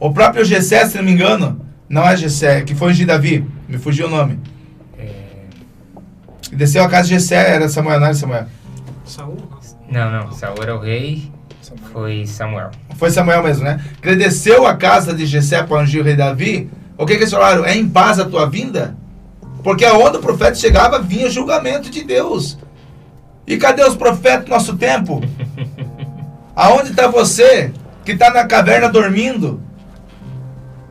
O 0.00 0.10
próprio 0.14 0.44
Gessé, 0.46 0.86
se 0.86 0.96
não 0.96 1.04
me 1.04 1.12
engano, 1.12 1.60
não 1.86 2.08
é 2.08 2.16
Gessé, 2.16 2.62
que 2.62 2.74
foi 2.74 2.94
de 2.94 3.04
Davi, 3.04 3.46
me 3.68 3.76
fugiu 3.76 4.06
o 4.06 4.10
nome. 4.10 4.40
É... 4.98 5.10
Desceu 6.50 6.82
a 6.82 6.88
casa 6.88 7.08
de 7.08 7.14
Gessé, 7.14 7.54
era 7.54 7.68
Samuel, 7.68 8.00
não 8.00 8.06
era 8.06 8.14
Samuel? 8.14 8.46
Saul? 9.04 9.36
Não, 9.90 10.10
não, 10.10 10.32
Saul 10.32 10.56
era 10.62 10.74
o 10.74 10.80
rei, 10.80 11.30
Samuel. 11.60 11.90
foi 11.92 12.26
Samuel. 12.26 12.70
Foi 12.96 13.10
Samuel 13.10 13.42
mesmo, 13.42 13.64
né? 13.64 13.78
Que 14.00 14.08
ele 14.08 14.24
desceu 14.24 14.66
a 14.66 14.74
casa 14.74 15.12
de 15.12 15.26
Gessé 15.26 15.62
para 15.62 15.82
ungir 15.82 16.00
o 16.00 16.04
rei 16.04 16.16
Davi, 16.16 16.70
o 16.96 17.04
que, 17.04 17.14
que 17.16 17.22
eles 17.22 17.32
falaram? 17.32 17.64
É 17.64 17.76
em 17.76 17.88
paz 17.88 18.18
a 18.18 18.24
tua 18.24 18.48
vinda? 18.48 18.96
Porque 19.62 19.84
aonde 19.84 20.16
o 20.16 20.20
profeta 20.20 20.54
chegava, 20.54 20.98
vinha 20.98 21.28
julgamento 21.28 21.90
de 21.90 22.02
Deus. 22.02 22.58
E 23.46 23.58
cadê 23.58 23.84
os 23.84 23.96
profetas 23.96 24.44
do 24.44 24.50
nosso 24.50 24.76
tempo? 24.76 25.20
Aonde 26.54 26.90
está 26.90 27.08
você 27.08 27.72
que 28.04 28.12
está 28.12 28.32
na 28.32 28.44
caverna 28.46 28.88
dormindo? 28.88 29.62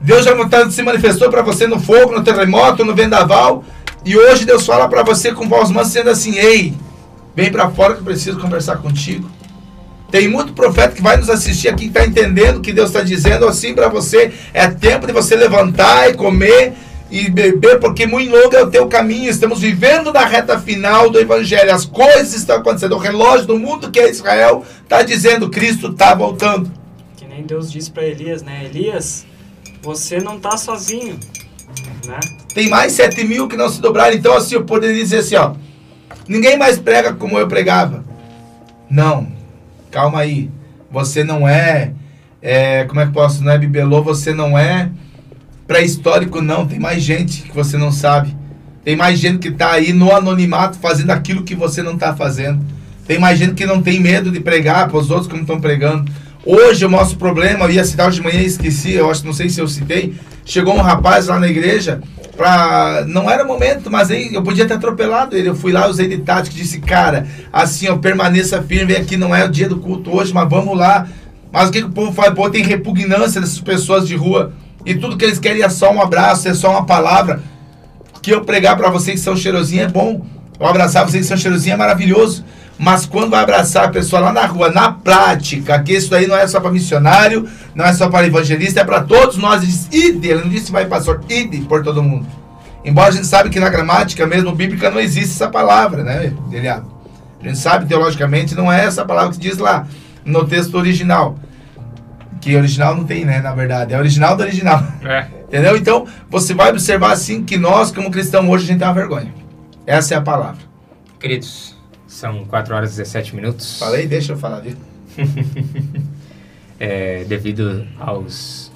Deus 0.02 0.24
já 0.24 0.34
se 0.70 0.82
manifestou 0.82 1.30
para 1.30 1.42
você 1.42 1.68
no 1.68 1.80
fogo, 1.80 2.14
no 2.14 2.24
terremoto, 2.24 2.86
no 2.86 2.96
vendaval. 2.96 3.64
E 4.06 4.18
hoje 4.18 4.46
Deus 4.46 4.66
fala 4.66 4.88
para 4.88 5.04
você 5.04 5.32
com 5.32 5.48
voz 5.48 5.70
mansa, 5.70 5.92
sendo 5.92 6.10
assim: 6.10 6.38
Ei, 6.38 6.74
vem 7.36 7.52
para 7.52 7.70
fora 7.70 7.94
que 7.94 8.00
eu 8.00 8.06
preciso 8.06 8.40
conversar 8.40 8.78
contigo. 8.78 9.30
Tem 10.10 10.28
muito 10.28 10.54
profeta 10.54 10.96
que 10.96 11.02
vai 11.02 11.18
nos 11.18 11.30
assistir 11.30 11.68
aqui, 11.68 11.84
que 11.84 11.98
está 11.98 12.06
entendendo 12.06 12.58
o 12.58 12.62
que 12.62 12.74
Deus 12.74 12.90
está 12.90 13.02
dizendo 13.02 13.48
assim 13.48 13.76
para 13.76 13.90
você. 13.90 14.32
É 14.54 14.68
tempo 14.68 15.06
de 15.06 15.14
você 15.14 15.36
levantar 15.36 16.10
e 16.10 16.14
comer 16.16 16.74
e 17.12 17.30
beber, 17.30 17.80
porque 17.80 18.08
muito 18.08 18.32
longo 18.32 18.56
é 18.56 18.64
o 18.64 18.72
teu 18.72 18.88
caminho. 18.88 19.30
Estamos 19.30 19.60
vivendo 19.60 20.12
na 20.12 20.26
reta 20.26 20.60
final 20.60 21.10
do 21.10 21.20
Evangelho. 21.20 21.74
As 21.74 21.86
coisas 21.86 22.34
estão 22.34 22.58
acontecendo. 22.58 22.96
O 22.96 23.00
relógio 23.00 23.46
do 23.46 23.60
mundo 23.60 23.92
que 23.92 24.00
é 24.00 24.10
Israel 24.10 24.66
está 24.82 25.04
dizendo: 25.04 25.50
Cristo 25.50 25.92
está 25.92 26.16
voltando. 26.16 26.72
Que 27.16 27.26
nem 27.26 27.44
Deus 27.44 27.72
disse 27.72 27.92
para 27.92 28.04
Elias, 28.04 28.42
né? 28.42 28.66
Elias, 28.66 29.26
você 29.82 30.20
não 30.20 30.38
está 30.38 30.58
sozinho. 30.58 31.20
Né? 32.06 32.20
Tem 32.54 32.70
mais 32.70 32.94
sete 32.94 33.24
mil 33.24 33.48
que 33.48 33.56
não 33.56 33.70
se 33.70 33.82
dobraram. 33.82 34.16
Então, 34.16 34.36
assim, 34.36 34.56
eu 34.56 34.64
poderia 34.64 34.96
dizer 34.96 35.20
assim: 35.20 35.36
ó, 35.36 35.54
ninguém 36.28 36.58
mais 36.58 36.78
prega 36.80 37.14
como 37.14 37.38
eu 37.38 37.48
pregava. 37.48 38.04
Não, 38.90 39.32
calma 39.92 40.20
aí. 40.20 40.50
Você 40.92 41.24
não 41.24 41.48
é, 41.48 41.94
é 42.42 42.84
como 42.86 43.00
é 43.00 43.06
que 43.06 43.14
posso, 43.14 43.44
não 43.44 43.52
é 43.52 43.58
bibelô, 43.58 44.02
você 44.02 44.34
não 44.34 44.58
é 44.58 44.90
pré-histórico, 45.68 46.42
não. 46.42 46.68
Tem 46.68 46.80
mais 46.80 47.04
gente 47.04 47.44
que 47.44 47.56
você 47.56 47.78
não 47.78 47.92
sabe. 47.92 48.36
Tem 48.84 48.96
mais 48.96 49.20
gente 49.20 49.38
que 49.38 49.50
está 49.50 49.74
aí 49.74 49.94
no 49.94 50.12
anonimato 50.12 50.80
fazendo 50.80 51.12
aquilo 51.12 51.44
que 51.44 51.54
você 51.54 51.84
não 51.84 51.94
está 51.94 52.16
fazendo. 52.16 52.66
Tem 53.06 53.20
mais 53.20 53.38
gente 53.38 53.54
que 53.54 53.66
não 53.66 53.82
tem 53.82 54.00
medo 54.00 54.32
de 54.32 54.40
pregar 54.40 54.88
para 54.88 54.98
os 54.98 55.12
outros 55.12 55.28
como 55.28 55.42
estão 55.42 55.62
pregando. 55.62 56.12
Hoje 56.46 56.86
o 56.86 56.90
nosso 56.90 57.18
problema, 57.18 57.66
eu 57.66 57.72
ia 57.72 57.84
citar 57.84 58.10
de 58.12 58.22
manhã 58.22 58.40
e 58.40 58.46
esqueci, 58.46 58.94
eu 58.94 59.10
acho, 59.12 59.26
não 59.26 59.34
sei 59.34 59.50
se 59.50 59.60
eu 59.60 59.68
citei. 59.68 60.16
Chegou 60.46 60.74
um 60.74 60.82
rapaz 60.82 61.28
lá 61.28 61.38
na 61.38 61.48
igreja, 61.48 62.02
pra, 62.36 63.04
não 63.06 63.30
era 63.30 63.44
momento, 63.44 63.92
mas 63.92 64.10
aí 64.10 64.34
eu 64.34 64.42
podia 64.42 64.66
ter 64.66 64.76
atropelado 64.76 65.36
ele. 65.36 65.50
Eu 65.50 65.56
fui 65.56 65.74
lá, 65.74 65.88
usei 65.88 66.08
de 66.08 66.20
tática, 66.20 66.56
disse, 66.56 66.80
cara, 66.80 67.28
assim, 67.52 67.90
ó, 67.90 67.98
permaneça 67.98 68.62
firme, 68.64 68.96
aqui 68.96 69.18
não 69.18 69.36
é 69.36 69.44
o 69.44 69.50
dia 69.50 69.68
do 69.68 69.80
culto 69.80 70.16
hoje, 70.16 70.34
mas 70.34 70.50
vamos 70.50 70.78
lá. 70.78 71.08
Mas 71.52 71.70
o 71.70 71.72
que, 71.72 71.82
que 71.82 71.88
o 71.88 71.92
povo 71.92 72.14
faz? 72.14 72.32
O 72.32 72.36
povo 72.36 72.50
tem 72.50 72.64
repugnância 72.64 73.42
dessas 73.42 73.60
pessoas 73.60 74.08
de 74.08 74.16
rua. 74.16 74.54
E 74.86 74.96
tudo 74.96 75.18
que 75.18 75.26
eles 75.26 75.40
querem 75.40 75.62
é 75.62 75.70
só 75.70 75.92
um 75.92 76.02
abraço, 76.02 76.48
é 76.48 76.54
só 76.54 76.72
uma 76.72 76.86
palavra. 76.86 77.42
Que 78.22 78.34
eu 78.34 78.46
pregar 78.46 78.78
para 78.78 78.90
vocês 78.90 79.20
que 79.20 79.26
são 79.26 79.36
cheirosinhos 79.36 79.86
é 79.86 79.90
bom. 79.90 80.26
Eu 80.58 80.66
abraçar 80.66 81.06
vocês 81.06 81.24
que 81.24 81.28
são 81.28 81.38
cheirosinhos 81.38 81.76
é 81.76 81.78
maravilhoso. 81.78 82.46
Mas 82.80 83.06
quando 83.06 83.32
vai 83.32 83.42
abraçar 83.42 83.84
a 83.84 83.90
pessoa 83.90 84.22
lá 84.22 84.32
na 84.32 84.46
rua, 84.46 84.72
na 84.72 84.94
prática, 84.94 85.78
que 85.84 85.92
isso 85.92 86.16
aí 86.16 86.26
não 86.26 86.38
é 86.38 86.48
só 86.48 86.62
para 86.62 86.72
missionário, 86.72 87.48
não 87.76 87.84
é 87.84 87.92
só 87.92 88.10
para 88.10 88.26
evangelista, 88.26 88.80
é 88.80 88.86
para 88.86 89.02
todos 89.02 89.36
nós. 89.36 89.62
Ele 89.62 89.72
diz, 89.72 89.88
ide, 89.92 90.30
ele 90.30 90.42
não 90.44 90.50
disse 90.50 90.72
vai 90.72 90.86
pastor, 90.86 91.22
ide 91.28 91.60
por 91.60 91.84
todo 91.84 92.02
mundo. 92.02 92.26
Embora 92.86 93.10
a 93.10 93.12
gente 93.12 93.28
sabe 93.28 93.50
que 93.50 93.60
na 93.60 93.68
gramática 93.68 94.26
mesmo 94.26 94.54
bíblica 94.54 94.90
não 94.90 95.02
existe 95.02 95.36
essa 95.36 95.50
palavra, 95.50 96.04
né, 96.04 96.34
Eliado? 96.50 96.90
A 97.42 97.48
gente 97.48 97.58
sabe 97.58 97.86
teologicamente 97.86 98.56
não 98.56 98.72
é 98.72 98.86
essa 98.86 99.04
palavra 99.04 99.34
que 99.34 99.40
diz 99.40 99.58
lá 99.58 99.86
no 100.24 100.46
texto 100.46 100.76
original. 100.76 101.38
Que 102.40 102.56
original 102.56 102.96
não 102.96 103.04
tem, 103.04 103.26
né? 103.26 103.42
Na 103.42 103.54
verdade. 103.54 103.94
É 103.94 103.98
original 103.98 104.38
do 104.38 104.44
original. 104.44 104.82
É. 105.04 105.26
Entendeu? 105.44 105.76
Então, 105.76 106.06
você 106.30 106.54
vai 106.54 106.70
observar 106.70 107.12
assim 107.12 107.44
que 107.44 107.58
nós, 107.58 107.92
como 107.92 108.12
cristãos, 108.12 108.48
hoje 108.48 108.66
a 108.66 108.68
gente 108.68 108.80
tem 108.80 108.88
uma 108.88 108.94
vergonha. 108.94 109.34
Essa 109.86 110.14
é 110.14 110.18
a 110.18 110.22
palavra. 110.22 110.62
Queridos, 111.20 111.79
são 112.10 112.44
4 112.46 112.76
horas 112.76 112.94
e 112.94 112.98
17 112.98 113.36
minutos. 113.36 113.78
Falei, 113.78 114.08
deixa 114.08 114.34
eu 114.34 114.38
falar, 114.38 114.62
viu? 114.62 114.76
é, 116.80 117.24
devido 117.26 117.88
aos, 118.00 118.72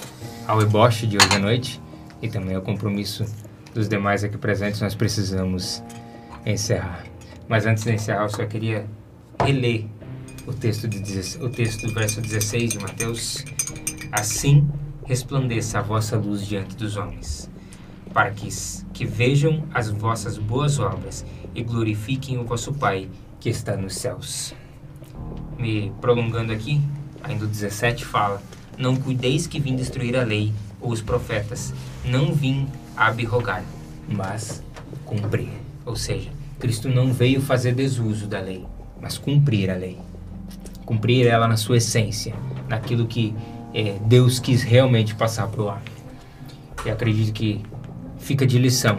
ao 0.48 0.62
eboche 0.62 1.08
de 1.08 1.18
hoje 1.18 1.36
à 1.36 1.40
noite 1.40 1.82
e 2.22 2.30
também 2.30 2.56
ao 2.56 2.62
compromisso 2.62 3.26
dos 3.74 3.90
demais 3.90 4.24
aqui 4.24 4.38
presentes, 4.38 4.80
nós 4.80 4.94
precisamos 4.94 5.84
encerrar. 6.46 7.06
Mas 7.50 7.66
antes 7.66 7.84
de 7.84 7.92
encerrar, 7.92 8.24
eu 8.24 8.30
só 8.30 8.46
queria 8.46 8.86
reler 9.44 9.86
o 10.46 10.54
texto, 10.54 10.88
de, 10.88 11.00
o 11.44 11.50
texto 11.50 11.88
do 11.88 11.94
verso 11.94 12.22
16 12.22 12.74
de 12.74 12.80
Mateus. 12.80 13.44
Assim 14.12 14.70
resplandeça 15.06 15.80
a 15.80 15.82
vossa 15.82 16.16
luz 16.16 16.46
diante 16.46 16.76
dos 16.76 16.98
homens, 16.98 17.50
para 18.14 18.30
que, 18.30 18.48
que 18.94 19.06
vejam 19.06 19.64
as 19.74 19.90
vossas 19.90 20.38
boas 20.38 20.78
obras 20.80 21.26
e 21.56 21.64
glorifiquem 21.64 22.38
o 22.38 22.46
vosso 22.46 22.74
Pai 22.74 23.10
que 23.44 23.50
está 23.50 23.76
nos 23.76 23.96
céus. 23.96 24.56
Me 25.60 25.92
prolongando 26.00 26.54
aqui, 26.54 26.82
ainda 27.22 27.44
o 27.44 27.48
17 27.48 28.06
fala: 28.06 28.42
Não 28.78 28.96
cuideis 28.96 29.46
que 29.46 29.60
vim 29.60 29.76
destruir 29.76 30.16
a 30.16 30.24
lei 30.24 30.54
ou 30.80 30.92
os 30.92 31.02
profetas, 31.02 31.74
não 32.06 32.34
vim 32.34 32.68
abrogar, 32.96 33.64
mas 34.08 34.64
cumprir. 35.06 35.50
Ou 35.86 35.96
seja, 35.96 36.32
Cristo 36.58 36.88
não 36.88 37.12
veio 37.12 37.42
fazer 37.42 37.76
desuso 37.76 38.28
da 38.28 38.40
lei, 38.40 38.66
mas 39.02 39.18
cumprir 39.18 39.70
a 39.70 39.76
lei 39.76 40.00
cumprir 40.86 41.28
ela 41.28 41.48
na 41.48 41.58
sua 41.58 41.78
essência, 41.78 42.34
naquilo 42.68 43.08
que 43.08 43.34
é, 43.74 43.98
Deus 44.06 44.40
quis 44.40 44.64
realmente 44.64 45.16
passar 45.16 45.48
para 45.48 45.62
o 45.62 45.70
ar. 45.70 45.82
E 46.86 46.90
acredito 46.90 47.34
que 47.34 47.62
fica 48.18 48.46
de 48.46 48.58
lição. 48.58 48.98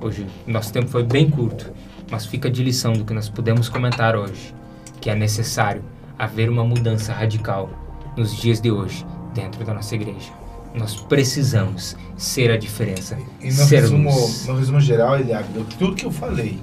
Hoje, 0.00 0.26
nosso 0.46 0.72
tempo 0.72 0.88
foi 0.88 1.02
bem 1.02 1.30
curto, 1.30 1.72
mas 2.10 2.26
fica 2.26 2.50
de 2.50 2.62
lição 2.62 2.92
do 2.92 3.04
que 3.04 3.12
nós 3.14 3.28
podemos 3.28 3.68
comentar 3.68 4.16
hoje, 4.16 4.54
que 5.00 5.10
é 5.10 5.14
necessário 5.14 5.82
haver 6.18 6.48
uma 6.48 6.64
mudança 6.64 7.12
radical 7.12 7.70
nos 8.16 8.36
dias 8.36 8.60
de 8.60 8.70
hoje 8.70 9.04
dentro 9.34 9.64
da 9.64 9.74
nossa 9.74 9.94
igreja. 9.94 10.30
Nós 10.74 10.94
precisamos 10.96 11.96
ser 12.16 12.50
a 12.50 12.56
diferença. 12.56 13.16
E 13.40 13.46
no, 13.46 13.52
ser 13.52 13.80
resumo, 13.80 14.10
no 14.46 14.56
resumo 14.58 14.80
geral, 14.80 15.18
Eliago, 15.18 15.46
tudo 15.78 15.94
que 15.94 16.04
eu 16.04 16.10
falei, 16.10 16.58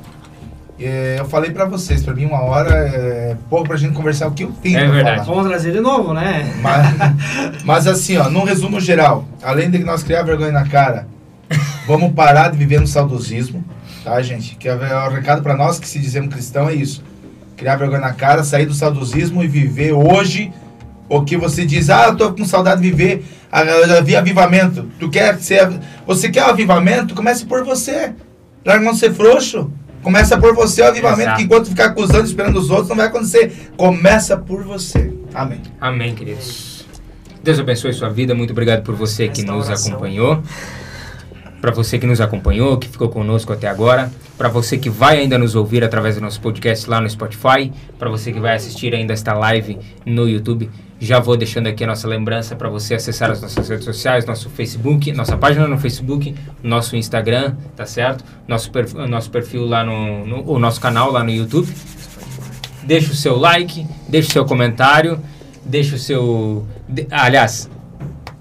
É, 0.79 1.17
eu 1.19 1.25
falei 1.25 1.51
pra 1.51 1.65
vocês, 1.65 2.01
pra 2.03 2.13
mim 2.13 2.25
uma 2.25 2.41
hora 2.41 2.73
é 2.73 3.37
pouco 3.49 3.67
pra 3.67 3.77
gente 3.77 3.93
conversar 3.93 4.27
o 4.27 4.31
que 4.31 4.43
eu 4.43 4.51
tenho 4.63 4.79
É 4.79 4.83
pra 4.85 4.91
verdade. 4.91 5.25
falar. 5.25 5.27
Vamos 5.35 5.49
trazer 5.49 5.71
de 5.71 5.79
novo, 5.79 6.13
né? 6.13 6.51
Mas, 6.61 6.87
mas 7.63 7.87
assim, 7.87 8.17
ó, 8.17 8.29
num 8.29 8.43
resumo 8.43 8.79
geral, 8.81 9.23
além 9.43 9.69
de 9.69 9.77
que 9.77 9.83
nós 9.83 10.01
criar 10.03 10.23
vergonha 10.23 10.51
na 10.51 10.67
cara, 10.67 11.07
vamos 11.87 12.11
parar 12.13 12.49
de 12.51 12.57
viver 12.57 12.79
no 12.81 12.87
saudosismo, 12.87 13.63
tá, 14.03 14.21
gente? 14.21 14.55
Que 14.55 14.67
é 14.67 14.73
o 14.75 15.09
recado 15.09 15.41
pra 15.41 15.55
nós 15.55 15.79
que 15.79 15.87
se 15.87 15.99
dizemos 15.99 16.33
cristão 16.33 16.69
é 16.69 16.73
isso. 16.75 17.03
Criar 17.57 17.75
vergonha 17.75 18.01
na 18.01 18.13
cara, 18.13 18.43
sair 18.43 18.65
do 18.65 18.73
saudosismo 18.73 19.43
e 19.43 19.47
viver 19.47 19.93
hoje 19.93 20.51
o 21.07 21.23
que 21.23 21.35
você 21.37 21.65
diz, 21.65 21.89
ah, 21.89 22.05
eu 22.07 22.15
tô 22.15 22.31
com 22.33 22.45
saudade 22.45 22.81
de 22.81 22.89
viver 22.89 23.25
a, 23.51 23.59
a, 23.59 23.63
a- 23.63 24.19
avivamento. 24.19 24.87
Tu 24.99 25.09
quer 25.09 25.37
ser, 25.39 25.69
você 26.07 26.29
quer 26.29 26.43
o 26.45 26.49
avivamento? 26.49 27.13
Comece 27.13 27.45
por 27.45 27.63
você. 27.65 28.13
Larga 28.65 28.83
não 28.85 28.93
ser 28.95 29.13
frouxo. 29.13 29.69
Começa 30.01 30.35
por 30.37 30.55
você 30.55 30.81
o 30.81 30.87
avivamento, 30.87 31.21
Exato. 31.21 31.37
que 31.37 31.43
enquanto 31.43 31.69
ficar 31.69 31.85
acusando, 31.87 32.25
esperando 32.25 32.57
os 32.57 32.69
outros, 32.71 32.89
não 32.89 32.95
vai 32.95 33.05
acontecer. 33.07 33.71
Começa 33.77 34.35
por 34.37 34.63
você. 34.63 35.13
Amém. 35.33 35.61
Amém, 35.79 36.15
queridos. 36.15 36.85
Deus 37.43 37.59
abençoe 37.59 37.93
sua 37.93 38.09
vida. 38.09 38.33
Muito 38.33 38.51
obrigado 38.51 38.81
por 38.83 38.95
você 38.95 39.27
que 39.27 39.43
nos 39.43 39.69
acompanhou. 39.69 40.41
Para 41.61 41.71
você 41.71 41.99
que 41.99 42.07
nos 42.07 42.19
acompanhou, 42.19 42.77
que 42.79 42.87
ficou 42.89 43.07
conosco 43.07 43.53
até 43.53 43.67
agora. 43.67 44.11
Para 44.35 44.49
você 44.49 44.77
que 44.79 44.89
vai 44.89 45.19
ainda 45.19 45.37
nos 45.37 45.53
ouvir 45.55 45.83
através 45.83 46.15
do 46.15 46.21
nosso 46.21 46.41
podcast 46.41 46.89
lá 46.89 46.99
no 46.99 47.07
Spotify. 47.07 47.71
Para 47.99 48.09
você 48.09 48.33
que 48.33 48.39
vai 48.39 48.55
assistir 48.55 48.93
ainda 48.95 49.13
esta 49.13 49.33
live 49.33 49.77
no 50.03 50.27
YouTube. 50.27 50.69
Já 50.99 51.19
vou 51.19 51.37
deixando 51.37 51.67
aqui 51.67 51.83
a 51.83 51.87
nossa 51.87 52.07
lembrança 52.07 52.55
para 52.55 52.67
você 52.69 52.95
acessar 52.95 53.29
as 53.31 53.41
nossas 53.41 53.67
redes 53.69 53.85
sociais, 53.85 54.25
nosso 54.25 54.49
Facebook, 54.49 55.11
nossa 55.13 55.37
página 55.37 55.67
no 55.67 55.77
Facebook, 55.77 56.33
nosso 56.63 56.95
Instagram, 56.95 57.55
tá 57.75 57.85
certo? 57.85 58.23
Nosso 58.47 58.71
perfil, 58.71 59.07
nosso 59.07 59.29
perfil 59.31 59.65
lá 59.65 59.83
no, 59.83 60.25
no 60.25 60.43
o 60.51 60.59
nosso 60.59 60.79
canal 60.81 61.11
lá 61.11 61.23
no 61.23 61.31
YouTube. 61.31 61.67
Deixa 62.83 63.11
o 63.11 63.15
seu 63.15 63.35
like, 63.37 63.85
deixa 64.07 64.29
o 64.29 64.31
seu 64.31 64.45
comentário, 64.45 65.19
deixa 65.65 65.95
o 65.95 65.99
seu. 65.99 66.65
de- 66.87 67.07
aliás, 67.11 67.69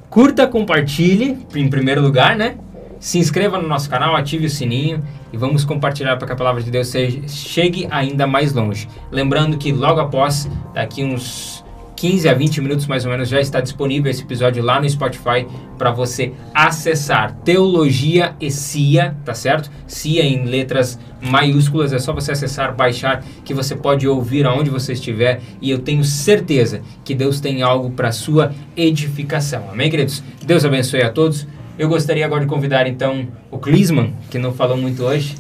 curta, 0.09 0.47
compartilhe 0.47 1.39
em 1.55 1.69
primeiro 1.69 2.01
lugar, 2.03 2.37
né? 2.37 2.57
Se 3.01 3.19
inscreva 3.19 3.59
no 3.59 3.67
nosso 3.67 3.89
canal, 3.89 4.15
ative 4.15 4.45
o 4.45 4.51
sininho 4.51 5.03
e 5.33 5.37
vamos 5.39 5.65
compartilhar 5.65 6.17
para 6.17 6.27
que 6.27 6.33
a 6.35 6.37
palavra 6.37 6.63
de 6.63 6.71
Deus 6.71 6.93
chegue 7.29 7.89
ainda 7.91 8.27
mais 8.27 8.53
longe. 8.53 8.87
Lembrando 9.11 9.57
que 9.57 9.73
logo 9.73 9.99
após, 9.99 10.47
daqui 10.75 11.03
uns 11.03 11.65
15 11.97 12.29
a 12.29 12.35
20 12.35 12.61
minutos 12.61 12.87
mais 12.87 13.07
ou 13.07 13.11
menos, 13.11 13.31
já 13.31 13.41
está 13.41 13.59
disponível 13.59 14.11
esse 14.11 14.23
episódio 14.23 14.63
lá 14.63 14.79
no 14.79 14.89
Spotify 14.89 15.47
para 15.79 15.91
você 15.91 16.35
acessar 16.55 17.35
Teologia 17.37 18.37
e 18.39 18.51
CIA, 18.51 19.17
tá 19.25 19.33
certo? 19.33 19.71
CIA 19.87 20.23
em 20.23 20.45
letras 20.45 20.99
maiúsculas, 21.23 21.95
é 21.95 21.99
só 21.99 22.13
você 22.13 22.33
acessar, 22.33 22.77
baixar, 22.77 23.25
que 23.47 23.55
você 23.55 23.75
pode 23.75 24.07
ouvir 24.07 24.45
aonde 24.45 24.69
você 24.69 24.93
estiver 24.93 25.41
e 25.59 25.71
eu 25.71 25.79
tenho 25.79 26.05
certeza 26.05 26.83
que 27.03 27.15
Deus 27.15 27.41
tem 27.41 27.63
algo 27.63 27.91
para 27.93 28.13
sua 28.13 28.53
edificação. 28.77 29.71
Amém, 29.73 29.91
queridos? 29.91 30.23
Deus 30.45 30.67
abençoe 30.67 31.03
a 31.03 31.11
todos. 31.11 31.47
Eu 31.81 31.89
gostaria 31.89 32.27
agora 32.27 32.43
de 32.43 32.47
convidar 32.47 32.87
então 32.87 33.27
o 33.51 33.57
Clisman, 33.57 34.13
que 34.31 34.39
não 34.39 34.53
falou 34.53 34.77
muito 34.77 35.03
hoje, 35.03 35.35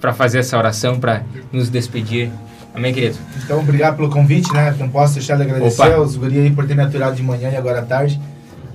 para 0.00 0.14
fazer 0.14 0.38
essa 0.38 0.56
oração, 0.56 0.98
para 0.98 1.22
nos 1.52 1.68
despedir. 1.68 2.30
Amém, 2.74 2.94
querido? 2.94 3.18
Então, 3.44 3.60
obrigado 3.60 3.96
pelo 3.96 4.08
convite, 4.08 4.50
né? 4.54 4.74
Não 4.78 4.88
posso 4.88 5.12
deixar 5.12 5.36
de 5.36 5.42
agradecer 5.42 5.82
Opa. 5.82 5.94
aos 5.96 6.16
guri 6.16 6.38
aí 6.38 6.50
por 6.50 6.66
ter 6.66 6.74
me 6.74 6.82
aturado 6.82 7.14
de 7.14 7.22
manhã 7.22 7.50
e 7.50 7.56
agora 7.56 7.80
à 7.80 7.82
tarde. 7.82 8.18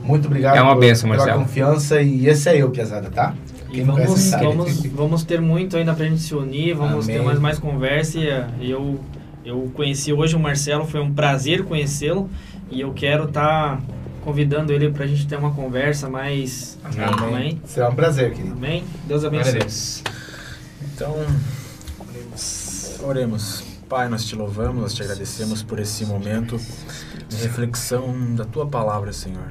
Muito 0.03 0.27
obrigado 0.27 0.57
É 0.57 0.61
uma 0.61 0.73
por- 0.76 0.81
bênção, 0.81 1.10
pela 1.10 1.23
Marcelo. 1.23 1.44
confiança 1.44 1.99
e 2.03 2.27
esse 2.27 2.48
é 2.49 2.61
eu, 2.61 2.69
Piazada, 2.69 3.10
tá? 3.10 3.34
E 3.72 3.81
vamos, 3.81 4.30
vamos, 4.31 4.85
vamos 4.85 5.23
ter 5.23 5.41
muito 5.41 5.76
ainda 5.76 5.95
pra 5.95 6.06
gente 6.06 6.22
se 6.22 6.35
unir, 6.35 6.76
vamos 6.76 7.06
Amém. 7.06 7.18
ter 7.18 7.23
mais, 7.26 7.39
mais 7.39 7.57
conversa. 7.57 8.19
E 8.61 8.69
eu, 8.69 8.99
eu 9.44 9.72
conheci 9.73 10.14
hoje 10.14 10.35
o 10.35 10.39
Marcelo, 10.39 10.85
foi 10.85 11.02
um 11.02 11.11
prazer 11.11 11.64
conhecê-lo. 11.64 12.30
E 12.69 12.80
eu 12.80 12.94
quero 12.94 13.23
estar 13.23 13.81
convidando 14.27 14.73
ele 14.73 14.91
pra 14.91 15.07
gente 15.07 15.25
ter 15.25 15.37
uma 15.37 15.53
conversa 15.53 16.09
mais. 16.09 16.77
Amém. 16.83 17.05
Amém. 17.05 17.61
Será 17.63 17.87
um 17.87 17.95
prazer, 17.95 18.33
querido. 18.33 18.55
Amém. 18.55 18.83
Deus 19.05 19.23
a 19.23 19.27
abençoe. 19.27 19.59
Deus. 19.59 20.03
Então, 20.83 21.15
oremos. 23.03 23.63
Pai, 23.87 24.09
nós 24.09 24.25
te 24.25 24.35
louvamos, 24.35 24.81
nós 24.81 24.93
te 24.93 25.01
agradecemos 25.01 25.63
por 25.63 25.79
esse 25.79 26.05
momento 26.05 26.59
de 27.29 27.37
reflexão 27.37 28.35
da 28.35 28.43
tua 28.43 28.67
palavra, 28.67 29.13
Senhor. 29.13 29.49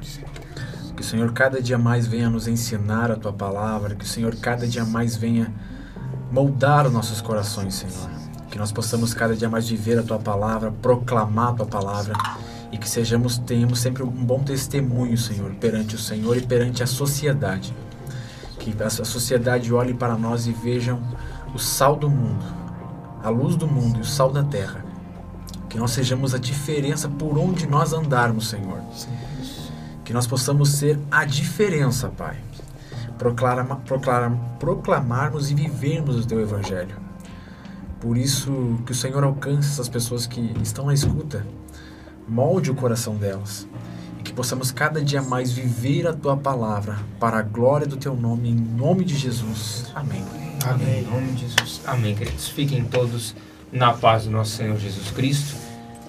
Que 0.95 1.01
o 1.01 1.03
Senhor 1.03 1.33
cada 1.33 1.59
dia 1.59 1.79
mais 1.79 2.05
venha 2.05 2.29
nos 2.29 2.47
ensinar 2.47 3.09
a 3.09 3.15
tua 3.15 3.33
palavra, 3.33 3.95
que 3.95 4.05
o 4.05 4.07
Senhor 4.07 4.35
cada 4.35 4.67
dia 4.67 4.85
mais 4.85 5.15
venha 5.15 5.51
moldar 6.31 6.85
os 6.85 6.93
nossos 6.93 7.19
corações, 7.19 7.73
Senhor. 7.73 8.11
Que 8.51 8.59
nós 8.59 8.71
possamos 8.71 9.11
cada 9.11 9.35
dia 9.35 9.49
mais 9.49 9.67
viver 9.67 9.97
a 9.97 10.03
tua 10.03 10.19
palavra, 10.19 10.71
proclamar 10.71 11.53
a 11.53 11.53
tua 11.53 11.65
palavra 11.65 12.13
e 12.71 12.77
que 12.77 12.89
sejamos 12.89 13.37
tenhamos 13.37 13.79
sempre 13.79 14.03
um 14.03 14.07
bom 14.09 14.43
testemunho, 14.43 15.17
Senhor, 15.17 15.53
perante 15.55 15.95
o 15.95 15.99
Senhor 15.99 16.37
e 16.37 16.41
perante 16.41 16.83
a 16.83 16.87
sociedade. 16.87 17.73
Que 18.59 18.75
a 18.83 18.89
sociedade 18.89 19.73
olhe 19.73 19.93
para 19.93 20.17
nós 20.17 20.45
e 20.45 20.51
vejam 20.51 21.01
o 21.55 21.57
sal 21.57 21.95
do 21.95 22.09
mundo, 22.09 22.45
a 23.23 23.29
luz 23.29 23.55
do 23.55 23.67
mundo 23.67 23.99
e 23.99 24.01
o 24.01 24.05
sal 24.05 24.31
da 24.31 24.43
terra. 24.43 24.83
Que 25.69 25.77
nós 25.77 25.91
sejamos 25.91 26.33
a 26.33 26.37
diferença 26.37 27.07
por 27.07 27.37
onde 27.37 27.65
nós 27.65 27.93
andarmos, 27.93 28.49
Senhor. 28.49 28.81
Que 30.03 30.13
nós 30.13 30.27
possamos 30.27 30.69
ser 30.69 30.99
a 31.09 31.23
diferença, 31.23 32.09
Pai. 32.09 32.37
Proclama, 33.17 33.77
proclama, 33.77 34.37
proclamarmos 34.59 35.49
e 35.49 35.55
vivermos 35.55 36.17
o 36.17 36.27
Teu 36.27 36.41
Evangelho. 36.41 36.95
Por 37.99 38.17
isso, 38.17 38.79
que 38.85 38.91
o 38.91 38.95
Senhor 38.95 39.23
alcance 39.23 39.69
essas 39.69 39.89
pessoas 39.89 40.27
que 40.27 40.39
estão 40.61 40.85
na 40.85 40.93
escuta, 40.93 41.45
molde 42.27 42.71
o 42.71 42.75
coração 42.75 43.15
delas 43.15 43.67
e 44.19 44.23
que 44.23 44.33
possamos 44.33 44.71
cada 44.71 45.01
dia 45.03 45.21
mais 45.21 45.51
viver 45.51 46.07
a 46.07 46.13
Tua 46.13 46.35
palavra 46.35 46.97
para 47.19 47.39
a 47.39 47.41
glória 47.41 47.87
do 47.87 47.97
Teu 47.97 48.15
nome, 48.15 48.49
em 48.49 48.55
nome 48.55 49.05
de 49.05 49.15
Jesus. 49.15 49.91
Amém. 49.95 50.23
Amém. 50.65 50.99
Em 50.99 51.03
nome 51.03 51.31
de 51.33 51.41
Jesus. 51.47 51.81
Amém, 51.85 52.15
queridos. 52.15 52.49
Fiquem 52.49 52.83
todos 52.83 53.35
na 53.71 53.93
paz 53.93 54.25
do 54.25 54.31
nosso 54.31 54.51
Senhor 54.51 54.77
Jesus 54.77 55.11
Cristo. 55.11 55.55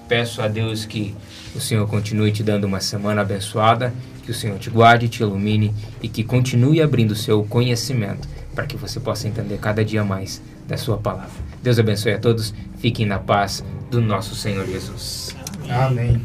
Peço 0.07 0.41
a 0.41 0.47
Deus 0.47 0.85
que 0.85 1.15
o 1.55 1.59
Senhor 1.59 1.87
continue 1.87 2.31
te 2.31 2.43
dando 2.43 2.65
uma 2.65 2.79
semana 2.79 3.21
abençoada, 3.21 3.93
que 4.23 4.31
o 4.31 4.33
Senhor 4.33 4.57
te 4.57 4.69
guarde, 4.69 5.07
te 5.07 5.21
ilumine 5.21 5.73
e 6.01 6.09
que 6.09 6.23
continue 6.23 6.81
abrindo 6.81 7.11
o 7.11 7.15
seu 7.15 7.43
conhecimento 7.43 8.27
para 8.55 8.65
que 8.65 8.75
você 8.75 8.99
possa 8.99 9.27
entender 9.27 9.57
cada 9.59 9.85
dia 9.85 10.03
mais 10.03 10.41
da 10.67 10.77
sua 10.77 10.97
palavra. 10.97 11.31
Deus 11.61 11.79
abençoe 11.79 12.13
a 12.13 12.19
todos. 12.19 12.53
Fiquem 12.77 13.05
na 13.05 13.19
paz 13.19 13.63
do 13.89 14.01
nosso 14.01 14.35
Senhor 14.35 14.65
Jesus. 14.65 15.38
Amém. 15.69 16.19